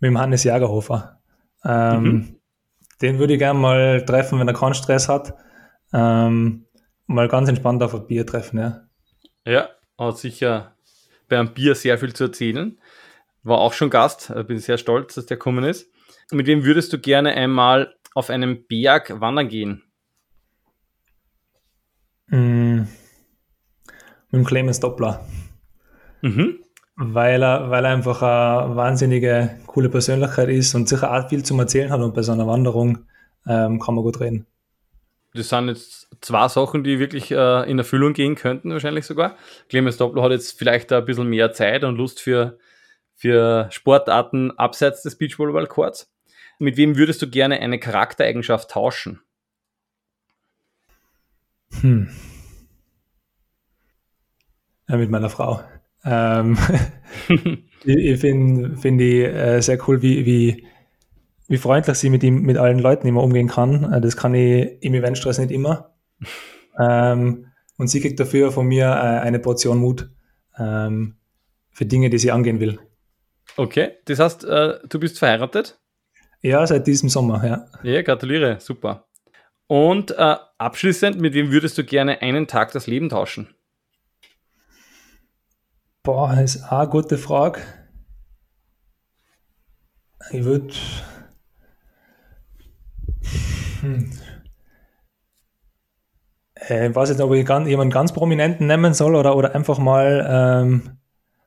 Mit 0.00 0.08
dem 0.08 0.18
Hannes 0.18 0.42
Jagerhofer. 0.42 1.20
Ähm, 1.64 2.02
mhm. 2.02 2.36
Den 3.02 3.18
würde 3.20 3.34
ich 3.34 3.38
gerne 3.38 3.58
mal 3.58 4.04
treffen, 4.04 4.40
wenn 4.40 4.48
er 4.48 4.54
keinen 4.54 4.74
Stress 4.74 5.08
hat. 5.08 5.34
Ähm, 5.92 6.65
mal 7.06 7.28
ganz 7.28 7.48
entspannt 7.48 7.82
auf 7.82 7.94
ein 7.94 8.06
Bier 8.06 8.26
treffen, 8.26 8.58
ja. 8.58 8.82
Ja, 9.44 9.68
hat 9.98 10.18
sicher 10.18 10.76
bei 11.28 11.38
einem 11.38 11.54
Bier 11.54 11.74
sehr 11.74 11.98
viel 11.98 12.12
zu 12.12 12.24
erzählen. 12.24 12.78
War 13.42 13.58
auch 13.58 13.72
schon 13.72 13.90
Gast, 13.90 14.32
bin 14.46 14.58
sehr 14.58 14.78
stolz, 14.78 15.14
dass 15.14 15.26
der 15.26 15.36
gekommen 15.36 15.64
ist. 15.64 15.90
Mit 16.32 16.46
wem 16.46 16.64
würdest 16.64 16.92
du 16.92 16.98
gerne 16.98 17.32
einmal 17.34 17.94
auf 18.14 18.30
einem 18.30 18.66
Berg 18.66 19.20
wandern 19.20 19.48
gehen? 19.48 19.82
Mm, 22.28 22.78
mit 24.30 24.32
dem 24.32 24.44
Clemens 24.44 24.80
Doppler. 24.80 25.24
Mhm. 26.22 26.58
Weil 26.96 27.42
er, 27.42 27.70
weil 27.70 27.84
er 27.84 27.92
einfach 27.92 28.22
eine 28.22 28.74
wahnsinnige, 28.74 29.60
coole 29.66 29.90
Persönlichkeit 29.90 30.48
ist 30.48 30.74
und 30.74 30.88
sicher 30.88 31.12
auch 31.12 31.28
viel 31.28 31.44
zum 31.44 31.60
Erzählen 31.60 31.90
hat 31.90 32.00
und 32.00 32.14
bei 32.14 32.22
so 32.22 32.32
einer 32.32 32.46
Wanderung 32.46 33.04
ähm, 33.46 33.78
kann 33.78 33.94
man 33.94 34.02
gut 34.02 34.18
reden. 34.18 34.46
Das 35.36 35.48
sind 35.48 35.68
jetzt 35.68 36.08
zwei 36.20 36.48
Sachen, 36.48 36.84
die 36.84 36.98
wirklich 36.98 37.30
äh, 37.30 37.70
in 37.70 37.78
Erfüllung 37.78 38.12
gehen 38.12 38.34
könnten, 38.34 38.72
wahrscheinlich 38.72 39.06
sogar. 39.06 39.36
Clemens 39.68 39.96
Doppler 39.96 40.22
hat 40.22 40.32
jetzt 40.32 40.58
vielleicht 40.58 40.92
ein 40.92 41.04
bisschen 41.04 41.28
mehr 41.28 41.52
Zeit 41.52 41.84
und 41.84 41.96
Lust 41.96 42.20
für, 42.20 42.58
für 43.14 43.68
Sportarten 43.70 44.50
abseits 44.52 45.02
des 45.02 45.16
Beachvolleyball-Courts. 45.18 46.12
Mit 46.58 46.76
wem 46.76 46.96
würdest 46.96 47.20
du 47.22 47.28
gerne 47.28 47.60
eine 47.60 47.78
Charaktereigenschaft 47.78 48.70
tauschen? 48.70 49.20
Hm. 51.80 52.08
Ja, 54.88 54.96
mit 54.96 55.10
meiner 55.10 55.30
Frau. 55.30 55.62
Ähm, 56.04 56.56
ich, 57.84 57.96
ich 57.96 58.20
finde 58.20 58.76
find 58.76 59.00
die 59.00 59.22
äh, 59.22 59.60
sehr 59.60 59.78
cool, 59.88 60.00
wie, 60.02 60.24
wie, 60.24 60.66
wie 61.48 61.58
freundlich 61.58 61.96
sie 61.96 62.10
mit 62.10 62.22
ihm, 62.22 62.42
mit 62.42 62.56
allen 62.56 62.78
Leuten 62.78 63.06
immer 63.06 63.22
umgehen 63.22 63.48
kann. 63.48 63.92
Äh, 63.92 64.00
das 64.00 64.16
kann 64.16 64.34
ich 64.34 64.82
im 64.82 64.94
Eventstress 64.94 65.38
nicht 65.38 65.50
immer. 65.50 65.94
Ähm, 66.78 67.46
und 67.78 67.88
sie 67.88 68.02
kriegt 68.02 68.20
dafür 68.20 68.52
von 68.52 68.66
mir 68.66 68.84
äh, 68.84 69.20
eine 69.20 69.38
Portion 69.38 69.78
Mut 69.78 70.10
ähm, 70.58 71.16
für 71.70 71.86
Dinge, 71.86 72.10
die 72.10 72.18
sie 72.18 72.30
angehen 72.30 72.60
will. 72.60 72.78
Okay, 73.56 73.92
das 74.04 74.18
heißt, 74.18 74.44
äh, 74.44 74.80
du 74.86 75.00
bist 75.00 75.18
verheiratet? 75.18 75.80
Ja, 76.42 76.66
seit 76.66 76.86
diesem 76.86 77.08
Sommer, 77.08 77.42
ja. 77.46 77.66
Ja, 77.82 78.02
gratuliere, 78.02 78.60
super. 78.60 79.06
Und 79.68 80.10
äh, 80.10 80.36
abschließend, 80.58 81.18
mit 81.18 81.34
wem 81.34 81.50
würdest 81.50 81.78
du 81.78 81.84
gerne 81.84 82.20
einen 82.20 82.46
Tag 82.46 82.72
das 82.72 82.86
Leben 82.86 83.08
tauschen? 83.08 83.54
Boah, 86.02 86.36
das 86.36 86.56
ist 86.56 86.64
auch 86.64 86.80
eine 86.80 86.88
gute 86.88 87.18
Frage. 87.18 87.60
Ich 90.30 90.44
würde. 90.44 90.72
Hm. 93.80 94.10
Äh, 96.68 96.88
ich 96.88 96.94
weiß 96.94 97.10
nicht, 97.10 97.20
ob 97.20 97.32
ich 97.34 97.44
ganz, 97.44 97.68
jemanden 97.68 97.92
ganz 97.92 98.12
Prominenten 98.12 98.66
nehmen 98.66 98.94
soll 98.94 99.14
oder, 99.14 99.36
oder 99.36 99.54
einfach 99.54 99.78
mal 99.78 100.26
ähm, 100.28 100.98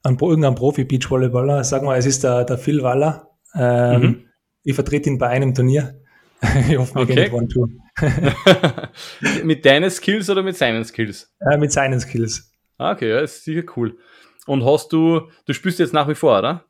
einen, 0.04 0.20
irgendeinen 0.20 0.56
Profi-Beachvolleyballer. 0.56 1.64
Sag 1.64 1.84
mal, 1.84 1.98
es 1.98 2.06
ist 2.06 2.24
der, 2.24 2.46
der 2.46 2.58
Phil 2.58 2.84
Waller. 2.84 3.30
Ähm, 3.56 4.02
mhm. 4.02 4.26
Ich 4.64 4.76
vertrete 4.76 5.10
ihn 5.10 5.18
bei 5.18 5.28
einem 5.28 5.54
Turnier. 5.54 6.02
ich 6.70 6.78
hoffe, 6.78 6.96
wir 6.96 7.02
okay. 7.02 7.30
gehen 7.30 7.50
tun. 7.50 7.82
mit 9.44 9.66
deinen 9.66 9.90
Skills 9.90 10.30
oder 10.30 10.44
mit 10.44 10.56
seinen 10.56 10.86
Skills? 10.86 11.34
Äh, 11.40 11.58
mit 11.58 11.72
seinen 11.72 12.00
Skills. 12.00 12.52
Ah, 12.78 12.92
okay, 12.92 13.10
ja, 13.10 13.20
ist 13.20 13.44
sicher 13.44 13.64
cool. 13.76 13.98
Und 14.46 14.66
hast 14.66 14.94
du, 14.94 15.30
du 15.46 15.54
spielst 15.54 15.80
jetzt 15.80 15.94
nach 15.94 16.08
wie 16.08 16.16
vor, 16.16 16.40
oder? 16.40 16.66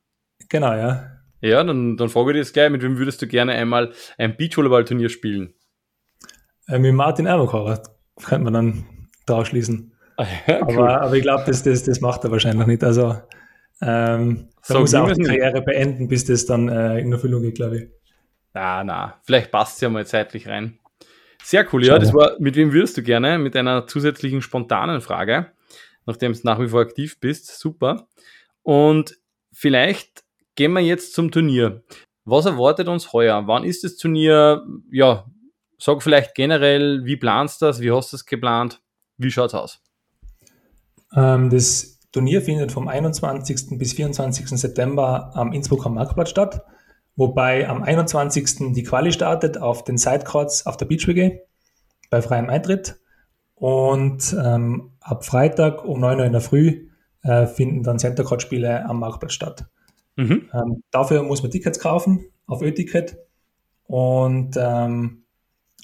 Genau, 0.49 0.73
ja. 0.73 1.18
Ja, 1.41 1.63
dann, 1.63 1.97
dann 1.97 2.09
frage 2.09 2.31
ich 2.31 2.33
dich 2.33 2.45
jetzt 2.47 2.53
gleich, 2.53 2.69
mit 2.69 2.81
wem 2.81 2.97
würdest 2.97 3.21
du 3.21 3.27
gerne 3.27 3.53
einmal 3.53 3.93
ein 4.17 4.35
Beachvolleyball-Turnier 4.35 5.09
spielen? 5.09 5.53
Äh, 6.67 6.79
mit 6.79 6.93
Martin 6.93 7.25
Ermacher 7.25 7.81
könnte 8.23 8.43
man 8.43 8.53
dann 8.53 8.85
draus 9.25 9.47
schließen. 9.47 9.93
Ah, 10.17 10.25
ja, 10.47 10.61
cool. 10.61 10.73
aber, 10.73 11.01
aber 11.01 11.15
ich 11.15 11.21
glaube, 11.21 11.43
das, 11.47 11.63
das, 11.63 11.83
das 11.83 12.01
macht 12.01 12.23
er 12.25 12.31
wahrscheinlich 12.31 12.67
nicht. 12.67 12.83
Also 12.83 13.15
ähm, 13.81 14.49
da 14.67 14.73
so, 14.73 14.79
muss 14.81 14.93
er 14.93 15.03
auch 15.03 15.11
die 15.13 15.23
Karriere 15.23 15.61
beenden, 15.61 16.07
bis 16.09 16.25
das 16.25 16.45
dann 16.45 16.67
äh, 16.67 16.99
in 16.99 17.11
Erfüllung 17.11 17.41
geht, 17.41 17.55
glaube 17.55 17.77
ich. 17.77 17.87
Na, 18.53 18.83
na, 18.83 19.21
vielleicht 19.23 19.51
passt 19.51 19.75
es 19.75 19.81
ja 19.81 19.89
mal 19.89 20.05
zeitlich 20.05 20.47
rein. 20.47 20.79
Sehr 21.43 21.65
cool, 21.71 21.83
Schau. 21.83 21.93
ja. 21.93 21.99
Das 21.99 22.13
war, 22.13 22.35
mit 22.39 22.55
wem 22.55 22.73
würdest 22.73 22.97
du 22.97 23.03
gerne? 23.03 23.39
Mit 23.39 23.55
einer 23.55 23.87
zusätzlichen 23.87 24.41
spontanen 24.41 24.99
Frage, 24.99 25.53
nachdem 26.05 26.33
du 26.33 26.39
nach 26.43 26.59
wie 26.59 26.67
vor 26.67 26.81
aktiv 26.81 27.19
bist. 27.19 27.57
Super. 27.57 28.07
Und 28.63 29.17
vielleicht 29.53 30.23
gehen 30.59 30.73
wir 30.73 30.81
jetzt 30.81 31.13
zum 31.13 31.31
Turnier. 31.31 31.83
Was 32.25 32.45
erwartet 32.45 32.89
uns 32.89 33.13
heuer? 33.13 33.47
Wann 33.47 33.63
ist 33.63 33.85
das 33.85 33.95
Turnier? 33.95 34.61
Ja, 34.91 35.25
sag 35.77 36.03
vielleicht 36.03 36.35
generell, 36.35 37.05
wie 37.05 37.15
planst 37.15 37.61
du 37.61 37.65
das? 37.67 37.79
Wie 37.79 37.91
hast 37.91 38.11
du 38.11 38.17
es 38.17 38.25
geplant? 38.25 38.81
Wie 39.17 39.31
schaut 39.31 39.47
es 39.47 39.53
aus? 39.55 39.81
Ähm, 41.15 41.49
das 41.49 42.01
Turnier 42.11 42.41
findet 42.41 42.73
vom 42.73 42.89
21. 42.89 43.79
bis 43.79 43.93
24. 43.93 44.49
September 44.49 45.31
am 45.33 45.53
Innsbrucker 45.53 45.89
Marktplatz 45.89 46.29
statt 46.29 46.65
wobei 47.19 47.67
am 47.67 47.83
21. 47.83 48.73
die 48.73 48.83
Quali 48.83 49.11
startet 49.11 49.57
auf 49.57 49.83
den 49.83 49.97
Sidecourts 49.97 50.65
auf 50.65 50.77
der 50.77 50.85
Beach 50.85 51.05
WG 51.05 51.39
bei 52.09 52.21
freiem 52.21 52.49
Eintritt. 52.49 52.97
Und 53.55 54.33
ähm, 54.41 54.91
ab 55.01 55.25
Freitag 55.25 55.83
um 55.83 55.99
9 55.99 56.19
Uhr 56.19 56.25
in 56.25 56.31
der 56.31 56.41
Früh 56.41 56.87
äh, 57.23 57.45
finden 57.45 57.83
dann 57.83 57.99
Center 57.99 58.23
Court 58.23 58.41
Spiele 58.41 58.85
am 58.85 58.99
Marktplatz 58.99 59.33
statt. 59.33 59.65
Mhm. 60.19 60.49
Ähm, 60.53 60.83
dafür 60.91 61.23
muss 61.23 61.41
man 61.41 61.49
Tickets 61.49 61.79
kaufen 61.79 62.25
auf 62.45 62.61
Ö-Ticket. 62.61 63.17
Und 63.85 64.57
ähm, 64.57 65.23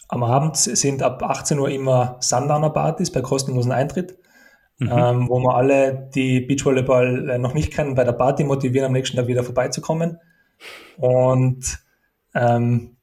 am 0.10 0.24
Abend 0.24 0.58
sind 0.58 1.02
ab 1.02 1.24
18 1.24 1.58
Uhr 1.58 1.70
immer 1.70 2.18
Sundowner 2.20 2.70
Partys 2.70 3.12
bei 3.12 3.22
kostenlosen 3.22 3.72
Eintritt, 3.72 4.18
mhm. 4.78 4.92
ähm, 4.92 5.30
wo 5.30 5.40
wir 5.40 5.56
alle, 5.56 6.10
die 6.14 6.42
Beachvolleyball 6.42 7.30
äh, 7.30 7.38
noch 7.38 7.54
nicht 7.54 7.72
kennen, 7.72 7.96
bei 7.96 8.04
der 8.04 8.12
Party 8.12 8.44
motivieren, 8.44 8.88
am 8.88 8.92
nächsten 8.92 9.16
Tag 9.16 9.28
wieder 9.28 9.44
vorbeizukommen. 9.44 10.20
Und 10.98 11.80
ähm, 12.34 12.98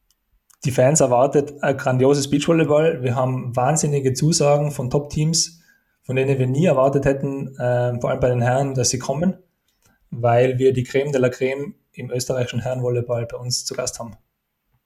die 0.67 0.71
Fans 0.71 1.01
erwartet 1.01 1.63
ein 1.63 1.79
grandioses 1.79 2.29
Beachvolleyball. 2.29 3.03
Wir 3.03 3.17
haben 3.17 3.57
wahnsinnige 3.57 4.13
Zusagen 4.13 4.71
von 4.71 4.91
Top-Teams, 4.91 5.63
von 6.03 6.15
denen 6.15 6.39
wir 6.39 6.47
nie 6.47 6.67
erwartet 6.67 7.07
hätten, 7.07 7.57
äh, 7.57 7.99
vor 7.99 8.11
allem 8.11 8.21
bei 8.21 8.29
den 8.29 8.43
Herren, 8.43 8.75
dass 8.75 8.91
sie 8.91 8.99
kommen, 8.99 9.39
weil 10.13 10.59
wir 10.59 10.73
die 10.73 10.85
Creme 10.85 11.11
de 11.11 11.21
la 11.21 11.29
Creme 11.29 11.75
im 11.93 12.11
österreichischen 12.11 12.61
Herrenvolleyball 12.61 13.27
bei 13.27 13.37
uns 13.37 13.65
zu 13.65 13.75
Gast 13.75 13.99
haben. 13.99 14.17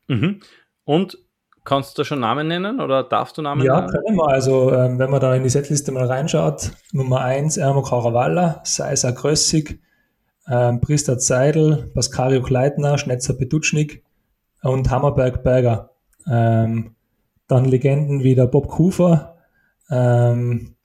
Mhm. 0.08 0.40
Und 0.84 1.18
kannst 1.64 1.98
du 1.98 2.04
schon 2.04 2.20
Namen 2.20 2.48
nennen 2.48 2.80
oder 2.80 3.02
darfst 3.02 3.36
du 3.36 3.42
Namen 3.42 3.62
ja, 3.62 3.80
nennen? 3.80 3.92
Ja, 3.92 4.00
können 4.00 4.16
wir. 4.16 4.28
Also, 4.28 4.72
ähm, 4.72 4.98
wenn 4.98 5.10
man 5.10 5.20
da 5.20 5.34
in 5.34 5.42
die 5.42 5.48
Setliste 5.48 5.92
mal 5.92 6.06
reinschaut, 6.06 6.70
Nummer 6.92 7.20
1 7.20 7.56
Ermo 7.56 7.82
Caravalla, 7.82 8.60
Seisa 8.64 9.10
Grössig, 9.10 9.80
ähm, 10.48 10.80
Priester 10.80 11.18
Zeidel, 11.18 11.90
Pascario 11.92 12.40
Kleitner, 12.40 12.98
Schnetzer 12.98 13.34
Petutschnik 13.34 14.04
und 14.62 14.88
Hammerberg 14.90 15.42
Berger. 15.42 15.90
Ähm, 16.30 16.94
dann 17.48 17.64
Legenden 17.64 18.22
wie 18.22 18.34
der 18.34 18.46
Bob 18.46 18.68
Kufer. 18.68 19.36
Ähm, 19.90 20.76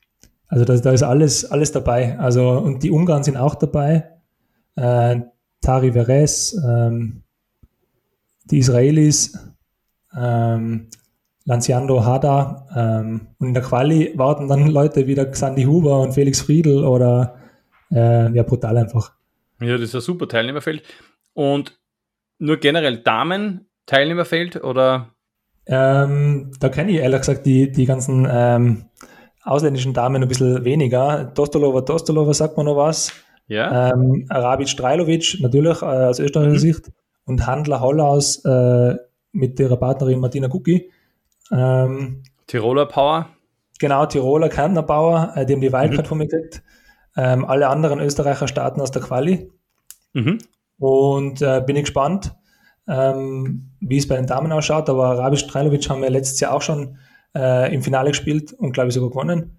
also 0.48 0.66
da, 0.66 0.76
da 0.76 0.92
ist 0.92 1.04
alles, 1.04 1.50
alles 1.50 1.72
dabei. 1.72 2.20
Also, 2.20 2.52
und 2.52 2.84
die 2.84 2.92
Ungarn 2.92 3.24
sind 3.24 3.38
auch 3.38 3.56
dabei. 3.56 4.21
Äh, 4.76 5.22
Tari 5.62 5.92
Veres, 5.92 6.60
ähm, 6.68 7.24
die 8.46 8.60
Israelis, 8.60 9.38
ähm, 10.18 10.90
Lanciando 11.46 12.06
Hada 12.06 12.68
ähm, 12.76 13.28
und 13.40 13.48
in 13.50 13.54
der 13.54 13.64
Quali 13.64 14.14
warten 14.16 14.48
dann 14.48 14.68
Leute 14.72 15.08
wie 15.08 15.16
der 15.16 15.30
Xandi 15.32 15.64
Huber 15.64 16.00
und 16.02 16.14
Felix 16.14 16.42
Friedl 16.42 16.84
oder 16.84 17.36
äh, 17.92 18.32
ja, 18.32 18.44
brutal 18.44 18.78
einfach. 18.78 19.14
Ja, 19.60 19.74
das 19.74 19.90
ist 19.90 19.96
ein 19.96 20.02
super 20.02 20.28
Teilnehmerfeld. 20.28 20.84
Und 21.34 21.80
nur 22.40 22.58
generell 22.58 22.98
Damen 22.98 23.68
Teilnehmerfeld 23.86 24.64
oder? 24.64 25.10
Ähm, 25.66 26.52
da 26.60 26.70
kenne 26.70 26.92
ich 26.92 26.98
ehrlich 26.98 27.20
gesagt 27.20 27.46
die, 27.46 27.72
die 27.72 27.86
ganzen 27.86 28.28
ähm, 28.30 28.86
ausländischen 29.44 29.94
Damen 29.94 30.22
ein 30.22 30.28
bisschen 30.28 30.64
weniger. 30.64 31.26
Dostolova, 31.26 31.82
Dostolova 31.82 32.34
sagt 32.34 32.58
man 32.58 32.66
noch 32.66 32.78
was. 32.78 33.14
Ja. 33.48 33.92
Ähm, 33.92 34.26
Arabic 34.30 34.70
Strajlovic, 34.70 35.38
natürlich 35.42 35.82
äh, 35.82 35.86
aus 35.86 36.20
österreichischer 36.20 36.54
mhm. 36.54 36.60
Sicht. 36.60 36.92
Und 37.26 37.46
Handler 37.46 37.82
Hollaus 37.82 38.44
äh, 38.46 38.96
mit 39.32 39.60
ihrer 39.60 39.78
Partnerin 39.78 40.20
Martina 40.20 40.48
Gucki. 40.48 40.90
Ähm, 41.52 42.24
Tiroler 42.48 42.86
Power. 42.86 43.30
Genau, 43.80 44.06
Tiroler 44.06 44.50
Kärntner 44.50 44.84
Power, 44.84 45.34
äh, 45.36 45.46
die 45.46 45.54
haben 45.54 45.62
die 45.62 45.72
Wildcard 45.72 46.06
mhm. 46.06 46.10
von 46.10 46.18
mir 46.18 46.28
gekriegt. 46.28 46.64
Ähm, 47.18 47.46
alle 47.46 47.68
anderen 47.68 48.00
Österreicher 48.00 48.48
starten 48.48 48.82
aus 48.82 48.92
der 48.92 49.02
Quali. 49.02 49.52
Mhm. 50.14 50.40
Und 50.80 51.42
äh, 51.42 51.62
bin 51.66 51.76
ich 51.76 51.84
gespannt, 51.84 52.34
ähm, 52.88 53.72
wie 53.80 53.98
es 53.98 54.08
bei 54.08 54.16
den 54.16 54.28
Damen 54.28 54.52
ausschaut. 54.52 54.90
Aber 54.90 55.18
Rabic 55.18 55.48
Trailovic 55.48 55.90
haben 55.90 56.02
wir 56.02 56.10
letztes 56.10 56.40
Jahr 56.40 56.54
auch 56.54 56.62
schon 56.62 56.98
äh, 57.36 57.74
im 57.74 57.82
Finale 57.82 58.10
gespielt 58.10 58.54
und 58.54 58.72
glaube 58.72 58.90
ich 58.90 58.96
sogar 58.96 59.10
gewonnen. 59.10 59.58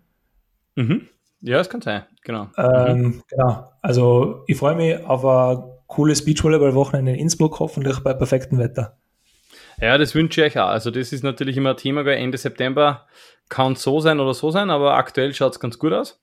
Mhm. 0.76 1.02
Ja, 1.42 1.58
das 1.58 1.68
kann 1.68 1.82
sein, 1.82 2.04
genau. 2.22 2.48
Ähm, 2.56 2.98
mhm. 2.98 3.22
Genau. 3.28 3.72
Also 3.82 4.44
ich 4.46 4.56
freue 4.56 4.76
mich 4.76 5.04
auf 5.04 5.24
ein 5.24 5.62
cooles 5.88 6.24
Beachvolleyball-Wochenende 6.24 7.12
in 7.12 7.18
Innsbruck, 7.18 7.58
hoffentlich 7.58 7.98
bei 8.00 8.14
perfektem 8.14 8.58
Wetter. 8.58 8.96
Ja, 9.80 9.98
das 9.98 10.14
wünsche 10.14 10.40
ich 10.40 10.46
euch 10.46 10.62
auch. 10.62 10.68
Also 10.68 10.90
das 10.90 11.12
ist 11.12 11.24
natürlich 11.24 11.56
immer 11.56 11.70
ein 11.70 11.76
Thema, 11.76 12.04
weil 12.04 12.18
Ende 12.18 12.38
September 12.38 13.06
kann 13.48 13.74
so 13.74 14.00
sein 14.00 14.20
oder 14.20 14.34
so 14.34 14.50
sein, 14.50 14.70
aber 14.70 14.94
aktuell 14.94 15.34
schaut 15.34 15.52
es 15.52 15.60
ganz 15.60 15.78
gut 15.78 15.92
aus. 15.92 16.22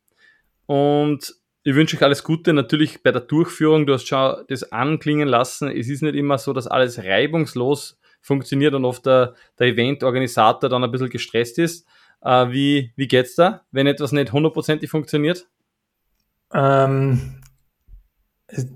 Und 0.65 1.35
ich 1.63 1.75
wünsche 1.75 1.97
euch 1.97 2.03
alles 2.03 2.23
Gute. 2.23 2.53
Natürlich 2.53 3.03
bei 3.03 3.11
der 3.11 3.21
Durchführung, 3.21 3.85
du 3.85 3.93
hast 3.93 4.07
schon 4.07 4.45
das 4.47 4.71
anklingen 4.71 5.27
lassen. 5.27 5.69
Es 5.69 5.89
ist 5.89 6.01
nicht 6.01 6.15
immer 6.15 6.37
so, 6.37 6.53
dass 6.53 6.67
alles 6.67 7.03
reibungslos 7.03 7.99
funktioniert 8.21 8.73
und 8.73 8.85
oft 8.85 9.05
der, 9.05 9.35
der 9.59 9.67
Eventorganisator 9.67 10.69
dann 10.69 10.83
ein 10.83 10.91
bisschen 10.91 11.09
gestresst 11.09 11.59
ist. 11.59 11.85
Äh, 12.21 12.51
wie, 12.51 12.91
wie 12.95 13.07
geht's 13.07 13.35
da, 13.35 13.61
wenn 13.71 13.87
etwas 13.87 14.11
nicht 14.11 14.33
hundertprozentig 14.33 14.89
funktioniert? 14.89 15.47
Ähm, 16.53 17.39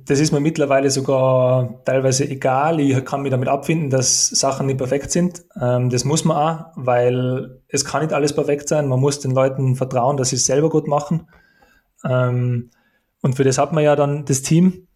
das 0.06 0.20
ist 0.20 0.32
mir 0.32 0.40
mittlerweile 0.40 0.92
sogar 0.92 1.84
teilweise 1.86 2.30
egal. 2.30 2.80
Ich 2.80 3.04
kann 3.06 3.24
mich 3.24 3.32
damit 3.32 3.50
abfinden, 3.50 3.90
dass 3.90 4.30
Sachen 4.30 4.68
nicht 4.68 4.78
perfekt 4.78 5.12
sind. 5.12 5.44
Ähm, 5.60 5.90
das 5.90 6.06
muss 6.06 6.26
man 6.26 6.38
auch, 6.38 6.66
weil 6.76 7.60
es 7.70 7.84
kann 7.84 8.04
nicht 8.04 8.14
alles 8.14 8.34
perfekt 8.34 8.68
sein. 8.70 8.88
Man 8.88 9.00
muss 9.00 9.20
den 9.20 9.32
Leuten 9.32 9.76
vertrauen, 9.76 10.18
dass 10.18 10.30
sie 10.30 10.36
es 10.36 10.46
selber 10.46 10.70
gut 10.70 10.88
machen. 10.88 11.28
Ähm, 12.06 12.70
und 13.22 13.36
für 13.36 13.44
das 13.44 13.58
hat 13.58 13.74
man 13.74 13.84
ja 13.84 13.96
dann 13.96 14.26
das 14.26 14.44
Team. 14.44 14.88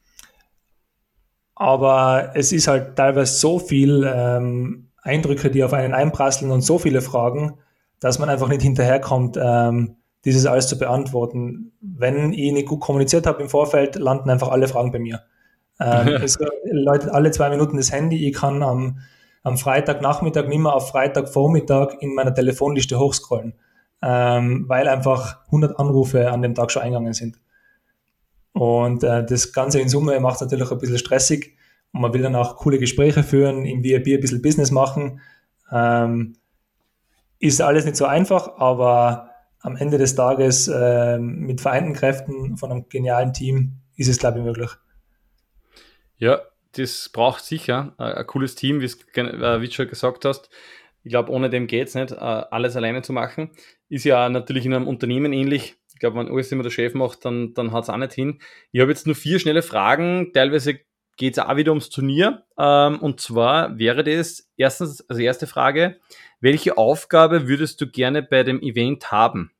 Aber 1.55 2.33
es 2.35 2.51
ist 2.51 2.67
halt 2.67 2.95
teilweise 2.95 3.33
so 3.33 3.57
viel 3.57 4.07
ähm, 4.13 4.89
Eindrücke, 5.01 5.49
die 5.49 5.63
auf 5.63 5.73
einen 5.73 5.95
einprasseln 5.95 6.51
und 6.51 6.61
so 6.61 6.77
viele 6.77 7.01
Fragen, 7.01 7.57
dass 7.99 8.19
man 8.19 8.29
einfach 8.29 8.47
nicht 8.47 8.61
hinterherkommt, 8.61 9.37
ähm, 9.41 9.97
dieses 10.25 10.45
alles 10.45 10.67
zu 10.67 10.77
beantworten. 10.77 11.71
Wenn 11.81 12.33
ich 12.33 12.51
nicht 12.51 12.67
gut 12.67 12.81
kommuniziert 12.81 13.27
habe 13.27 13.41
im 13.41 13.49
Vorfeld, 13.49 13.95
landen 13.95 14.29
einfach 14.29 14.49
alle 14.49 14.67
Fragen 14.67 14.91
bei 14.91 14.99
mir. 14.99 15.23
Ähm, 15.79 16.07
es 16.23 16.37
läutet 16.71 17.09
alle 17.09 17.31
zwei 17.31 17.49
Minuten 17.49 17.77
das 17.77 17.91
Handy. 17.91 18.27
Ich 18.27 18.35
kann 18.35 18.63
am, 18.63 18.99
am 19.43 19.57
Freitagnachmittag 19.57 20.47
nicht 20.47 20.59
mehr 20.59 20.73
auf 20.73 20.89
Freitagvormittag 20.89 21.95
in 22.01 22.13
meiner 22.13 22.33
Telefonliste 22.33 22.99
hochscrollen 22.99 23.53
ähm, 24.01 24.65
weil 24.67 24.87
einfach 24.87 25.45
100 25.47 25.79
Anrufe 25.79 26.31
an 26.31 26.41
dem 26.41 26.55
Tag 26.55 26.71
schon 26.71 26.83
eingegangen 26.83 27.13
sind. 27.13 27.39
Und 28.53 29.03
äh, 29.03 29.25
das 29.25 29.53
Ganze 29.53 29.79
in 29.79 29.89
Summe 29.89 30.19
macht 30.19 30.35
es 30.35 30.41
natürlich 30.41 30.71
ein 30.71 30.77
bisschen 30.77 30.97
stressig 30.97 31.55
und 31.93 32.01
man 32.01 32.13
will 32.13 32.21
dann 32.21 32.35
auch 32.35 32.57
coole 32.57 32.79
Gespräche 32.79 33.23
führen, 33.23 33.65
im 33.65 33.83
VIP 33.83 34.07
ein 34.07 34.21
bisschen 34.21 34.41
Business 34.41 34.71
machen. 34.71 35.21
Ähm, 35.71 36.36
ist 37.39 37.61
alles 37.61 37.85
nicht 37.85 37.97
so 37.97 38.05
einfach, 38.05 38.57
aber 38.57 39.29
am 39.59 39.75
Ende 39.75 39.97
des 39.97 40.15
Tages 40.15 40.67
äh, 40.67 41.17
mit 41.19 41.61
vereinten 41.61 41.93
Kräften 41.93 42.57
von 42.57 42.71
einem 42.71 42.89
genialen 42.89 43.33
Team 43.33 43.81
ist 43.95 44.07
es, 44.07 44.19
glaube 44.19 44.39
ich, 44.39 44.45
möglich. 44.45 44.71
Ja, 46.17 46.41
das 46.73 47.09
braucht 47.09 47.43
sicher 47.43 47.93
ein 47.97 48.25
cooles 48.27 48.55
Team, 48.55 48.81
äh, 48.81 49.61
wie 49.61 49.67
du 49.67 49.73
schon 49.73 49.87
gesagt 49.87 50.25
hast. 50.25 50.49
Ich 51.03 51.11
glaube, 51.11 51.31
ohne 51.31 51.49
dem 51.49 51.67
geht 51.67 51.87
es 51.87 51.95
nicht, 51.95 52.11
äh, 52.11 52.15
alles 52.15 52.75
alleine 52.75 53.01
zu 53.01 53.13
machen. 53.13 53.51
Ist 53.89 54.03
ja 54.03 54.29
natürlich 54.29 54.65
in 54.65 54.73
einem 54.73 54.87
Unternehmen 54.87 55.33
ähnlich. 55.33 55.75
Ich 55.93 55.99
glaube, 55.99 56.19
wenn 56.19 56.27
alles 56.27 56.51
immer 56.51 56.63
der 56.63 56.69
Chef 56.69 56.93
macht, 56.93 57.25
dann, 57.25 57.53
dann 57.53 57.71
hat 57.71 57.83
es 57.83 57.89
auch 57.89 57.97
nicht 57.97 58.13
hin. 58.13 58.39
Ich 58.71 58.81
habe 58.81 58.91
jetzt 58.91 59.07
nur 59.07 59.15
vier 59.15 59.39
schnelle 59.39 59.63
Fragen. 59.63 60.31
Teilweise 60.33 60.79
geht 61.17 61.37
es 61.37 61.43
auch 61.43 61.55
wieder 61.55 61.71
ums 61.71 61.89
Turnier. 61.89 62.43
Ähm, 62.57 62.99
und 62.99 63.19
zwar 63.19 63.77
wäre 63.77 64.03
das 64.03 64.49
erstens, 64.55 65.07
also 65.09 65.21
erste 65.21 65.47
Frage, 65.47 65.97
welche 66.39 66.77
Aufgabe 66.77 67.47
würdest 67.47 67.81
du 67.81 67.89
gerne 67.89 68.23
bei 68.23 68.43
dem 68.43 68.61
Event 68.61 69.11
haben? 69.11 69.51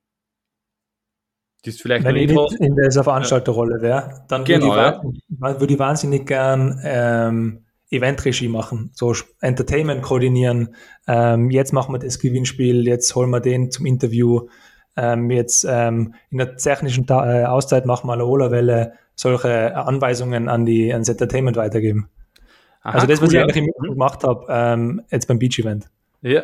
Die 1.66 1.70
ist 1.70 1.82
vielleicht 1.82 2.06
Wenn 2.06 2.16
ich 2.16 2.32
nicht 2.32 2.54
in 2.60 2.76
dieser 2.76 3.04
Veranstalterrolle 3.04 3.82
wäre, 3.82 4.24
dann 4.30 4.46
genau, 4.46 4.68
würde, 4.68 5.02
ich, 5.14 5.40
ja. 5.42 5.60
würde 5.60 5.74
ich 5.74 5.80
wahnsinnig 5.80 6.28
gern 6.28 6.80
ähm, 6.84 7.66
Eventregie 7.90 8.48
machen, 8.48 8.92
so 8.94 9.14
Entertainment 9.42 10.02
koordinieren. 10.02 10.76
Ähm, 11.08 11.50
jetzt 11.50 11.74
machen 11.74 11.94
wir 11.94 12.00
das 12.00 12.20
Gewinnspiel, 12.20 12.86
jetzt 12.86 13.14
holen 13.16 13.32
wir 13.32 13.40
den 13.40 13.72
zum 13.72 13.86
Interview. 13.86 14.48
Ähm, 14.98 15.30
jetzt 15.32 15.66
ähm, 15.70 16.16
in 16.32 16.40
der 16.40 16.58
technischen 16.58 17.06
Ta 17.06 17.42
äh, 17.42 17.46
Auszeit 17.46 17.86
machen 17.86 18.08
wir 18.08 18.14
eine 18.14 18.26
Ola-Welle 18.26 18.94
solche 19.16 19.76
Anweisungen 19.76 20.50
an 20.50 20.66
die 20.66 20.92
ans 20.92 21.10
Entertainment 21.10 21.56
weitergeben. 21.56 22.10
Aha, 22.82 22.94
also 22.96 23.08
das, 23.08 23.20
cool, 23.20 23.28
was 23.28 23.34
ich 23.34 23.40
eigentlich 23.40 23.66
ja. 23.66 23.90
gemacht 23.90 24.24
habe, 24.24 24.46
ähm, 24.50 25.02
jetzt 25.10 25.28
beim 25.28 25.40
Beach-Event. 25.40 25.90
Ja, 26.22 26.44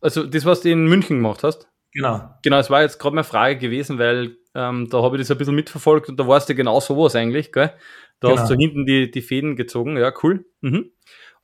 also 0.00 0.24
das, 0.24 0.44
was 0.44 0.60
du 0.60 0.70
in 0.70 0.86
München 0.86 1.16
gemacht 1.16 1.42
hast? 1.44 1.68
Genau. 1.92 2.28
Genau, 2.42 2.58
es 2.58 2.70
war 2.70 2.82
jetzt 2.82 2.98
gerade 2.98 3.14
meine 3.14 3.24
Frage 3.24 3.56
gewesen, 3.56 3.98
weil 3.98 4.36
ähm, 4.54 4.88
da 4.90 5.02
habe 5.02 5.16
ich 5.16 5.22
das 5.22 5.30
ein 5.30 5.38
bisschen 5.38 5.54
mitverfolgt 5.54 6.08
und 6.08 6.18
da 6.18 6.26
warst 6.28 6.48
du 6.48 6.54
genau 6.54 6.80
sowas 6.80 7.16
eigentlich, 7.16 7.52
gell? 7.52 7.72
Da 8.20 8.28
genau. 8.28 8.40
hast 8.40 8.50
du 8.50 8.54
hinten 8.54 8.86
die, 8.86 9.10
die 9.10 9.22
Fäden 9.22 9.56
gezogen, 9.56 9.96
ja, 9.96 10.12
cool. 10.22 10.44
Mhm. 10.60 10.90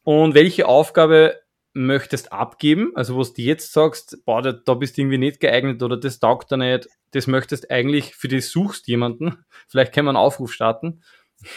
Und 0.02 0.34
welche 0.34 0.66
Aufgabe 0.66 1.36
möchtest 1.72 2.32
abgeben? 2.32 2.92
Also, 2.94 3.16
was 3.16 3.32
du 3.32 3.42
jetzt 3.42 3.72
sagst, 3.72 4.18
boah, 4.24 4.42
da, 4.42 4.52
da 4.52 4.74
bist 4.74 4.96
du 4.96 5.02
irgendwie 5.02 5.18
nicht 5.18 5.40
geeignet 5.40 5.82
oder 5.82 5.96
das 5.96 6.18
taugt 6.18 6.50
da 6.52 6.56
nicht, 6.56 6.88
das 7.12 7.26
möchtest 7.26 7.70
eigentlich, 7.70 8.14
für 8.14 8.28
das 8.28 8.50
suchst 8.50 8.88
jemanden. 8.88 9.44
Vielleicht 9.68 9.92
können 9.92 10.06
wir 10.06 10.10
einen 10.10 10.16
Aufruf 10.16 10.52
starten. 10.52 11.02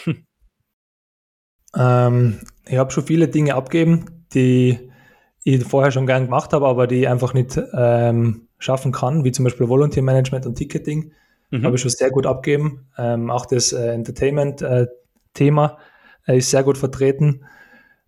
ähm, 1.76 2.40
ich 2.66 2.76
habe 2.76 2.90
schon 2.90 3.06
viele 3.06 3.28
Dinge 3.28 3.54
abgeben, 3.54 4.26
die 4.32 4.90
ich 5.44 5.62
vorher 5.64 5.92
schon 5.92 6.06
gern 6.06 6.24
gemacht 6.24 6.52
habe, 6.52 6.66
aber 6.66 6.86
die 6.86 7.02
ich 7.02 7.08
einfach 7.08 7.34
nicht 7.34 7.60
ähm, 7.74 8.48
schaffen 8.58 8.92
kann, 8.92 9.24
wie 9.24 9.32
zum 9.32 9.44
Beispiel 9.44 9.68
Volunteer 9.68 10.02
Management 10.02 10.46
und 10.46 10.56
Ticketing. 10.56 11.12
Mhm. 11.50 11.64
Habe 11.64 11.76
ich 11.76 11.82
schon 11.82 11.90
sehr 11.90 12.10
gut 12.10 12.26
abgeben. 12.26 12.88
Ähm, 12.96 13.30
auch 13.30 13.46
das 13.46 13.72
äh, 13.72 13.92
Entertainment-Thema 13.92 15.78
äh, 16.26 16.38
ist 16.38 16.50
sehr 16.50 16.62
gut 16.62 16.78
vertreten. 16.78 17.44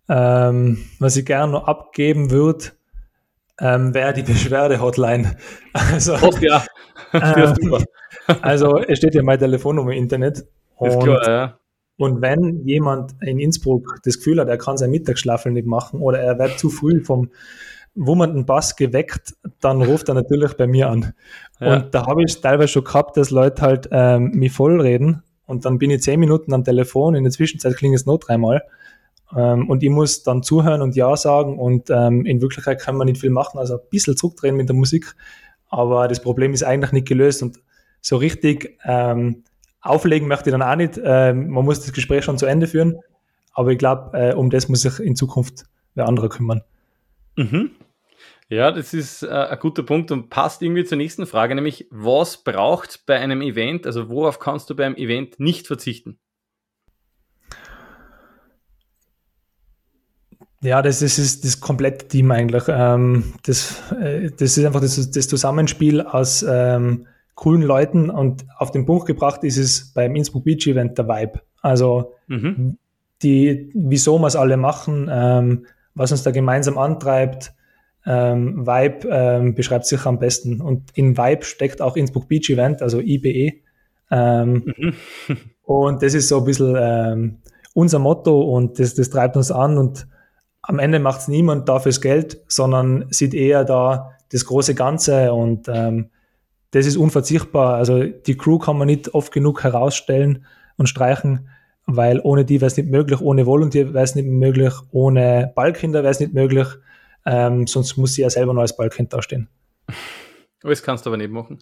Ähm, 0.09 0.85
was 0.99 1.17
ich 1.17 1.25
gerne 1.25 1.51
noch 1.51 1.67
abgeben 1.67 2.31
würde, 2.31 2.71
ähm, 3.59 3.93
wäre 3.93 4.13
die 4.13 4.23
Beschwerde-Hotline. 4.23 5.37
Also, 5.73 6.15
oh, 6.21 6.31
ja. 6.41 6.63
ähm, 7.13 7.85
also 8.41 8.77
es 8.79 8.97
steht 8.97 9.13
ja 9.13 9.21
meine 9.21 9.37
Telefonnummer 9.37 9.91
im 9.91 9.97
Internet. 9.97 10.45
Und, 10.75 11.03
klar, 11.03 11.27
ja. 11.27 11.59
und 11.97 12.21
wenn 12.21 12.65
jemand 12.65 13.13
in 13.21 13.39
Innsbruck 13.39 13.99
das 14.03 14.17
Gefühl 14.17 14.39
hat, 14.39 14.47
er 14.47 14.57
kann 14.57 14.77
sein 14.77 14.89
Mittagsschlafel 14.89 15.51
nicht 15.51 15.67
machen 15.67 16.01
oder 16.01 16.19
er 16.19 16.39
wird 16.39 16.57
zu 16.57 16.69
früh 16.69 17.03
vom 17.03 17.29
wummernden 17.93 18.45
Bass 18.45 18.75
geweckt, 18.75 19.35
dann 19.59 19.81
ruft 19.81 20.07
er 20.09 20.15
natürlich 20.15 20.53
bei 20.53 20.65
mir 20.65 20.89
an. 20.89 21.13
Ja. 21.59 21.75
Und 21.75 21.95
da 21.95 22.07
habe 22.07 22.23
ich 22.23 22.41
teilweise 22.41 22.69
schon 22.69 22.83
gehabt, 22.83 23.17
dass 23.17 23.29
Leute 23.29 23.61
halt 23.61 23.89
ähm, 23.91 24.31
mich 24.31 24.51
vollreden 24.51 25.23
und 25.45 25.65
dann 25.65 25.77
bin 25.77 25.91
ich 25.91 26.01
zehn 26.01 26.19
Minuten 26.19 26.53
am 26.53 26.63
Telefon, 26.63 27.15
in 27.15 27.23
der 27.23 27.31
Zwischenzeit 27.31 27.75
klingt 27.75 27.95
es 27.95 28.05
noch 28.05 28.17
dreimal 28.17 28.63
ähm, 29.35 29.69
und 29.69 29.83
ich 29.83 29.89
muss 29.89 30.23
dann 30.23 30.43
zuhören 30.43 30.81
und 30.81 30.95
Ja 30.95 31.15
sagen 31.17 31.59
und 31.59 31.89
ähm, 31.89 32.25
in 32.25 32.41
Wirklichkeit 32.41 32.79
kann 32.79 32.95
man 32.95 33.07
nicht 33.07 33.19
viel 33.19 33.29
machen, 33.29 33.57
also 33.57 33.75
ein 33.75 33.89
bisschen 33.89 34.15
zurückdrehen 34.15 34.55
mit 34.55 34.69
der 34.69 34.75
Musik, 34.75 35.15
aber 35.69 36.07
das 36.07 36.21
Problem 36.21 36.53
ist 36.53 36.63
eigentlich 36.63 36.91
nicht 36.91 37.07
gelöst 37.07 37.43
und 37.43 37.59
so 38.01 38.17
richtig 38.17 38.77
ähm, 38.85 39.43
auflegen 39.81 40.27
möchte 40.27 40.49
ich 40.49 40.51
dann 40.51 40.61
auch 40.61 40.75
nicht. 40.75 40.99
Ähm, 41.03 41.49
man 41.49 41.65
muss 41.65 41.81
das 41.81 41.93
Gespräch 41.93 42.23
schon 42.23 42.37
zu 42.37 42.45
Ende 42.45 42.67
führen, 42.67 42.99
aber 43.53 43.71
ich 43.71 43.77
glaube, 43.77 44.17
äh, 44.17 44.33
um 44.33 44.49
das 44.49 44.69
muss 44.69 44.81
sich 44.81 44.99
in 44.99 45.15
Zukunft 45.15 45.65
wer 45.95 46.07
andere 46.07 46.29
kümmern. 46.29 46.61
Mhm. 47.35 47.71
Ja, 48.49 48.71
das 48.71 48.93
ist 48.93 49.23
äh, 49.23 49.27
ein 49.27 49.59
guter 49.59 49.83
Punkt 49.83 50.11
und 50.11 50.29
passt 50.29 50.61
irgendwie 50.61 50.85
zur 50.85 50.97
nächsten 50.97 51.25
Frage, 51.25 51.53
nämlich 51.53 51.87
was 51.91 52.43
braucht 52.43 53.05
bei 53.05 53.19
einem 53.19 53.41
Event, 53.41 53.85
also 53.85 54.07
worauf 54.07 54.39
kannst 54.39 54.69
du 54.69 54.75
beim 54.75 54.95
Event 54.95 55.39
nicht 55.39 55.67
verzichten? 55.67 56.17
Ja, 60.61 60.81
das, 60.81 60.99
das 60.99 61.19
ist 61.19 61.45
das 61.45 61.59
komplette 61.59 62.07
Team 62.07 62.31
eigentlich. 62.31 62.63
Ähm, 62.67 63.33
das, 63.45 63.83
äh, 63.99 64.31
das 64.31 64.57
ist 64.57 64.65
einfach 64.65 64.81
das, 64.81 65.11
das 65.11 65.27
Zusammenspiel 65.27 66.01
aus 66.01 66.43
ähm, 66.47 67.05
coolen 67.35 67.61
Leuten 67.61 68.09
und 68.09 68.45
auf 68.57 68.71
den 68.71 68.85
Punkt 68.85 69.05
gebracht 69.05 69.43
ist 69.43 69.57
es 69.57 69.93
beim 69.93 70.15
Innsbruck 70.15 70.45
Beach 70.45 70.65
Event 70.65 70.97
der 70.97 71.07
Vibe. 71.07 71.41
Also 71.61 72.13
mhm. 72.27 72.77
die, 73.21 73.71
wieso 73.75 74.17
wir 74.17 74.27
es 74.27 74.35
alle 74.35 74.57
machen, 74.57 75.07
ähm, 75.11 75.65
was 75.93 76.11
uns 76.11 76.23
da 76.23 76.31
gemeinsam 76.31 76.79
antreibt, 76.79 77.53
ähm, 78.07 78.65
Vibe 78.65 79.07
ähm, 79.11 79.53
beschreibt 79.53 79.85
sich 79.85 80.05
am 80.05 80.17
besten. 80.17 80.61
Und 80.61 80.89
in 80.95 81.17
Vibe 81.17 81.45
steckt 81.45 81.81
auch 81.81 81.95
Innsbruck 81.95 82.27
Beach 82.27 82.49
Event, 82.49 82.81
also 82.81 82.99
IBE. 82.99 83.61
Ähm, 84.09 84.73
mhm. 84.75 84.93
und 85.63 86.01
das 86.01 86.15
ist 86.15 86.29
so 86.29 86.39
ein 86.39 86.45
bisschen 86.45 87.39
unser 87.73 87.99
Motto 87.99 88.41
und 88.41 88.79
das, 88.79 88.95
das 88.95 89.11
treibt 89.11 89.37
uns 89.37 89.51
an. 89.51 89.77
Und 89.77 90.07
am 90.67 90.79
Ende 90.79 90.99
macht 90.99 91.21
es 91.21 91.27
niemand 91.29 91.69
da 91.69 91.79
fürs 91.79 92.01
Geld, 92.01 92.41
sondern 92.47 93.05
sieht 93.09 93.33
eher 93.33 93.63
da 93.63 94.11
das 94.31 94.45
große 94.45 94.75
Ganze 94.75 95.33
und 95.33 95.69
ähm, 95.69 96.09
das 96.71 96.85
ist 96.85 96.97
unverzichtbar. 96.97 97.75
Also 97.75 98.03
die 98.03 98.35
Crew 98.35 98.59
kann 98.59 98.77
man 98.77 98.87
nicht 98.87 99.13
oft 99.13 99.31
genug 99.31 99.63
herausstellen 99.63 100.45
und 100.75 100.87
streichen, 100.87 101.47
weil 101.85 102.19
ohne 102.21 102.43
die 102.43 102.59
wäre 102.59 102.67
es 102.67 102.75
nicht 102.75 102.89
möglich, 102.89 103.21
ohne 103.21 103.45
Volunteer 103.45 103.93
wäre 103.93 104.03
es 104.03 104.15
nicht 104.15 104.27
möglich, 104.27 104.73
ohne 104.91 105.53
Ballkinder 105.55 106.03
wäre 106.03 106.11
es 106.11 106.19
nicht 106.19 106.33
möglich. 106.33 106.67
Ähm, 107.25 107.65
sonst 107.65 107.95
muss 107.95 108.13
sie 108.13 108.23
ja 108.23 108.29
selber 108.29 108.53
noch 108.53 108.61
als 108.61 108.75
Ballkind 108.75 109.13
dastehen. 109.13 109.49
Das 110.61 110.81
kannst 110.81 111.05
du 111.05 111.11
aber 111.11 111.17
nicht 111.17 111.31
machen. 111.31 111.59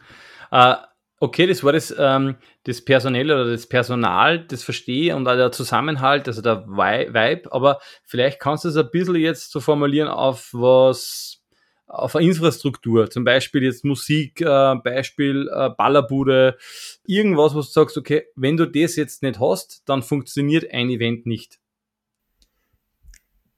Uh, 0.51 0.75
okay, 1.19 1.47
das 1.47 1.63
war 1.63 1.73
das, 1.73 1.93
ähm, 1.97 2.35
das 2.63 2.83
Personell 2.83 3.31
oder 3.31 3.49
das 3.49 3.67
Personal, 3.67 4.45
das 4.45 4.63
verstehe 4.63 5.15
und 5.15 5.27
auch 5.27 5.35
der 5.35 5.51
Zusammenhalt, 5.51 6.27
also 6.27 6.41
der 6.41 6.67
Vibe, 6.67 7.51
aber 7.51 7.79
vielleicht 8.03 8.39
kannst 8.39 8.65
du 8.65 8.69
es 8.69 8.77
ein 8.77 8.89
bisschen 8.91 9.15
jetzt 9.15 9.51
so 9.51 9.59
formulieren 9.59 10.09
auf 10.09 10.49
was, 10.51 11.41
auf 11.87 12.15
eine 12.15 12.25
Infrastruktur, 12.25 13.09
zum 13.09 13.23
Beispiel 13.23 13.63
jetzt 13.63 13.85
Musik, 13.85 14.41
äh, 14.41 14.75
Beispiel 14.75 15.49
äh, 15.53 15.69
Ballerbude, 15.69 16.57
irgendwas, 17.05 17.55
was 17.55 17.67
du 17.67 17.71
sagst, 17.71 17.97
okay, 17.97 18.25
wenn 18.35 18.57
du 18.57 18.65
das 18.65 18.95
jetzt 18.95 19.23
nicht 19.23 19.39
hast, 19.39 19.83
dann 19.85 20.03
funktioniert 20.03 20.71
ein 20.71 20.89
Event 20.89 21.25
nicht. 21.25 21.59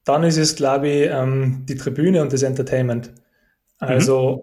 Dann 0.04 0.22
ist 0.22 0.38
es, 0.38 0.56
glaube 0.56 0.88
ich, 0.88 1.10
ähm, 1.10 1.66
die 1.68 1.76
Tribüne 1.76 2.22
und 2.22 2.32
das 2.32 2.42
Entertainment. 2.42 3.12
Also 3.78 4.36
mhm. 4.36 4.42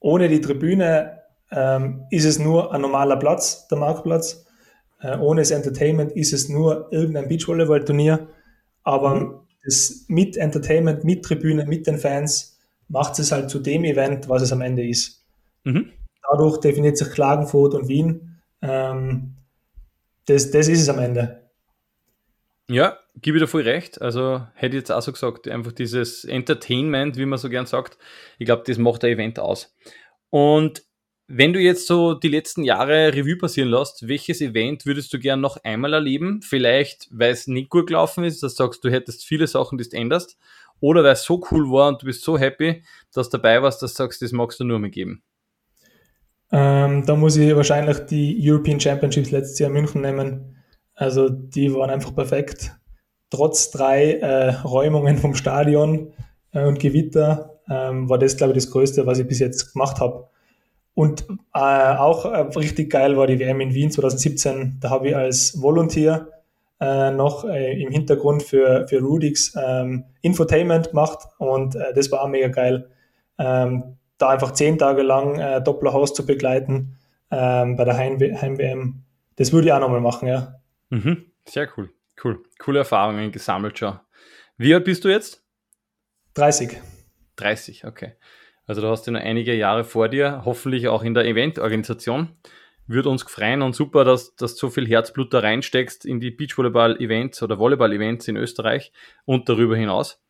ohne 0.00 0.28
die 0.28 0.40
Tribüne 0.40 1.19
ähm, 1.50 2.06
ist 2.10 2.24
es 2.24 2.38
nur 2.38 2.72
ein 2.72 2.80
normaler 2.80 3.16
Platz, 3.16 3.66
der 3.68 3.78
Marktplatz. 3.78 4.46
Äh, 5.00 5.16
ohne 5.18 5.40
das 5.40 5.50
Entertainment 5.50 6.12
ist 6.12 6.32
es 6.32 6.48
nur 6.48 6.88
irgendein 6.92 7.28
Beachvolleyball-Turnier. 7.28 8.28
Aber 8.82 9.14
mhm. 9.14 9.40
das 9.64 10.04
mit 10.08 10.36
Entertainment, 10.36 11.04
mit 11.04 11.24
Tribüne, 11.24 11.66
mit 11.66 11.86
den 11.86 11.98
Fans 11.98 12.58
macht 12.88 13.18
es 13.18 13.32
halt 13.32 13.50
zu 13.50 13.60
dem 13.60 13.84
Event, 13.84 14.28
was 14.28 14.42
es 14.42 14.52
am 14.52 14.60
Ende 14.60 14.86
ist. 14.86 15.24
Mhm. 15.64 15.92
Dadurch 16.30 16.58
definiert 16.58 16.96
sich 16.96 17.10
Klagenfurt 17.10 17.74
und 17.74 17.88
Wien. 17.88 18.40
Ähm, 18.62 19.36
das, 20.26 20.50
das 20.50 20.68
ist 20.68 20.80
es 20.80 20.88
am 20.88 20.98
Ende. 20.98 21.50
Ja, 22.68 22.98
gebe 23.16 23.38
ich 23.38 23.42
dir 23.42 23.48
voll 23.48 23.62
recht. 23.62 24.00
Also 24.00 24.46
hätte 24.54 24.76
ich 24.76 24.82
jetzt 24.82 24.92
auch 24.92 25.02
so 25.02 25.12
gesagt, 25.12 25.48
einfach 25.48 25.72
dieses 25.72 26.24
Entertainment, 26.24 27.16
wie 27.16 27.26
man 27.26 27.38
so 27.38 27.48
gern 27.48 27.66
sagt, 27.66 27.98
ich 28.38 28.46
glaube, 28.46 28.62
das 28.66 28.78
macht 28.78 29.04
ein 29.04 29.12
Event 29.12 29.38
aus. 29.40 29.74
Und 30.30 30.84
wenn 31.32 31.52
du 31.52 31.60
jetzt 31.60 31.86
so 31.86 32.14
die 32.14 32.28
letzten 32.28 32.64
Jahre 32.64 33.14
Revue 33.14 33.36
passieren 33.36 33.70
lässt, 33.70 34.08
welches 34.08 34.40
Event 34.40 34.84
würdest 34.84 35.12
du 35.12 35.18
gern 35.20 35.40
noch 35.40 35.62
einmal 35.62 35.92
erleben? 35.94 36.42
Vielleicht, 36.42 37.06
weil 37.12 37.30
es 37.30 37.46
nicht 37.46 37.70
gut 37.70 37.86
gelaufen 37.86 38.24
ist, 38.24 38.42
dass 38.42 38.56
du 38.56 38.64
sagst, 38.64 38.84
du 38.84 38.90
hättest 38.90 39.24
viele 39.24 39.46
Sachen, 39.46 39.78
die 39.78 39.88
du 39.88 39.96
änderst, 39.96 40.36
oder 40.80 41.04
weil 41.04 41.12
es 41.12 41.22
so 41.22 41.40
cool 41.52 41.70
war 41.70 41.86
und 41.86 42.02
du 42.02 42.06
bist 42.06 42.24
so 42.24 42.36
happy, 42.36 42.82
dass 43.14 43.30
du 43.30 43.36
dabei 43.36 43.62
warst, 43.62 43.80
dass 43.80 43.94
du 43.94 43.98
sagst, 43.98 44.22
das 44.22 44.32
magst 44.32 44.58
du 44.58 44.64
nur 44.64 44.80
mehr 44.80 44.90
geben. 44.90 45.22
Ähm, 46.50 47.06
da 47.06 47.14
muss 47.14 47.36
ich 47.36 47.54
wahrscheinlich 47.54 47.98
die 48.06 48.36
European 48.42 48.80
Championships 48.80 49.30
letztes 49.30 49.60
Jahr 49.60 49.68
in 49.68 49.74
München 49.74 50.00
nehmen. 50.00 50.56
Also 50.94 51.28
die 51.28 51.72
waren 51.72 51.90
einfach 51.90 52.12
perfekt. 52.12 52.72
Trotz 53.30 53.70
drei 53.70 54.14
äh, 54.14 54.50
Räumungen 54.50 55.16
vom 55.16 55.36
Stadion 55.36 56.12
äh, 56.50 56.64
und 56.64 56.80
Gewitter 56.80 57.60
ähm, 57.68 58.08
war 58.08 58.18
das, 58.18 58.36
glaube 58.36 58.52
ich, 58.52 58.64
das 58.64 58.72
Größte, 58.72 59.06
was 59.06 59.20
ich 59.20 59.28
bis 59.28 59.38
jetzt 59.38 59.74
gemacht 59.74 60.00
habe. 60.00 60.28
Und 60.94 61.26
äh, 61.54 61.58
auch 61.58 62.24
äh, 62.24 62.40
richtig 62.58 62.90
geil 62.90 63.16
war 63.16 63.26
die 63.26 63.38
WM 63.38 63.60
in 63.60 63.74
Wien 63.74 63.90
2017. 63.90 64.78
Da 64.80 64.90
habe 64.90 65.08
ich 65.08 65.16
als 65.16 65.60
Volunteer 65.60 66.28
äh, 66.80 67.10
noch 67.10 67.44
äh, 67.44 67.80
im 67.80 67.90
Hintergrund 67.90 68.42
für, 68.42 68.88
für 68.88 69.00
Rudix 69.00 69.54
ähm, 69.56 70.04
Infotainment 70.22 70.90
gemacht 70.90 71.28
und 71.38 71.76
äh, 71.76 71.92
das 71.94 72.10
war 72.10 72.22
auch 72.22 72.28
mega 72.28 72.48
geil. 72.48 72.90
Ähm, 73.38 73.96
da 74.18 74.30
einfach 74.30 74.52
zehn 74.52 74.78
Tage 74.78 75.02
lang 75.02 75.38
äh, 75.38 75.62
Dopplerhaus 75.62 76.14
zu 76.14 76.26
begleiten 76.26 76.98
ähm, 77.30 77.76
bei 77.76 77.84
der 77.84 77.96
Heim-WM, 77.96 79.02
das 79.36 79.52
würde 79.52 79.68
ich 79.68 79.72
auch 79.72 79.80
nochmal 79.80 80.00
machen, 80.00 80.28
ja. 80.28 80.60
Mhm. 80.90 81.26
Sehr 81.46 81.68
cool, 81.76 81.90
cool. 82.24 82.42
Coole 82.58 82.80
Erfahrungen 82.80 83.30
gesammelt 83.32 83.78
schon. 83.78 83.98
Wie 84.56 84.74
alt 84.74 84.84
bist 84.84 85.04
du 85.04 85.08
jetzt? 85.08 85.42
30. 86.34 86.80
30, 87.36 87.86
okay. 87.86 88.14
Also 88.70 88.82
du 88.82 88.88
hast 88.88 89.04
ja 89.08 89.12
noch 89.12 89.20
einige 89.20 89.52
Jahre 89.52 89.82
vor 89.82 90.08
dir, 90.08 90.42
hoffentlich 90.44 90.86
auch 90.86 91.02
in 91.02 91.12
der 91.12 91.24
Eventorganisation. 91.24 92.28
Würde 92.86 93.08
uns 93.08 93.24
freuen 93.24 93.62
und 93.62 93.74
super, 93.74 94.04
dass, 94.04 94.36
dass 94.36 94.54
du 94.54 94.68
so 94.68 94.70
viel 94.70 94.86
Herzblut 94.86 95.34
da 95.34 95.40
reinsteckst 95.40 96.06
in 96.06 96.20
die 96.20 96.30
Beachvolleyball-Events 96.30 97.42
oder 97.42 97.58
Volleyball-Events 97.58 98.28
in 98.28 98.36
Österreich 98.36 98.92
und 99.24 99.48
darüber 99.48 99.76
hinaus. 99.76 100.22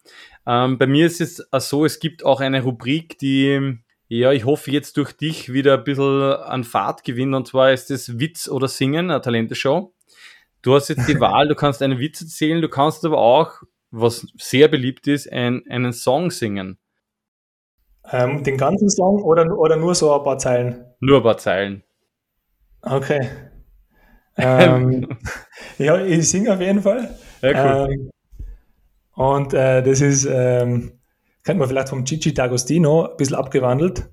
Ähm, 0.47 0.79
bei 0.79 0.87
mir 0.87 1.05
ist 1.05 1.21
es 1.21 1.47
so, 1.53 1.85
es 1.85 2.01
gibt 2.01 2.25
auch 2.25 2.41
eine 2.41 2.63
Rubrik, 2.63 3.19
die, 3.19 3.77
ja, 4.09 4.33
ich 4.33 4.47
hoffe 4.47 4.71
jetzt 4.71 4.97
durch 4.97 5.13
dich 5.13 5.53
wieder 5.53 5.77
ein 5.77 5.85
bisschen 5.85 6.33
an 6.33 6.65
Fahrt 6.65 7.05
gewinnt 7.05 7.35
und 7.35 7.47
zwar 7.47 7.75
ist 7.75 7.91
es 7.91 8.19
Witz 8.19 8.49
oder 8.49 8.69
Singen, 8.69 9.11
eine 9.11 9.21
Talente-Show. 9.21 9.93
Du 10.63 10.75
hast 10.75 10.89
jetzt 10.89 11.07
die 11.11 11.21
Wahl, 11.21 11.47
du 11.47 11.55
kannst 11.55 11.83
einen 11.83 11.99
Witz 11.99 12.23
erzählen, 12.23 12.63
du 12.63 12.71
kannst 12.71 13.05
aber 13.05 13.19
auch, 13.19 13.61
was 13.91 14.27
sehr 14.39 14.69
beliebt 14.69 15.09
ist, 15.09 15.31
ein, 15.31 15.63
einen 15.69 15.93
Song 15.93 16.31
singen. 16.31 16.79
Ähm, 18.13 18.43
den 18.43 18.57
ganzen 18.57 18.91
Song 18.91 19.23
oder, 19.23 19.59
oder 19.59 19.77
nur 19.77 19.95
so 19.95 20.13
ein 20.13 20.25
paar 20.25 20.39
Zeilen? 20.39 20.85
Nur 21.01 21.19
ein 21.19 21.23
paar 21.23 21.39
Zeilen. 21.39 21.83
Okay. 22.83 23.29
Ähm, 24.43 25.07
ja, 25.77 26.03
ich 26.03 26.31
singe 26.31 26.55
auf 26.55 26.61
jeden 26.61 26.81
Fall. 26.81 27.15
Ja, 27.43 27.51
cool. 27.51 27.93
Ähm, 27.93 28.11
und 29.13 29.53
äh, 29.53 29.83
das 29.83 30.01
ist, 30.01 30.25
ähm, 30.25 30.93
kennt 31.45 31.59
man 31.59 31.69
vielleicht 31.69 31.91
vom 31.91 32.05
Gigi 32.05 32.31
D'Agostino, 32.31 33.11
ein 33.11 33.17
bisschen 33.19 33.37
abgewandelt. 33.37 34.09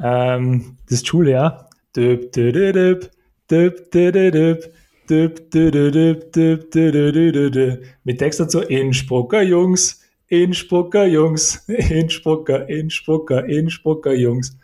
Ähm, 0.00 0.76
das 0.88 1.02
Julia. 1.04 1.68
Düb, 1.96 2.30
düb, 2.30 3.10
mit 8.04 8.18
Text 8.18 8.40
dazu 8.40 8.60
Innsbrucker 8.60 9.42
Jungs. 9.42 10.03
Innsbrucker 10.28 11.06
Jungs, 11.06 11.56
Innsbrucker, 11.68 12.68
Innsbrucker, 12.68 13.44
Innsbrucker 13.44 14.14
Jungs. 14.14 14.58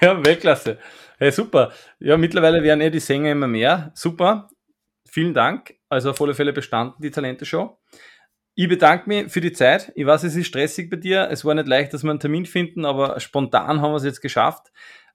Ja, 0.00 0.24
Weltklasse. 0.24 0.78
Hey, 1.18 1.30
super. 1.30 1.72
Ja, 2.00 2.16
mittlerweile 2.16 2.62
werden 2.62 2.80
ja 2.80 2.90
die 2.90 3.00
Sänger 3.00 3.32
immer 3.32 3.46
mehr. 3.46 3.92
Super. 3.94 4.48
Vielen 5.08 5.34
Dank. 5.34 5.74
Also 5.88 6.10
auf 6.10 6.20
alle 6.20 6.34
Fälle 6.34 6.52
bestanden 6.52 7.00
die 7.02 7.10
Talente-Show. 7.10 7.78
Ich 8.54 8.68
bedanke 8.68 9.08
mich 9.08 9.32
für 9.32 9.40
die 9.40 9.52
Zeit. 9.52 9.92
Ich 9.94 10.04
weiß, 10.04 10.24
es 10.24 10.36
ist 10.36 10.46
stressig 10.46 10.90
bei 10.90 10.96
dir. 10.96 11.28
Es 11.30 11.44
war 11.44 11.54
nicht 11.54 11.68
leicht, 11.68 11.94
dass 11.94 12.02
wir 12.02 12.10
einen 12.10 12.20
Termin 12.20 12.44
finden, 12.44 12.84
aber 12.84 13.18
spontan 13.20 13.80
haben 13.80 13.92
wir 13.92 13.96
es 13.96 14.04
jetzt 14.04 14.20
geschafft. 14.20 14.72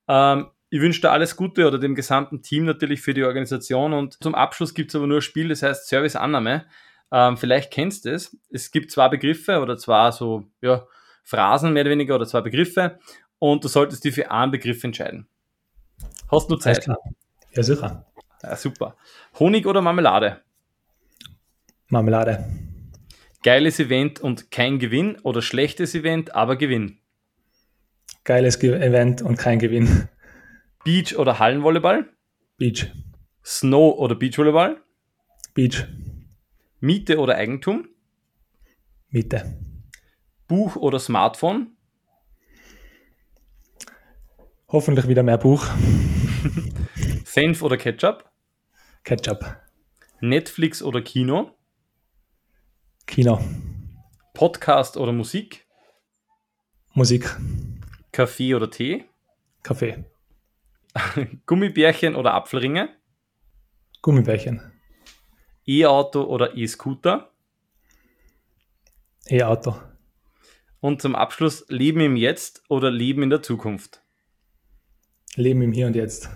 Ähm, 0.07 0.47
ich 0.69 0.81
wünsche 0.81 1.01
dir 1.01 1.11
alles 1.11 1.35
Gute 1.35 1.67
oder 1.67 1.77
dem 1.77 1.95
gesamten 1.95 2.41
Team 2.41 2.65
natürlich 2.65 3.01
für 3.01 3.13
die 3.13 3.23
Organisation. 3.23 3.93
Und 3.93 4.21
zum 4.21 4.33
Abschluss 4.35 4.73
gibt 4.73 4.91
es 4.91 4.95
aber 4.95 5.07
nur 5.07 5.19
ein 5.19 5.21
Spiel, 5.21 5.49
das 5.49 5.63
heißt 5.63 5.87
Serviceannahme. 5.87 6.65
Ähm, 7.11 7.37
vielleicht 7.37 7.71
kennst 7.71 8.05
du 8.05 8.13
es. 8.13 8.35
Es 8.49 8.71
gibt 8.71 8.91
zwei 8.91 9.07
Begriffe 9.09 9.59
oder 9.59 9.77
zwei 9.77 10.11
so 10.11 10.43
ja, 10.61 10.85
Phrasen 11.23 11.73
mehr 11.73 11.83
oder 11.83 11.91
weniger 11.91 12.15
oder 12.15 12.25
zwei 12.25 12.41
Begriffe 12.41 12.99
und 13.39 13.63
du 13.63 13.67
solltest 13.67 14.03
dich 14.03 14.13
für 14.13 14.29
einen 14.31 14.51
Begriff 14.51 14.83
entscheiden. 14.83 15.27
Hast 16.31 16.49
du 16.49 16.55
Zeit? 16.57 16.85
Ja, 17.53 17.63
sicher. 17.63 18.05
Ja, 18.43 18.55
super. 18.55 18.95
Honig 19.39 19.65
oder 19.65 19.81
Marmelade? 19.81 20.41
Marmelade. 21.87 22.45
Geiles 23.43 23.79
Event 23.79 24.19
und 24.19 24.51
kein 24.51 24.77
Gewinn 24.79 25.17
oder 25.21 25.41
schlechtes 25.41 25.95
Event, 25.95 26.35
aber 26.35 26.57
Gewinn? 26.57 26.99
Geiles 28.25 28.61
Event 28.61 29.21
und 29.21 29.37
kein 29.37 29.59
Gewinn. 29.59 30.09
Beach 30.83 31.17
oder 31.17 31.39
Hallenvolleyball? 31.39 32.09
Beach. 32.57 32.91
Snow 33.45 33.97
oder 33.97 34.15
Beachvolleyball? 34.15 34.81
Beach. 35.53 35.87
Miete 36.79 37.17
oder 37.17 37.35
Eigentum? 37.35 37.89
Miete. 39.09 39.57
Buch 40.47 40.75
oder 40.75 40.99
Smartphone? 40.99 41.75
Hoffentlich 44.67 45.07
wieder 45.07 45.23
mehr 45.23 45.39
Buch. 45.39 45.65
Senf 47.25 47.63
oder 47.63 47.77
Ketchup? 47.77 48.29
Ketchup. 49.03 49.57
Netflix 50.21 50.83
oder 50.83 51.01
Kino? 51.01 51.57
Kino. 53.07 53.43
Podcast 54.35 54.97
oder 54.97 55.13
Musik? 55.13 55.65
Musik. 56.93 57.35
Kaffee 58.11 58.53
oder 58.53 58.69
Tee? 58.69 59.05
Kaffee. 59.63 60.05
Gummibärchen 61.47 62.15
oder 62.15 62.35
Apfelringe? 62.35 62.89
Gummibärchen. 64.03 64.76
E-Auto 65.67 66.23
oder 66.23 66.55
E-Scooter? 66.55 67.29
E-Auto. 69.29 69.75
Und 70.79 71.01
zum 71.01 71.15
Abschluss, 71.15 71.65
Leben 71.69 71.99
im 71.99 72.15
Jetzt 72.15 72.63
oder 72.69 72.89
Leben 72.89 73.23
in 73.23 73.29
der 73.29 73.41
Zukunft? 73.41 74.01
Leben 75.35 75.61
im 75.61 75.71
Hier 75.71 75.87
und 75.87 75.95
Jetzt. 75.95 76.29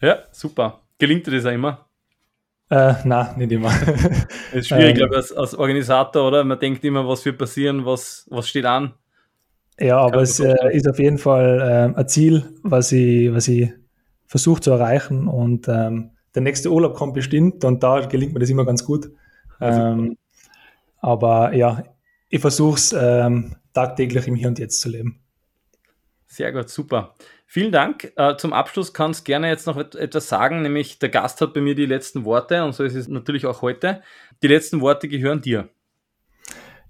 Ja, 0.00 0.24
super. 0.32 0.82
Gelingt 0.98 1.26
dir 1.26 1.32
das 1.32 1.46
auch 1.46 1.52
immer? 1.52 1.88
Äh, 2.70 2.94
nein, 3.04 3.38
nicht 3.38 3.52
immer. 3.52 3.70
Das 4.52 4.60
ist 4.60 4.68
schwierig, 4.68 4.90
ähm, 4.90 4.94
glaube 4.94 5.14
ich, 5.14 5.16
als, 5.16 5.32
als, 5.32 5.54
Organisator, 5.54 6.28
oder? 6.28 6.44
Man 6.44 6.58
denkt 6.58 6.84
immer, 6.84 7.08
was 7.08 7.24
wird 7.24 7.38
passieren, 7.38 7.84
was, 7.84 8.26
was 8.30 8.48
steht 8.48 8.66
an. 8.66 8.94
Ja, 9.80 9.98
aber 9.98 10.22
es 10.22 10.38
äh, 10.38 10.54
ist 10.72 10.88
auf 10.88 10.98
jeden 11.00 11.18
Fall 11.18 11.60
äh, 11.94 11.98
ein 11.98 12.08
Ziel, 12.08 12.44
was 12.62 12.92
ich, 12.92 13.32
was 13.32 13.48
ich 13.48 13.72
versuche 14.26 14.60
zu 14.60 14.70
erreichen. 14.70 15.26
Und 15.26 15.66
ähm, 15.68 16.10
der 16.34 16.42
nächste 16.42 16.70
Urlaub 16.70 16.94
kommt 16.94 17.14
bestimmt 17.14 17.64
und 17.64 17.82
da 17.82 18.00
gelingt 18.06 18.34
mir 18.34 18.40
das 18.40 18.50
immer 18.50 18.64
ganz 18.64 18.84
gut. 18.84 19.10
Ähm, 19.60 20.16
aber 20.98 21.54
ja, 21.54 21.84
ich 22.28 22.40
versuche 22.40 22.76
es 22.76 22.92
ähm, 22.92 23.56
tagtäglich 23.72 24.26
im 24.26 24.34
Hier 24.34 24.48
und 24.48 24.58
Jetzt 24.58 24.80
zu 24.80 24.88
leben. 24.88 25.20
Sehr 26.26 26.52
gut, 26.52 26.68
super. 26.68 27.14
Vielen 27.46 27.70
Dank. 27.70 28.12
Äh, 28.16 28.36
zum 28.36 28.52
Abschluss 28.52 28.92
kannst 28.92 29.20
du 29.20 29.24
gerne 29.24 29.48
jetzt 29.48 29.66
noch 29.66 29.76
etwas 29.76 30.28
sagen, 30.28 30.62
nämlich 30.62 30.98
der 30.98 31.10
Gast 31.10 31.40
hat 31.40 31.54
bei 31.54 31.60
mir 31.60 31.76
die 31.76 31.86
letzten 31.86 32.24
Worte 32.24 32.64
und 32.64 32.74
so 32.74 32.82
ist 32.82 32.94
es 32.96 33.06
natürlich 33.06 33.46
auch 33.46 33.62
heute. 33.62 34.02
Die 34.42 34.48
letzten 34.48 34.80
Worte 34.80 35.06
gehören 35.06 35.40
dir. 35.40 35.68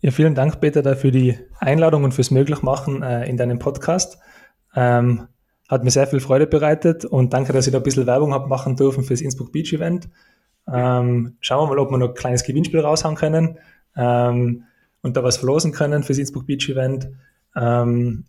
Ja, 0.00 0.10
vielen 0.10 0.34
Dank, 0.34 0.60
Peter, 0.60 0.96
für 0.96 1.10
die 1.10 1.38
Einladung 1.60 2.04
und 2.04 2.12
fürs 2.12 2.30
Möglichmachen 2.30 3.02
äh, 3.02 3.28
in 3.28 3.36
deinem 3.36 3.58
Podcast. 3.58 4.18
Ähm, 4.74 5.28
hat 5.68 5.84
mir 5.84 5.90
sehr 5.90 6.06
viel 6.06 6.20
Freude 6.20 6.46
bereitet 6.46 7.04
und 7.04 7.32
danke, 7.32 7.52
dass 7.52 7.66
ich 7.66 7.72
da 7.72 7.78
ein 7.78 7.84
bisschen 7.84 8.06
Werbung 8.06 8.32
habe 8.32 8.48
machen 8.48 8.76
dürfen 8.76 9.04
fürs 9.04 9.20
Innsbruck 9.20 9.52
Beach 9.52 9.72
Event. 9.72 10.08
Ähm, 10.70 11.36
schauen 11.40 11.68
wir 11.68 11.74
mal, 11.74 11.78
ob 11.78 11.90
wir 11.90 11.98
noch 11.98 12.08
ein 12.08 12.14
kleines 12.14 12.44
Gewinnspiel 12.44 12.80
raushauen 12.80 13.16
können 13.16 13.58
ähm, 13.96 14.64
und 15.02 15.16
da 15.16 15.22
was 15.22 15.36
verlosen 15.36 15.72
können 15.72 16.02
fürs 16.02 16.18
Innsbruck 16.18 16.46
Beach 16.46 16.68
Event. 16.68 17.08
Ähm, 17.56 18.24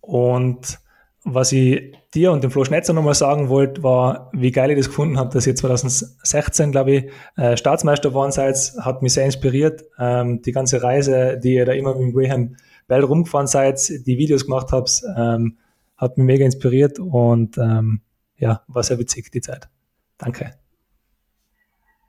und 0.00 0.78
was 1.24 1.52
ich 1.52 1.94
dir 2.14 2.32
und 2.32 2.42
dem 2.42 2.50
Flo 2.50 2.64
Schnetzer 2.64 2.92
nochmal 2.92 3.14
sagen 3.14 3.48
wollte, 3.48 3.82
war, 3.82 4.30
wie 4.32 4.50
geil 4.50 4.70
ich 4.70 4.76
das 4.76 4.86
gefunden 4.86 5.18
habe, 5.18 5.30
dass 5.30 5.46
ihr 5.46 5.54
2016, 5.54 6.72
glaube 6.72 6.92
ich, 6.92 7.04
äh, 7.36 7.56
Staatsmeister 7.56 8.10
geworden 8.10 8.32
seid, 8.32 8.56
hat 8.80 9.02
mich 9.02 9.12
sehr 9.12 9.24
inspiriert. 9.24 9.84
Ähm, 9.98 10.42
die 10.42 10.52
ganze 10.52 10.82
Reise, 10.82 11.38
die 11.42 11.54
ihr 11.54 11.66
da 11.66 11.72
immer 11.72 11.94
mit 11.94 12.02
dem 12.02 12.14
Graham 12.14 12.56
Bell 12.86 13.04
rumgefahren 13.04 13.46
seid, 13.46 14.06
die 14.06 14.16
Videos 14.16 14.46
gemacht 14.46 14.68
habt, 14.72 15.02
ähm, 15.16 15.58
hat 15.98 16.16
mich 16.16 16.24
mega 16.24 16.44
inspiriert 16.44 16.98
und 16.98 17.58
ähm, 17.58 18.00
ja, 18.36 18.62
war 18.68 18.82
sehr 18.82 18.98
witzig 18.98 19.30
die 19.30 19.40
Zeit. 19.40 19.68
Danke. 20.16 20.54